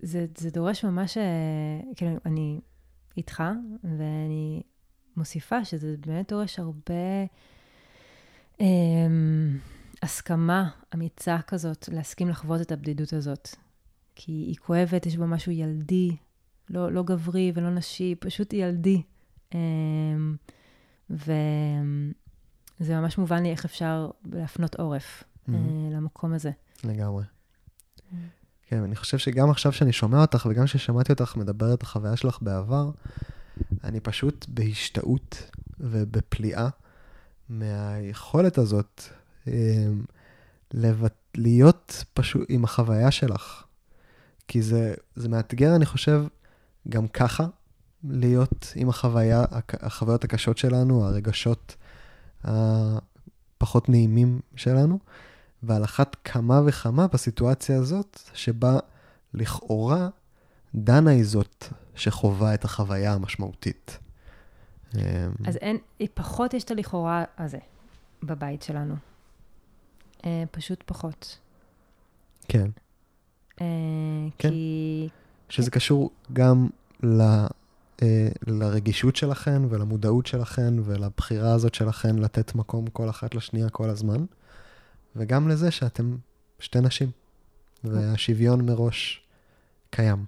זה, 0.00 0.26
זה 0.38 0.50
דורש 0.50 0.84
ממש, 0.84 1.18
אה, 1.18 1.80
כאילו, 1.96 2.12
אני 2.26 2.60
איתך, 3.20 3.42
ואני 3.84 4.62
מוסיפה 5.16 5.64
שזה 5.64 5.94
באמת 6.06 6.32
דורש 6.32 6.58
הרבה 6.58 6.94
אה, 8.60 8.66
הסכמה 10.02 10.70
אמיצה 10.94 11.38
כזאת, 11.46 11.88
להסכים 11.92 12.28
לחוות 12.28 12.60
את 12.60 12.72
הבדידות 12.72 13.12
הזאת. 13.12 13.48
כי 14.14 14.32
היא 14.32 14.56
כואבת, 14.56 15.06
יש 15.06 15.16
בה 15.16 15.26
משהו 15.26 15.52
ילדי, 15.52 16.16
לא, 16.70 16.92
לא 16.92 17.02
גברי 17.02 17.52
ולא 17.54 17.70
נשי, 17.70 18.14
פשוט 18.20 18.52
ילדי. 18.52 19.02
אה, 19.54 19.58
וזה 21.10 23.00
ממש 23.00 23.18
מובן 23.18 23.42
לי 23.42 23.50
איך 23.50 23.64
אפשר 23.64 24.10
להפנות 24.32 24.74
עורף 24.74 25.24
mm-hmm. 25.24 25.52
למקום 25.92 26.32
הזה. 26.32 26.50
לגמרי. 26.84 27.24
כן, 28.70 28.82
אני 28.82 28.96
חושב 28.96 29.18
שגם 29.18 29.50
עכשיו 29.50 29.72
שאני 29.72 29.92
שומע 29.92 30.20
אותך, 30.20 30.46
וגם 30.50 30.64
כששמעתי 30.64 31.12
אותך 31.12 31.36
מדברת 31.36 31.78
את 31.78 31.82
החוויה 31.82 32.16
שלך 32.16 32.38
בעבר, 32.42 32.90
אני 33.84 34.00
פשוט 34.00 34.46
בהשתאות 34.48 35.50
ובפליאה 35.80 36.68
מהיכולת 37.48 38.58
הזאת 38.58 39.02
אמ, 39.46 39.52
לבט... 40.74 41.14
להיות 41.36 42.04
פשוט 42.14 42.46
עם 42.48 42.64
החוויה 42.64 43.10
שלך. 43.10 43.64
כי 44.48 44.62
זה, 44.62 44.94
זה 45.16 45.28
מאתגר, 45.28 45.76
אני 45.76 45.86
חושב, 45.86 46.24
גם 46.88 47.08
ככה, 47.08 47.46
להיות 48.04 48.72
עם 48.76 48.88
החוויה, 48.88 49.44
החוויות 49.80 50.24
הקשות 50.24 50.58
שלנו, 50.58 51.04
הרגשות 51.04 51.76
הפחות 52.44 53.88
נעימים 53.88 54.40
שלנו, 54.56 54.98
ועל 55.62 55.84
אחת 55.84 56.16
כמה 56.24 56.60
וכמה 56.66 57.06
בסיטואציה 57.06 57.78
הזאת, 57.78 58.20
שבה 58.34 58.78
לכאורה 59.34 60.08
דנה 60.74 61.10
היא 61.10 61.24
זאת 61.24 61.64
שחווה 61.94 62.54
את 62.54 62.64
החוויה 62.64 63.12
המשמעותית. 63.14 63.98
אז 65.44 65.56
אין, 65.56 65.78
פחות 66.14 66.54
יש 66.54 66.64
את 66.64 66.70
הלכאורה 66.70 67.24
הזה 67.38 67.58
בבית 68.22 68.62
שלנו. 68.62 68.94
אה, 70.24 70.44
פשוט 70.50 70.82
פחות. 70.86 71.38
כן. 72.48 72.70
אה, 73.60 73.66
כן. 74.38 74.50
כי... 74.50 75.08
שזה 75.48 75.70
קשור 75.70 76.10
גם 76.32 76.68
ל... 77.02 77.20
אה, 78.02 78.28
לרגישות 78.46 79.16
שלכן 79.16 79.62
ולמודעות 79.68 80.26
שלכן 80.26 80.74
ולבחירה 80.84 81.52
הזאת 81.52 81.74
שלכן 81.74 82.16
לתת 82.16 82.54
מקום 82.54 82.86
כל 82.86 83.10
אחת 83.10 83.34
לשנייה 83.34 83.68
כל 83.68 83.90
הזמן, 83.90 84.24
וגם 85.16 85.48
לזה 85.48 85.70
שאתם 85.70 86.16
שתי 86.58 86.80
נשים, 86.80 87.10
והשוויון 87.84 88.66
מראש 88.66 89.26
קיים. 89.90 90.24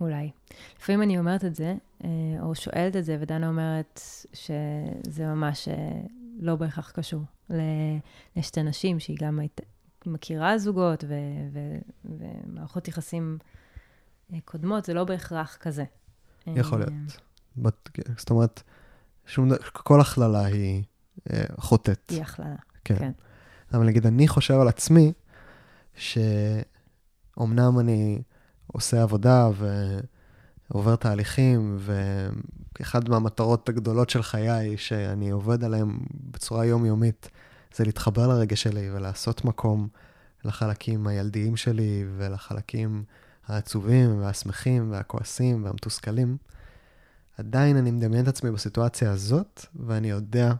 אולי. 0.00 0.30
לפעמים 0.78 1.02
אני 1.02 1.18
אומרת 1.18 1.44
את 1.44 1.54
זה, 1.54 1.74
אה, 2.04 2.08
או 2.40 2.54
שואלת 2.54 2.96
את 2.96 3.04
זה, 3.04 3.16
ודנה 3.20 3.48
אומרת 3.48 4.00
שזה 4.32 5.26
ממש 5.26 5.68
אה, 5.68 6.00
לא 6.38 6.56
בהכרח 6.56 6.90
קשור 6.90 7.22
לשתי 8.36 8.62
נשים, 8.62 9.00
שהיא 9.00 9.16
גם 9.20 9.38
היית, 9.38 9.60
מכירה 10.06 10.58
זוגות 10.58 11.04
ו, 11.08 11.14
ו, 11.52 11.58
ומערכות 12.04 12.88
יחסים 12.88 13.38
אה, 14.32 14.38
קודמות, 14.44 14.84
זה 14.84 14.94
לא 14.94 15.04
בהכרח 15.04 15.56
כזה. 15.56 15.84
יכול 16.46 16.78
להיות. 16.78 17.72
זאת 18.18 18.30
אומרת, 18.30 18.62
שום, 19.26 19.48
כל 19.72 20.00
הכללה 20.00 20.44
היא 20.44 20.82
חוטאת. 21.56 22.10
היא 22.10 22.22
הכללה, 22.22 22.56
כן. 22.84 22.98
כן. 22.98 23.12
אבל 23.74 23.86
נגיד, 23.86 24.06
אני 24.06 24.28
חושב 24.28 24.54
על 24.54 24.68
עצמי, 24.68 25.12
שאומנם 25.96 27.78
אני 27.78 28.22
עושה 28.66 29.02
עבודה 29.02 29.48
ועובר 30.70 30.96
תהליכים, 30.96 31.78
ואחד 32.78 33.08
מהמטרות 33.08 33.68
הגדולות 33.68 34.10
של 34.10 34.22
חיי, 34.22 34.76
שאני 34.76 35.30
עובד 35.30 35.64
עליהן 35.64 35.98
בצורה 36.30 36.64
יומיומית, 36.64 37.28
זה 37.76 37.84
להתחבר 37.84 38.28
לרגש 38.28 38.62
שלי 38.62 38.90
ולעשות 38.90 39.44
מקום 39.44 39.88
לחלקים 40.44 41.06
הילדיים 41.06 41.56
שלי 41.56 42.04
ולחלקים 42.16 43.04
העצובים 43.46 44.20
והשמחים 44.20 44.92
והכועסים 44.92 45.64
והמתוסכלים. 45.64 46.36
עדיין 47.38 47.76
אני 47.76 47.90
מדמיין 47.90 48.22
את 48.22 48.28
עצמי 48.28 48.50
בסיטואציה 48.50 49.10
הזאת, 49.10 49.66
ואני 49.86 50.10
יודע 50.10 50.52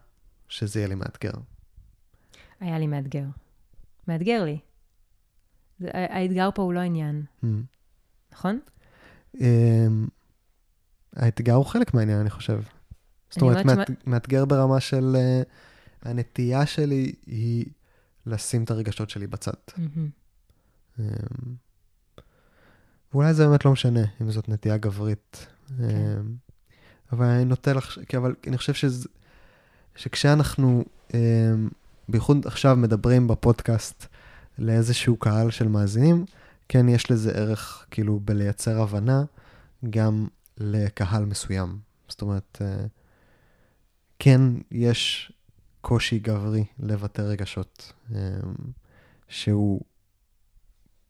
שזה 0.48 0.80
יהיה 0.80 0.88
לי 0.88 0.94
מאתגר. 0.94 1.32
היה 2.64 2.78
לי 2.78 2.86
מאתגר. 2.86 3.24
מאתגר 4.08 4.44
לי. 4.44 4.58
זה, 5.78 5.90
האתגר 5.92 6.50
פה 6.54 6.62
הוא 6.62 6.72
לא 6.72 6.80
עניין. 6.80 7.24
Mm. 7.44 7.46
נכון? 8.32 8.58
אמ, 9.40 10.06
האתגר 11.16 11.54
הוא 11.54 11.66
חלק 11.66 11.94
מהעניין, 11.94 12.18
אני 12.18 12.30
חושב. 12.30 12.60
זאת 13.30 13.42
אומרת, 13.42 13.66
מאתגר, 14.06 14.38
שמה... 14.38 14.46
ברמה 14.46 14.80
של... 14.80 15.16
Uh, 15.16 15.48
הנטייה 16.04 16.66
שלי 16.66 17.12
היא 17.26 17.66
לשים 18.26 18.64
את 18.64 18.70
הרגשות 18.70 19.10
שלי 19.10 19.26
בצד. 19.26 19.52
Mm-hmm. 19.68 20.98
Um, 20.98 21.02
ואולי 23.12 23.34
זה 23.34 23.46
באמת 23.46 23.64
לא 23.64 23.72
משנה 23.72 24.04
אם 24.20 24.30
זאת 24.30 24.48
נטייה 24.48 24.76
גברית. 24.76 25.46
Okay. 25.66 25.70
כן. 25.78 26.20
Um, 26.20 26.52
אבל 27.12 27.26
אני 27.26 27.44
נוטה 27.44 27.72
לך, 27.72 27.98
אבל 28.16 28.34
אני 28.46 28.58
חושב 28.58 28.74
שזה, 28.74 29.08
שכשאנחנו, 29.96 30.84
um, 31.08 31.14
בייחוד 32.08 32.46
עכשיו 32.46 32.76
מדברים 32.76 33.28
בפודקאסט 33.28 34.06
לאיזשהו 34.58 35.16
קהל 35.16 35.50
של 35.50 35.68
מאזינים, 35.68 36.24
כן 36.68 36.88
יש 36.88 37.10
לזה 37.10 37.32
ערך, 37.32 37.86
כאילו, 37.90 38.20
בלייצר 38.20 38.82
הבנה 38.82 39.24
גם 39.90 40.26
לקהל 40.58 41.24
מסוים. 41.24 41.78
זאת 42.08 42.22
אומרת, 42.22 42.58
אה, 42.60 42.86
כן 44.18 44.40
יש 44.70 45.32
קושי 45.80 46.18
גברי 46.18 46.64
לבטא 46.78 47.22
רגשות, 47.22 47.92
אה, 48.14 48.18
שהוא, 49.28 49.80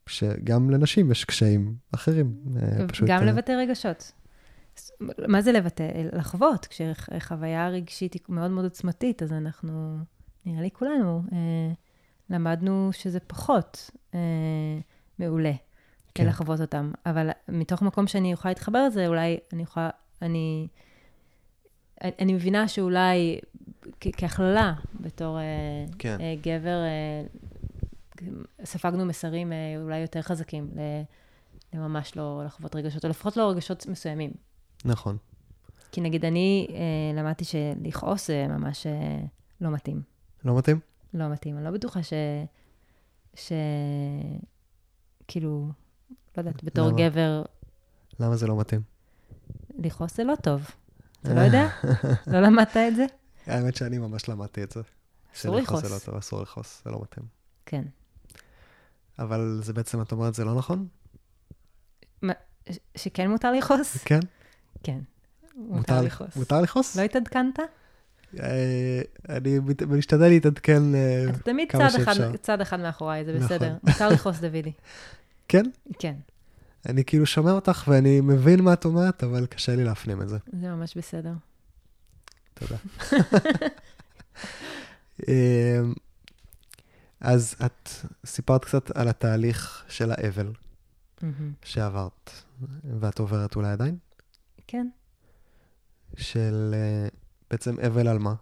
שגם 0.06 0.70
לנשים 0.70 1.10
יש 1.10 1.24
קשיים 1.24 1.74
אחרים. 1.94 2.34
אה, 2.56 2.88
פשוט... 2.88 3.08
גם 3.08 3.24
לבטא 3.24 3.52
רגשות. 3.52 4.12
מה 5.28 5.42
זה 5.42 5.52
לבטא? 5.52 5.90
לחוות. 6.12 6.66
כשחוויה 6.66 7.68
רגשית 7.68 8.14
היא 8.14 8.22
מאוד 8.28 8.50
מאוד 8.50 8.64
עוצמתית, 8.64 9.22
אז 9.22 9.32
אנחנו, 9.32 9.98
נראה 10.46 10.62
לי 10.62 10.70
כולנו, 10.70 11.22
למדנו 12.30 12.90
שזה 12.92 13.20
פחות. 13.20 13.90
מעולה 15.18 15.52
כן. 16.14 16.26
לחוות 16.26 16.60
אותם. 16.60 16.92
אבל 17.06 17.30
מתוך 17.48 17.82
מקום 17.82 18.06
שאני 18.06 18.32
יכולה 18.32 18.50
להתחבר 18.50 18.86
לזה, 18.86 19.06
אולי 19.06 19.38
אני 19.52 19.62
יכולה, 19.62 19.90
אני, 20.22 20.68
אני 22.02 22.32
מבינה 22.32 22.68
שאולי 22.68 23.38
כהכללה, 24.00 24.74
בתור 25.00 25.38
אה, 25.38 25.44
כן. 25.98 26.16
uh, 26.18 26.46
גבר, 26.46 26.78
uh, 28.20 28.24
ספגנו 28.64 29.06
מסרים 29.06 29.52
uh, 29.52 29.82
אולי 29.82 29.98
יותר 29.98 30.22
חזקים 30.22 30.70
לממש 31.72 32.16
לא 32.16 32.42
לחוות 32.46 32.76
רגשות, 32.76 33.04
או 33.04 33.10
לפחות 33.10 33.36
לא 33.36 33.50
רגשות 33.50 33.86
מסוימים. 33.86 34.30
נכון. 34.84 35.16
כי 35.92 36.00
נגיד 36.00 36.24
אני 36.24 36.66
uh, 36.68 36.72
למדתי 37.18 37.44
שלכעוס 37.44 38.26
זה 38.26 38.46
ממש 38.48 38.86
uh, 38.86 39.26
לא 39.60 39.70
מתאים. 39.70 40.13
לא 40.44 40.58
מתאים? 40.58 40.80
לא 41.14 41.28
מתאים. 41.28 41.56
אני 41.56 41.64
לא 41.64 41.70
בטוחה 41.70 42.02
ש... 42.02 42.12
ש... 43.34 43.52
כאילו, 45.28 45.68
לא 46.10 46.40
יודעת, 46.40 46.64
בתור 46.64 46.88
למה? 46.88 46.98
גבר... 46.98 47.42
למה 48.20 48.36
זה 48.36 48.46
לא 48.46 48.60
מתאים? 48.60 48.82
לכעוס 49.78 50.16
זה 50.16 50.24
לא 50.24 50.34
טוב. 50.42 50.70
אתה 51.20 51.34
לא 51.34 51.40
יודע? 51.40 51.68
לא 52.32 52.40
למדת 52.40 52.76
את 52.76 52.96
זה? 52.96 53.06
האמת 53.46 53.76
שאני 53.76 53.98
ממש 53.98 54.28
למדתי 54.28 54.62
את 54.62 54.70
זה. 54.70 54.80
אסור 55.36 55.56
לכעוס. 55.56 55.82
זה 55.82 55.94
לא 55.94 55.98
טוב, 56.04 56.16
אסור 56.16 56.42
לכעוס, 56.42 56.82
זה 56.84 56.90
לא 56.90 57.00
מתאים. 57.02 57.26
כן. 57.66 57.84
אבל 59.18 59.60
זה 59.62 59.72
בעצם, 59.72 60.02
את 60.02 60.12
אומרת, 60.12 60.34
זה 60.34 60.44
לא 60.44 60.54
נכון? 60.54 60.88
שכן 62.96 63.30
מותר 63.30 63.52
לכעוס? 63.52 63.96
כן. 64.04 64.20
כן. 64.82 64.98
מותר 65.56 66.02
לכעוס. 66.02 66.36
מותר 66.36 66.60
לכעוס? 66.60 66.96
לא 66.96 67.02
התעדכנת? 67.02 67.58
אה, 68.42 69.02
אני 69.28 69.58
משתדל 69.88 70.28
להתעדכן 70.28 70.94
אה, 70.94 71.24
כמה 71.68 71.90
שאפשר. 71.90 72.26
תמיד 72.26 72.40
צד 72.40 72.60
אחד 72.60 72.80
מאחוריי, 72.80 73.24
זה 73.24 73.32
נכון. 73.32 73.46
בסדר. 73.46 73.74
מותר 73.82 74.08
לכעוס, 74.08 74.40
דודי. 74.40 74.72
כן? 75.48 75.64
כן. 75.98 76.14
אני 76.88 77.04
כאילו 77.04 77.26
שומע 77.26 77.52
אותך 77.52 77.84
ואני 77.88 78.20
מבין 78.20 78.60
מה 78.60 78.72
את 78.72 78.84
אומרת, 78.84 79.24
אבל 79.24 79.46
קשה 79.46 79.76
לי 79.76 79.84
להפנים 79.84 80.22
את 80.22 80.28
זה. 80.28 80.38
זה 80.60 80.68
ממש 80.68 80.96
בסדר. 80.96 81.32
תודה. 82.54 82.76
אמ, 85.28 85.92
אז 87.20 87.56
את 87.66 87.88
סיפרת 88.26 88.64
קצת 88.64 88.90
על 88.90 89.08
התהליך 89.08 89.84
של 89.88 90.10
האבל 90.10 90.52
שעברת, 91.62 92.30
ואת 93.00 93.18
עוברת 93.18 93.56
אולי 93.56 93.72
עדיין? 93.72 93.96
כן. 94.66 94.88
של 96.16 96.74
אה, 96.74 97.08
בעצם 97.50 97.80
אבל 97.80 98.08
על 98.08 98.18
מה? 98.18 98.34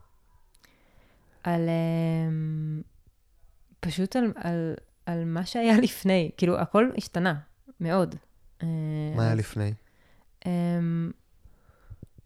על... 1.43 1.69
um, 1.69 2.93
פשוט 3.81 4.17
על, 4.17 4.33
על, 4.37 4.75
על 5.07 5.25
מה 5.25 5.47
שהיה 5.47 5.81
לפני. 5.83 6.31
כאילו, 6.37 6.59
הכל 6.59 6.91
השתנה, 6.99 7.41
מאוד. 7.81 8.15
אה, 8.63 8.67
מה 9.17 9.25
היה 9.25 9.35
לפני? 9.35 9.73
Um, 10.45 10.47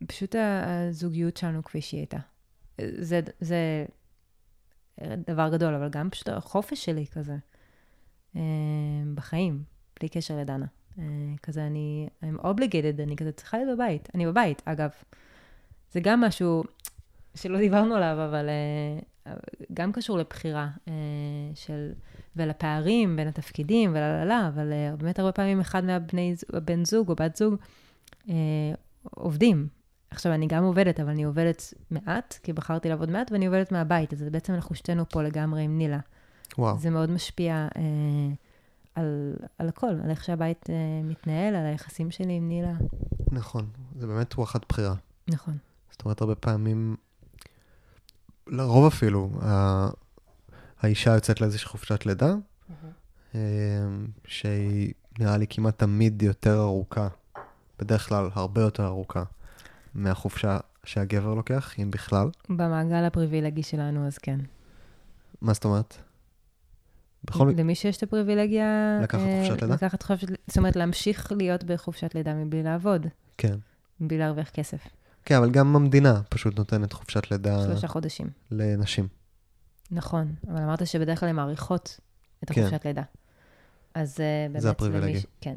פשוט 0.07 0.35
הזוגיות 0.39 1.37
שלנו 1.37 1.64
כפי 1.64 1.81
שהיא 1.81 2.01
הייתה. 2.01 2.18
זה, 2.81 3.20
זה 3.41 3.87
דבר 5.01 5.49
גדול, 5.53 5.74
אבל 5.74 5.89
גם 5.89 6.11
פשוט 6.11 6.29
החופש 6.29 6.85
שלי 6.85 7.07
כזה, 7.07 7.37
um, 8.35 8.39
בחיים, 9.14 9.62
בלי 10.01 10.09
קשר 10.09 10.37
לדנה. 10.37 10.66
Uh, 10.97 11.01
כזה, 11.43 11.66
אני, 11.66 12.09
I'm 12.22 12.41
obligated, 12.41 13.03
אני 13.03 13.16
כזה 13.16 13.33
צריכה 13.33 13.59
להיות 13.59 13.79
בבית. 13.79 14.09
אני 14.14 14.27
בבית, 14.27 14.62
אגב. 14.64 14.91
זה 15.93 16.01
גם 16.01 16.20
משהו 16.20 16.64
שלא 17.34 17.59
דיברנו 17.59 17.95
עליו, 17.95 18.28
אבל 18.30 18.49
uh, 19.26 19.30
גם 19.74 19.93
קשור 19.93 20.18
לבחירה 20.18 20.68
uh, 20.84 20.91
של, 21.55 21.93
ולפערים 22.37 23.16
בין 23.16 23.28
התפקידים 23.28 23.91
וללה, 23.91 24.49
אבל 24.55 24.72
uh, 24.72 24.97
באמת 24.97 25.18
הרבה 25.18 25.32
פעמים 25.32 25.61
אחד 25.61 25.84
מהבני, 25.84 26.34
בן 26.64 26.84
זוג 26.84 27.09
או 27.09 27.14
בת 27.14 27.37
זוג 27.37 27.57
עובדים. 29.11 29.68
עכשיו, 30.11 30.32
אני 30.32 30.47
גם 30.47 30.64
עובדת, 30.64 31.01
אבל 31.01 31.11
אני 31.11 31.24
עובדת 31.24 31.74
מעט, 31.91 32.39
כי 32.43 32.53
בחרתי 32.53 32.89
לעבוד 32.89 33.11
מעט, 33.11 33.32
ואני 33.32 33.47
עובדת 33.47 33.72
מהבית, 33.72 34.12
אז 34.12 34.22
בעצם 34.22 34.55
אנחנו 34.55 34.74
שתינו 34.74 35.09
פה 35.09 35.22
לגמרי 35.22 35.62
עם 35.62 35.78
נילה. 35.78 35.99
וואו. 36.59 36.78
זה 36.78 36.91
מאוד 36.91 37.11
משפיע 37.11 37.68
אה, 37.76 37.82
על, 38.95 39.37
על 39.59 39.68
הכל, 39.68 39.87
על 40.05 40.11
איך 40.11 40.24
שהבית 40.24 40.70
אה, 40.70 40.74
מתנהל, 41.05 41.55
על 41.55 41.66
היחסים 41.66 42.11
שלי 42.11 42.32
עם 42.32 42.49
נילה. 42.49 42.72
נכון, 43.32 43.66
זה 43.97 44.07
באמת 44.07 44.34
וואחד 44.34 44.59
בחירה. 44.68 44.95
נכון. 45.28 45.57
זאת 45.99 46.05
אומרת, 46.05 46.20
הרבה 46.20 46.34
פעמים, 46.34 46.97
לרוב 48.47 48.86
אפילו, 48.86 49.30
ה- 49.42 49.88
האישה 50.80 51.14
יוצאת 51.14 51.40
לאיזושהי 51.40 51.68
חופשת 51.68 52.07
לידה, 52.07 52.34
אה, 53.34 53.40
שהיא 54.24 54.92
נראה 55.18 55.36
לי 55.36 55.47
כמעט 55.51 55.78
תמיד 55.78 56.22
יותר 56.22 56.61
ארוכה, 56.61 57.09
בדרך 57.78 58.09
כלל 58.09 58.30
הרבה 58.34 58.61
יותר 58.61 58.86
ארוכה, 58.86 59.22
מהחופשה 59.94 60.59
שהגבר 60.84 61.34
לוקח, 61.34 61.74
אם 61.78 61.90
בכלל. 61.90 62.28
במעגל 62.49 63.05
הפריבילגי 63.05 63.62
שלנו, 63.62 64.07
אז 64.07 64.18
כן. 64.18 64.40
מה 65.40 65.53
זאת 65.53 65.64
אומרת? 65.64 65.97
בכל 67.24 67.53
למי 67.57 67.74
שיש 67.74 67.97
את 67.97 68.03
הפריבילגיה... 68.03 68.99
לקחת 69.03 69.20
אה, 69.20 69.42
חופשת 69.42 69.62
לידה? 69.62 69.74
לקחת 69.74 70.03
חופשת 70.03 70.28
זאת 70.47 70.59
אומרת, 70.59 70.76
להמשיך 70.76 71.32
להיות 71.36 71.64
בחופשת 71.64 72.14
לידה 72.14 72.34
מבלי 72.34 72.62
לעבוד, 72.62 73.07
כן. 73.38 73.55
מבלי 74.01 74.18
להרוויח 74.18 74.51
כסף. 74.51 74.88
כן, 75.27 75.37
אבל 75.37 75.51
גם 75.51 75.77
המדינה 75.77 76.22
פשוט 76.29 76.59
נותנת 76.59 76.93
חופשת 76.93 77.31
לידה 77.31 77.62
שלושה 77.64 77.89
חודשים. 77.89 78.31
לנשים. 78.51 79.09
נכון, 79.91 80.35
אבל 80.49 80.62
אמרת 80.62 80.87
שבדרך 80.87 81.20
כלל 81.20 81.29
הן 81.29 81.37
מעריכות 81.37 82.01
את 82.45 82.51
כן. 82.51 82.61
החופשת 82.62 82.87
לידה. 82.87 83.03
אז 83.95 84.20
אה, 84.20 84.47
באמת... 84.53 84.64
הפריבילגיה. 84.64 85.11
למי 85.11 85.20
ש- 85.20 85.27
כן, 85.41 85.57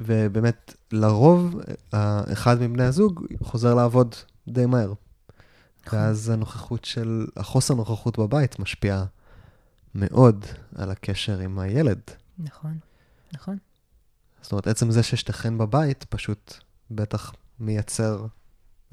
ובאמת, 0.00 0.74
לרוב, 0.92 1.60
אה, 1.94 2.32
אחד 2.32 2.60
מבני 2.60 2.84
הזוג 2.84 3.26
חוזר 3.42 3.74
לעבוד 3.74 4.14
די 4.48 4.66
מהר. 4.66 4.92
נכון. 5.86 5.98
ואז 5.98 6.28
הנוכחות 6.28 6.84
של, 6.84 7.26
החוסר 7.36 7.74
נוכחות 7.74 8.18
בבית 8.18 8.58
משפיע 8.58 9.04
מאוד 9.94 10.44
על 10.74 10.90
הקשר 10.90 11.38
עם 11.38 11.58
הילד. 11.58 12.00
נכון, 12.38 12.78
נכון. 13.34 13.58
זאת 14.42 14.52
אומרת, 14.52 14.66
עצם 14.66 14.90
זה 14.90 15.02
ששתיכן 15.02 15.58
בבית, 15.58 16.04
פשוט 16.08 16.54
בטח 16.90 17.32
מייצר 17.60 18.26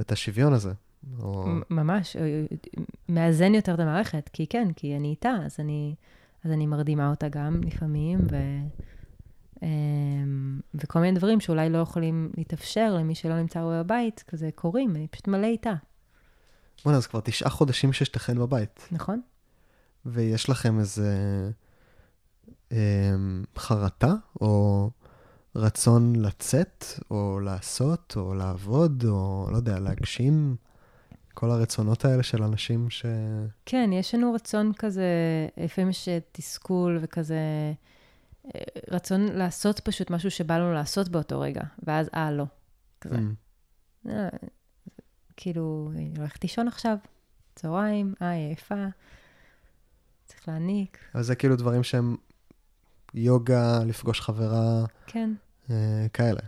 את 0.02 0.12
השוויון 0.12 0.54
הזה. 0.54 0.74
או... 1.20 1.46
ממש, 1.70 2.16
אה, 2.16 2.22
אה, 2.22 2.84
מאזן 3.10 3.56
יותר 3.56 3.74
את 3.74 3.80
המערכת, 3.80 4.30
כי 4.34 4.48
כן, 4.48 4.68
כי 4.76 4.96
אני 4.96 5.08
איתה, 5.08 5.34
אז 5.46 5.56
אני, 5.60 5.96
אז 6.44 6.52
אני 6.52 6.66
מרדימה 6.68 7.10
אותה 7.10 7.30
גם 7.30 7.62
לפעמים, 7.64 8.20
ו, 8.32 8.36
אמ, 9.64 10.60
וכל 10.76 11.00
מיני 11.00 11.18
דברים 11.18 11.40
שאולי 11.40 11.70
לא 11.70 11.78
יכולים 11.78 12.32
להתאפשר 12.38 12.94
למי 12.94 13.16
שלא 13.16 13.38
נמצא 13.38 13.64
בבית, 13.64 14.24
כזה 14.28 14.50
קורים, 14.56 14.96
אני 14.96 15.08
פשוט 15.08 15.28
מלא 15.28 15.48
איתה, 15.48 15.74
בוא'נה, 16.84 16.98
אז 16.98 17.08
כבר 17.08 17.20
תשעה 17.20 17.50
חודשים 17.50 17.94
ששתיכן 17.94 18.40
בבית. 18.40 18.88
נכון? 18.92 19.22
ויש 20.06 20.50
לכם 20.50 20.80
איזה 20.80 21.12
אמ, 22.72 23.44
חרטה, 23.58 24.14
או 24.42 24.90
רצון 25.56 26.16
לצאת, 26.16 26.86
או 27.12 27.40
לעשות, 27.40 28.14
או 28.18 28.34
לעבוד, 28.34 29.04
או 29.08 29.48
לא 29.52 29.58
יודע, 29.58 29.80
להגשים 29.80 30.56
כל 31.34 31.52
הרצונות 31.52 32.06
האלה 32.06 32.24
של 32.24 32.44
אנשים 32.44 32.90
ש... 32.90 33.06
כן, 33.66 33.90
יש 33.94 34.16
לנו 34.16 34.34
רצון 34.34 34.72
כזה, 34.74 35.08
לפעמים 35.58 35.90
יש 35.90 36.10
תסכול 36.32 37.00
וכזה, 37.02 37.36
אה, 38.46 38.62
רצון 38.92 39.22
לעשות 39.22 39.80
פשוט 39.80 40.10
משהו 40.10 40.32
שבא 40.32 40.58
לנו 40.58 40.74
לעשות 40.74 41.10
באותו 41.10 41.40
רגע, 41.40 41.62
ואז 41.84 42.10
אה, 42.16 42.32
לא. 42.32 42.46
כזה. 43.02 43.18
אמ, 43.18 43.34
אה, 44.10 44.30
כאילו, 45.38 45.92
אני 45.96 46.14
הולכת 46.18 46.44
לישון 46.44 46.68
עכשיו, 46.68 46.98
צהריים, 47.56 48.14
אה, 48.22 48.30
היא 48.30 48.48
עייפה, 48.48 48.86
צריך 50.26 50.48
להניק, 50.48 50.98
אבל 51.16 51.24
זה 51.24 51.36
כאילו 51.36 51.56
דברים 51.56 51.84
שהם 51.84 52.16
יוגה, 53.14 53.84
לפגוש 53.84 54.22
חברה, 54.22 54.86
כן. 55.08 55.34
אה, 55.72 56.06
כאלה. 56.14 56.40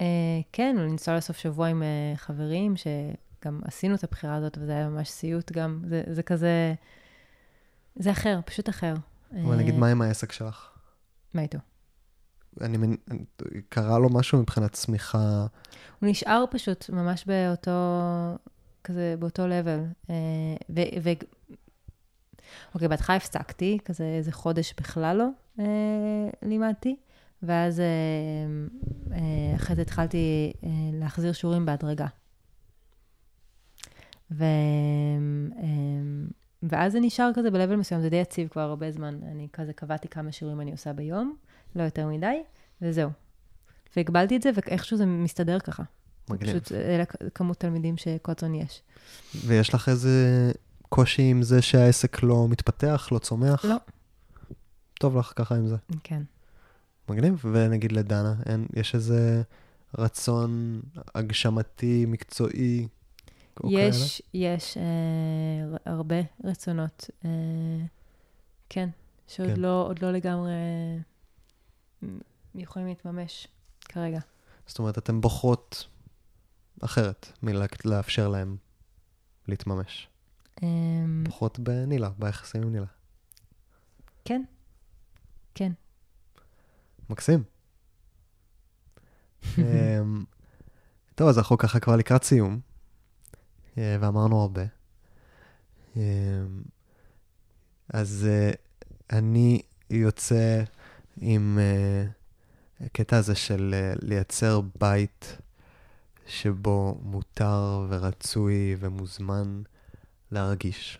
אה, 0.00 0.06
כן, 0.52 0.76
לנסוע 0.78 1.16
לסוף 1.16 1.36
שבוע 1.36 1.66
עם 1.66 1.82
אה, 1.82 2.16
חברים, 2.16 2.74
שגם 2.76 3.60
עשינו 3.64 3.94
את 3.94 4.04
הבחירה 4.04 4.34
הזאת, 4.34 4.58
וזה 4.60 4.72
היה 4.72 4.88
ממש 4.88 5.10
סיוט 5.10 5.52
גם, 5.52 5.82
זה, 5.88 6.02
זה 6.10 6.22
כזה, 6.22 6.74
זה 7.96 8.10
אחר, 8.10 8.40
פשוט 8.44 8.68
אחר. 8.68 8.94
אבל 9.32 9.56
נגיד, 9.56 9.74
אה, 9.74 9.80
מה 9.80 9.88
עם 9.88 10.02
העסק 10.02 10.32
שלך? 10.32 10.70
מה 11.34 11.42
איתו? 11.42 11.58
אני 12.60 12.76
מנ... 12.76 12.94
קרה 13.68 13.98
לו 13.98 14.08
משהו 14.10 14.38
מבחינת 14.38 14.72
צמיחה? 14.72 15.46
הוא 16.00 16.10
נשאר 16.10 16.44
פשוט 16.50 16.90
ממש 16.90 17.24
באותו, 17.26 17.70
כזה, 18.84 19.14
באותו. 19.18 19.42
אה, 20.10 20.14
ו... 20.70 20.80
ו... 21.02 21.10
אוקיי, 22.74 22.88
בהתחלה 22.88 23.16
הפסקתי, 23.16 23.78
כזה 23.84 24.04
איזה 24.04 24.32
חודש 24.32 24.74
בכלל 24.80 25.16
לא 25.16 25.28
אה, 25.58 26.30
לימדתי, 26.42 26.96
ואז 27.42 27.80
אה, 27.80 27.86
אה, 29.12 29.56
אחרי 29.56 29.76
זה 29.76 29.82
התחלתי 29.82 30.52
אה, 30.64 30.68
להחזיר 30.92 31.32
שיעורים 31.32 31.66
בהדרגה. 31.66 32.06
ו... 34.30 34.44
ואז 36.62 36.92
זה 36.92 37.00
נשאר 37.00 37.30
כזה 37.34 37.50
ב-level 37.50 37.76
מסוים, 37.76 38.00
זה 38.00 38.08
די 38.08 38.16
יציב 38.16 38.48
כבר 38.48 38.60
הרבה 38.60 38.92
זמן. 38.92 39.18
אני 39.22 39.48
כזה 39.52 39.72
קבעתי 39.72 40.08
כמה 40.08 40.32
שיעורים 40.32 40.60
אני 40.60 40.72
עושה 40.72 40.92
ביום, 40.92 41.36
לא 41.76 41.82
יותר 41.82 42.06
מדי, 42.06 42.42
וזהו. 42.82 43.10
והגבלתי 43.96 44.36
את 44.36 44.42
זה, 44.42 44.50
ואיכשהו 44.54 44.96
זה 44.96 45.06
מסתדר 45.06 45.58
ככה. 45.60 45.82
מגניב. 46.30 46.50
פשוט 46.50 46.72
אלה 46.72 47.04
כמות 47.34 47.60
תלמידים 47.60 47.94
רצון 48.28 48.54
יש. 48.54 48.82
ויש 49.46 49.74
לך 49.74 49.88
איזה 49.88 50.52
קושי 50.88 51.22
עם 51.22 51.42
זה 51.42 51.62
שהעסק 51.62 52.22
לא 52.22 52.46
מתפתח, 52.48 53.08
לא 53.12 53.18
צומח? 53.18 53.64
לא. 53.64 53.76
טוב 54.94 55.16
לך 55.16 55.32
ככה 55.36 55.54
עם 55.54 55.66
זה. 55.66 55.76
כן. 56.04 56.22
מגניב. 57.08 57.44
ונגיד 57.52 57.92
לדנה, 57.92 58.34
אין, 58.46 58.66
יש 58.74 58.94
איזה 58.94 59.42
רצון 59.98 60.80
הגשמתי, 61.14 62.04
מקצועי, 62.08 62.88
יש, 63.64 64.22
יש 64.34 64.76
אה, 64.76 65.76
הרבה 65.86 66.16
רצונות, 66.44 67.10
אה, 67.24 67.30
כן, 68.68 68.88
שעוד 69.28 69.48
כן. 69.48 69.60
לא, 69.60 69.92
לא 70.02 70.12
לגמרי 70.12 70.52
אה, 72.02 72.08
יכולים 72.54 72.88
להתממש 72.88 73.48
כרגע. 73.80 74.20
כאלה? 74.20 74.36
זאת 74.66 74.78
אומרת, 74.78 74.98
אתן 74.98 75.20
בוחרות 75.20 75.88
אחרת 76.80 77.32
מלאפשר 77.42 78.28
להם 78.28 78.56
להתממש. 79.48 80.08
אה, 80.62 80.68
בוחרות 81.22 81.58
בנילה, 81.58 82.10
ביחסים 82.18 82.62
עם 82.62 82.72
נילה. 82.72 82.86
כן, 84.24 84.42
כן. 85.54 85.72
מקסים. 87.10 87.42
אמ, 89.58 90.24
טוב, 91.14 91.28
אז 91.28 91.38
אנחנו 91.38 91.58
ככה 91.58 91.80
כבר 91.80 91.96
לקראת 91.96 92.24
סיום, 92.24 92.60
אה, 93.78 93.96
ואמרנו 94.00 94.40
הרבה. 94.40 94.62
אמ, 95.96 96.02
אז 97.88 98.26
אה, 98.28 98.50
אני 99.18 99.62
יוצא 99.90 100.62
עם 101.20 101.58
אה, 101.58 102.06
הקטע 102.86 103.16
הזה 103.16 103.34
של 103.34 103.74
לייצר 104.02 104.60
בית 104.80 105.36
שבו 106.26 106.98
מותר 107.02 107.86
ורצוי 107.88 108.76
ומוזמן 108.78 109.62
להרגיש 110.30 110.98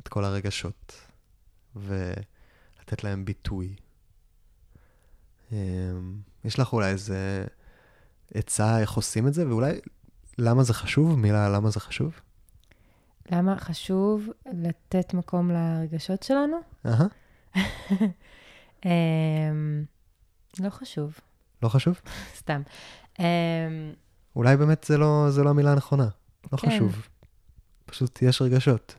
את 0.00 0.08
כל 0.08 0.24
הרגשות 0.24 0.92
ולתת 1.76 3.04
להם 3.04 3.24
ביטוי. 3.24 3.74
אמ, 5.52 6.16
יש 6.44 6.58
לך 6.58 6.72
אולי 6.72 6.90
איזה 6.90 7.46
עצה 8.34 8.80
איך 8.80 8.92
עושים 8.92 9.28
את 9.28 9.34
זה, 9.34 9.48
ואולי 9.48 9.80
למה 10.38 10.62
זה 10.62 10.74
חשוב? 10.74 11.18
מילה 11.18 11.48
למה 11.48 11.70
זה 11.70 11.80
חשוב? 11.80 12.20
למה 13.30 13.58
חשוב 13.58 14.28
לתת 14.52 15.14
מקום 15.14 15.50
לרגשות 15.50 16.22
שלנו? 16.22 16.56
אהה, 16.86 17.06
אה, 18.86 18.90
לא 20.60 20.70
חשוב, 20.70 21.20
לא 21.62 21.68
חשוב? 21.68 22.00
סתם. 22.40 22.62
אה, 23.20 23.92
אולי 24.36 24.56
באמת 24.56 24.84
זה 24.84 24.98
לא, 24.98 25.26
זה 25.30 25.42
לא 25.42 25.50
המילה 25.50 25.72
הנכונה. 25.72 26.08
לא 26.52 26.58
כן. 26.58 26.70
חשוב. 26.70 27.08
פשוט 27.86 28.22
יש 28.22 28.42
רגשות. 28.42 28.94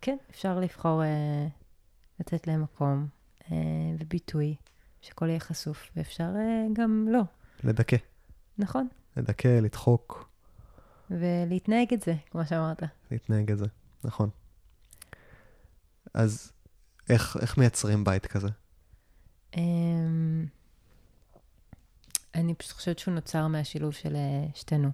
כן, 0.00 0.16
אפשר 0.30 0.60
לבחור 0.60 1.02
אה, 1.02 1.46
לתת 2.20 2.46
להם 2.46 2.62
מקום 2.62 3.06
אה, 3.52 3.56
וביטוי, 3.98 4.54
שהכל 5.08 5.28
יהיה 5.28 5.40
חשוף, 5.40 5.90
ואפשר 5.96 6.30
אה, 6.36 6.66
גם 6.72 7.08
לא, 7.10 7.22
לדכא. 7.64 7.96
נכון? 8.58 8.88
לדכא, 9.16 9.48
לדחוק, 9.48 10.30
ולהתנהג 11.10 11.94
את 11.94 12.02
זה, 12.02 12.14
כמו 12.30 12.46
שאמרת. 12.46 12.82
להתנהג 13.10 13.50
את 13.50 13.58
זה. 13.58 13.66
נכון. 14.04 14.30
אז 16.14 16.52
איך, 17.08 17.36
איך 17.40 17.58
מייצרים 17.58 18.04
בית 18.04 18.26
כזה? 18.26 18.48
אמ, 19.56 20.46
אני 22.34 22.54
פשוט 22.54 22.72
חושבת 22.72 22.98
שהוא 22.98 23.14
נוצר 23.14 23.46
מהשילוב 23.46 23.92
של 23.92 24.16
אה, 24.16 24.46
שתינו. 24.54 24.90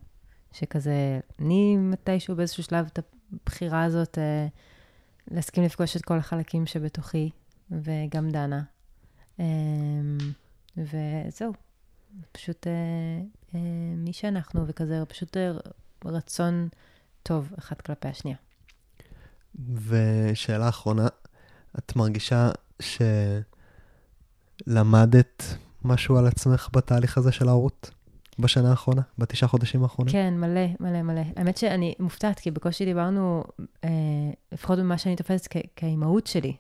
שכזה, 0.53 1.21
אני 1.39 1.77
מתישהו 1.77 2.37
באיזשהו 2.37 2.63
שלב 2.63 2.87
את 2.93 2.99
הבחירה 3.33 3.85
הזאת, 3.85 4.19
אה, 4.19 4.47
להסכים 5.31 5.65
לפגוש 5.65 5.97
את 5.97 6.03
כל 6.03 6.19
החלקים 6.19 6.67
שבתוכי, 6.67 7.31
וגם 7.71 8.31
דנה. 8.31 8.63
אמ, 9.39 10.19
וזהו, 10.77 11.53
פשוט 12.33 12.67
אה, 12.67 12.73
אה, 13.55 13.61
מי 13.97 14.13
שאנחנו, 14.13 14.65
וכזה 14.67 15.03
פשוט 15.09 15.37
אה, 15.37 15.53
רצון 16.05 16.69
טוב 17.23 17.53
אחד 17.59 17.81
כלפי 17.81 18.09
השנייה. 18.09 18.37
ושאלה 19.89 20.69
אחרונה, 20.69 21.07
את 21.79 21.97
מרגישה 21.97 22.51
שלמדת 24.67 25.43
משהו 25.85 26.17
על 26.17 26.27
עצמך 26.27 26.69
בתהליך 26.73 27.19
הזה 27.19 27.33
של 27.33 27.49
ההורות? 27.49 27.91
בשנה 28.39 28.71
האחרונה? 28.71 29.03
בתשעה 29.19 29.49
חודשים 29.49 29.83
האחרונים? 29.83 30.13
כן, 30.13 30.35
מלא, 30.41 30.67
מלא, 30.81 31.03
מלא. 31.03 31.21
האמת 31.37 31.57
שאני 31.57 31.95
מופתעת, 31.99 32.39
כי 32.41 32.51
בקושי 32.51 32.85
דיברנו, 32.85 33.45
אה, 33.85 33.89
לפחות 34.53 34.79
במה 34.79 34.99
שאני 34.99 35.17
תופסת 35.17 35.47
כ- 35.51 35.67
כאימהות 35.77 36.27
שלי, 36.27 36.57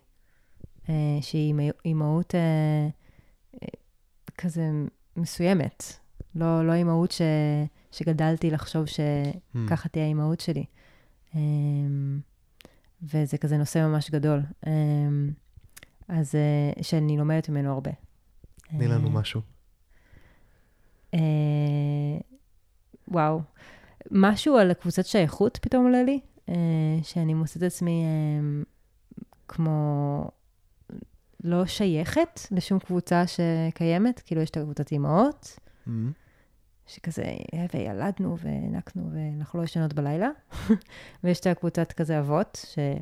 שהיא 1.20 1.46
אימא- 1.52 1.72
אימהות 1.84 2.34
אה, 2.34 2.40
אה, 3.62 3.68
כזה 4.38 4.70
מסוימת. 5.16 5.84
לא, 6.34 6.66
לא 6.66 6.72
אימהות 6.72 7.10
ש, 7.10 7.20
שגדלתי 7.92 8.50
לחשוב 8.50 8.84
שככה 8.86 9.88
תהיה 9.88 10.04
האימהות 10.04 10.40
שלי. 10.40 10.64
אה, 11.34 11.40
וזה 13.02 13.38
כזה 13.38 13.56
נושא 13.58 13.78
ממש 13.78 14.10
גדול. 14.10 14.40
אה, 14.66 14.72
אז 16.08 16.34
אה, 16.34 16.82
שאני 16.82 17.16
לומדת 17.16 17.48
ממנו 17.48 17.72
הרבה. 17.72 17.90
תני 18.68 18.88
לנו 18.88 19.06
אה, 19.08 19.12
משהו. 19.12 19.40
אה, 21.14 21.20
וואו. 23.08 23.40
משהו 24.10 24.56
על 24.56 24.72
קבוצת 24.74 25.06
שייכות 25.06 25.58
פתאום 25.62 25.84
עולה 25.84 26.02
לי, 26.02 26.20
אה, 26.48 26.54
שאני 27.02 27.34
מוצאת 27.34 27.56
את 27.56 27.62
עצמי 27.62 28.04
אה, 28.04 28.62
כמו 29.48 30.30
לא 31.44 31.66
שייכת 31.66 32.40
לשום 32.50 32.78
קבוצה 32.78 33.24
שקיימת, 33.26 34.20
כאילו 34.24 34.40
יש 34.42 34.50
את 34.50 34.56
הקבוצת 34.56 34.92
אימהות, 34.92 35.58
Mm-hmm. 35.86 35.90
שכזה, 36.86 37.22
"אה, 37.54 37.66
וילדנו 37.74 38.36
והענקנו 38.38 39.10
ואנחנו 39.12 39.58
לא 39.58 39.64
ישנות 39.64 39.92
בלילה, 39.94 40.28
ויש 41.24 41.40
את 41.40 41.46
הקבוצת 41.46 41.92
כזה 41.92 42.18
אבות, 42.18 42.66
שאין 42.72 42.98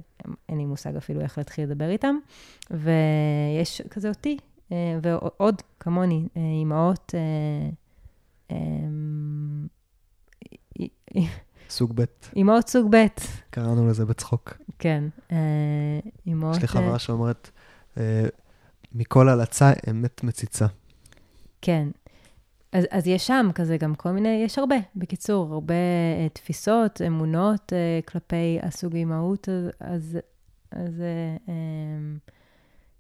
לי 0.59 0.64
מושג 0.64 0.97
אפילו 0.97 1.20
איך 1.20 1.38
להתחיל 1.38 1.64
לדבר 1.64 1.88
איתם, 1.90 2.14
ויש 2.70 3.82
כזה 3.90 4.09
אותי, 4.09 4.36
אה, 4.72 4.76
ועוד 5.03 5.62
כמוני, 5.80 6.28
אה, 6.36 6.43
אימהות, 6.43 7.14
אי- 10.80 10.88
אי- 11.14 11.28
סוג 11.70 11.93
ב', 11.95 12.05
אימהות 12.36 12.68
סוג 12.68 12.97
ב', 12.97 13.07
קראנו 13.51 13.88
לזה 13.88 14.05
בצחוק. 14.07 14.55
כן, 14.78 15.05
אימהות... 16.26 16.57
יש 16.57 16.62
לי 16.62 16.68
חברה 16.68 16.99
שאומרת, 16.99 17.51
מכל 18.93 19.28
הלצה 19.28 19.72
אמת 19.90 20.24
מציצה. 20.24 20.66
כן. 21.62 21.88
אז, 22.72 22.84
אז 22.90 23.07
יש 23.07 23.26
שם 23.26 23.49
כזה 23.55 23.76
גם 23.76 23.95
כל 23.95 24.11
מיני, 24.11 24.43
יש 24.45 24.59
הרבה, 24.59 24.76
בקיצור, 24.97 25.53
הרבה 25.53 25.74
uh, 25.74 26.32
תפיסות, 26.32 27.03
אמונות 27.03 27.72
uh, 27.72 28.11
כלפי 28.11 28.59
הסוג 28.62 28.95
אימהות, 28.95 29.49
אז, 29.49 29.70
אז, 29.80 30.18
אז 30.70 31.03
uh, 31.47 31.49
um, 31.49 32.30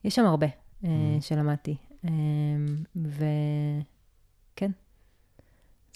יש 0.04 0.14
שם 0.14 0.24
הרבה 0.24 0.46
uh, 0.46 0.62
Mm. 0.82 0.86
שלמדתי. 1.20 1.76
Um, 2.04 2.08
וכן, 2.96 4.70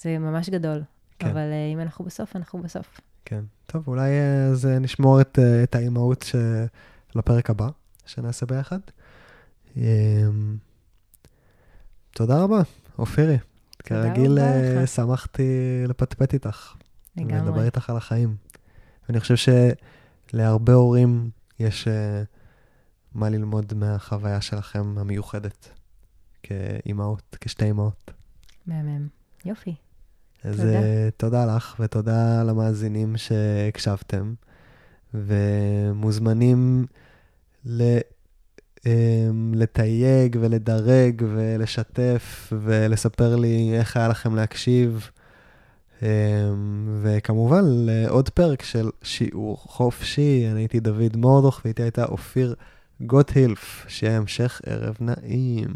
זה 0.00 0.18
ממש 0.18 0.50
גדול. 0.50 0.82
כן. 1.18 1.28
אבל 1.28 1.50
uh, 1.50 1.74
אם 1.74 1.80
אנחנו 1.80 2.04
בסוף, 2.04 2.36
אנחנו 2.36 2.62
בסוף. 2.62 3.00
כן. 3.24 3.44
טוב, 3.66 3.88
אולי 3.88 4.10
אה, 4.10 4.46
אז 4.46 4.66
אה, 4.66 4.78
נשמור 4.78 5.20
את, 5.20 5.38
אה, 5.38 5.62
את 5.62 5.74
האימהות 5.74 6.22
ש... 6.22 6.34
לפרק 7.14 7.50
הבא, 7.50 7.68
שנעשה 8.06 8.46
ביחד. 8.46 8.78
אה, 9.76 10.28
תודה 12.10 12.42
רבה, 12.42 12.62
אופירי. 12.98 13.38
כרגיל, 13.78 14.38
אה. 14.38 14.86
שמחתי 14.86 15.42
לפטפט 15.88 16.34
איתך. 16.34 16.74
לגמרי. 17.16 17.64
איתך 17.64 17.90
על 17.90 17.96
החיים. 17.96 18.36
ואני 19.08 19.20
חושב 19.20 19.52
שלהרבה 20.32 20.72
הורים 20.72 21.30
יש 21.58 21.88
אה, 21.88 22.22
מה 23.14 23.28
ללמוד 23.28 23.74
מהחוויה 23.74 24.40
שלכם 24.40 24.98
המיוחדת 24.98 25.68
כאימהות, 26.42 27.36
כשתי 27.40 27.64
אימהות. 27.64 28.10
מהמם. 28.66 29.08
יופי. 29.44 29.74
אז 30.44 30.56
תודה. 30.56 30.72
אה, 30.72 31.08
תודה 31.16 31.56
לך 31.56 31.76
ותודה 31.80 32.42
למאזינים 32.42 33.16
שהקשבתם, 33.16 34.34
ומוזמנים 35.14 36.86
ל... 37.66 37.98
אמ, 38.86 39.52
לתייג 39.54 40.36
ולדרג 40.40 41.22
ולשתף 41.34 42.52
ולספר 42.62 43.36
לי 43.36 43.70
איך 43.78 43.96
היה 43.96 44.08
לכם 44.08 44.34
להקשיב. 44.34 45.10
אמ, 46.02 46.08
וכמובן, 47.02 47.62
לעוד 47.64 48.28
פרק 48.28 48.62
של 48.62 48.90
שיעור 49.02 49.56
חופשי, 49.56 50.48
אני 50.52 50.60
הייתי 50.60 50.80
דוד 50.80 51.16
מורדוך 51.16 51.60
ואיתי 51.64 51.82
הייתה 51.82 52.04
אופיר 52.04 52.54
גוטהילף, 53.00 53.84
שיהיה 53.88 54.16
המשך 54.16 54.60
ערב 54.66 54.96
נעים. 55.00 55.68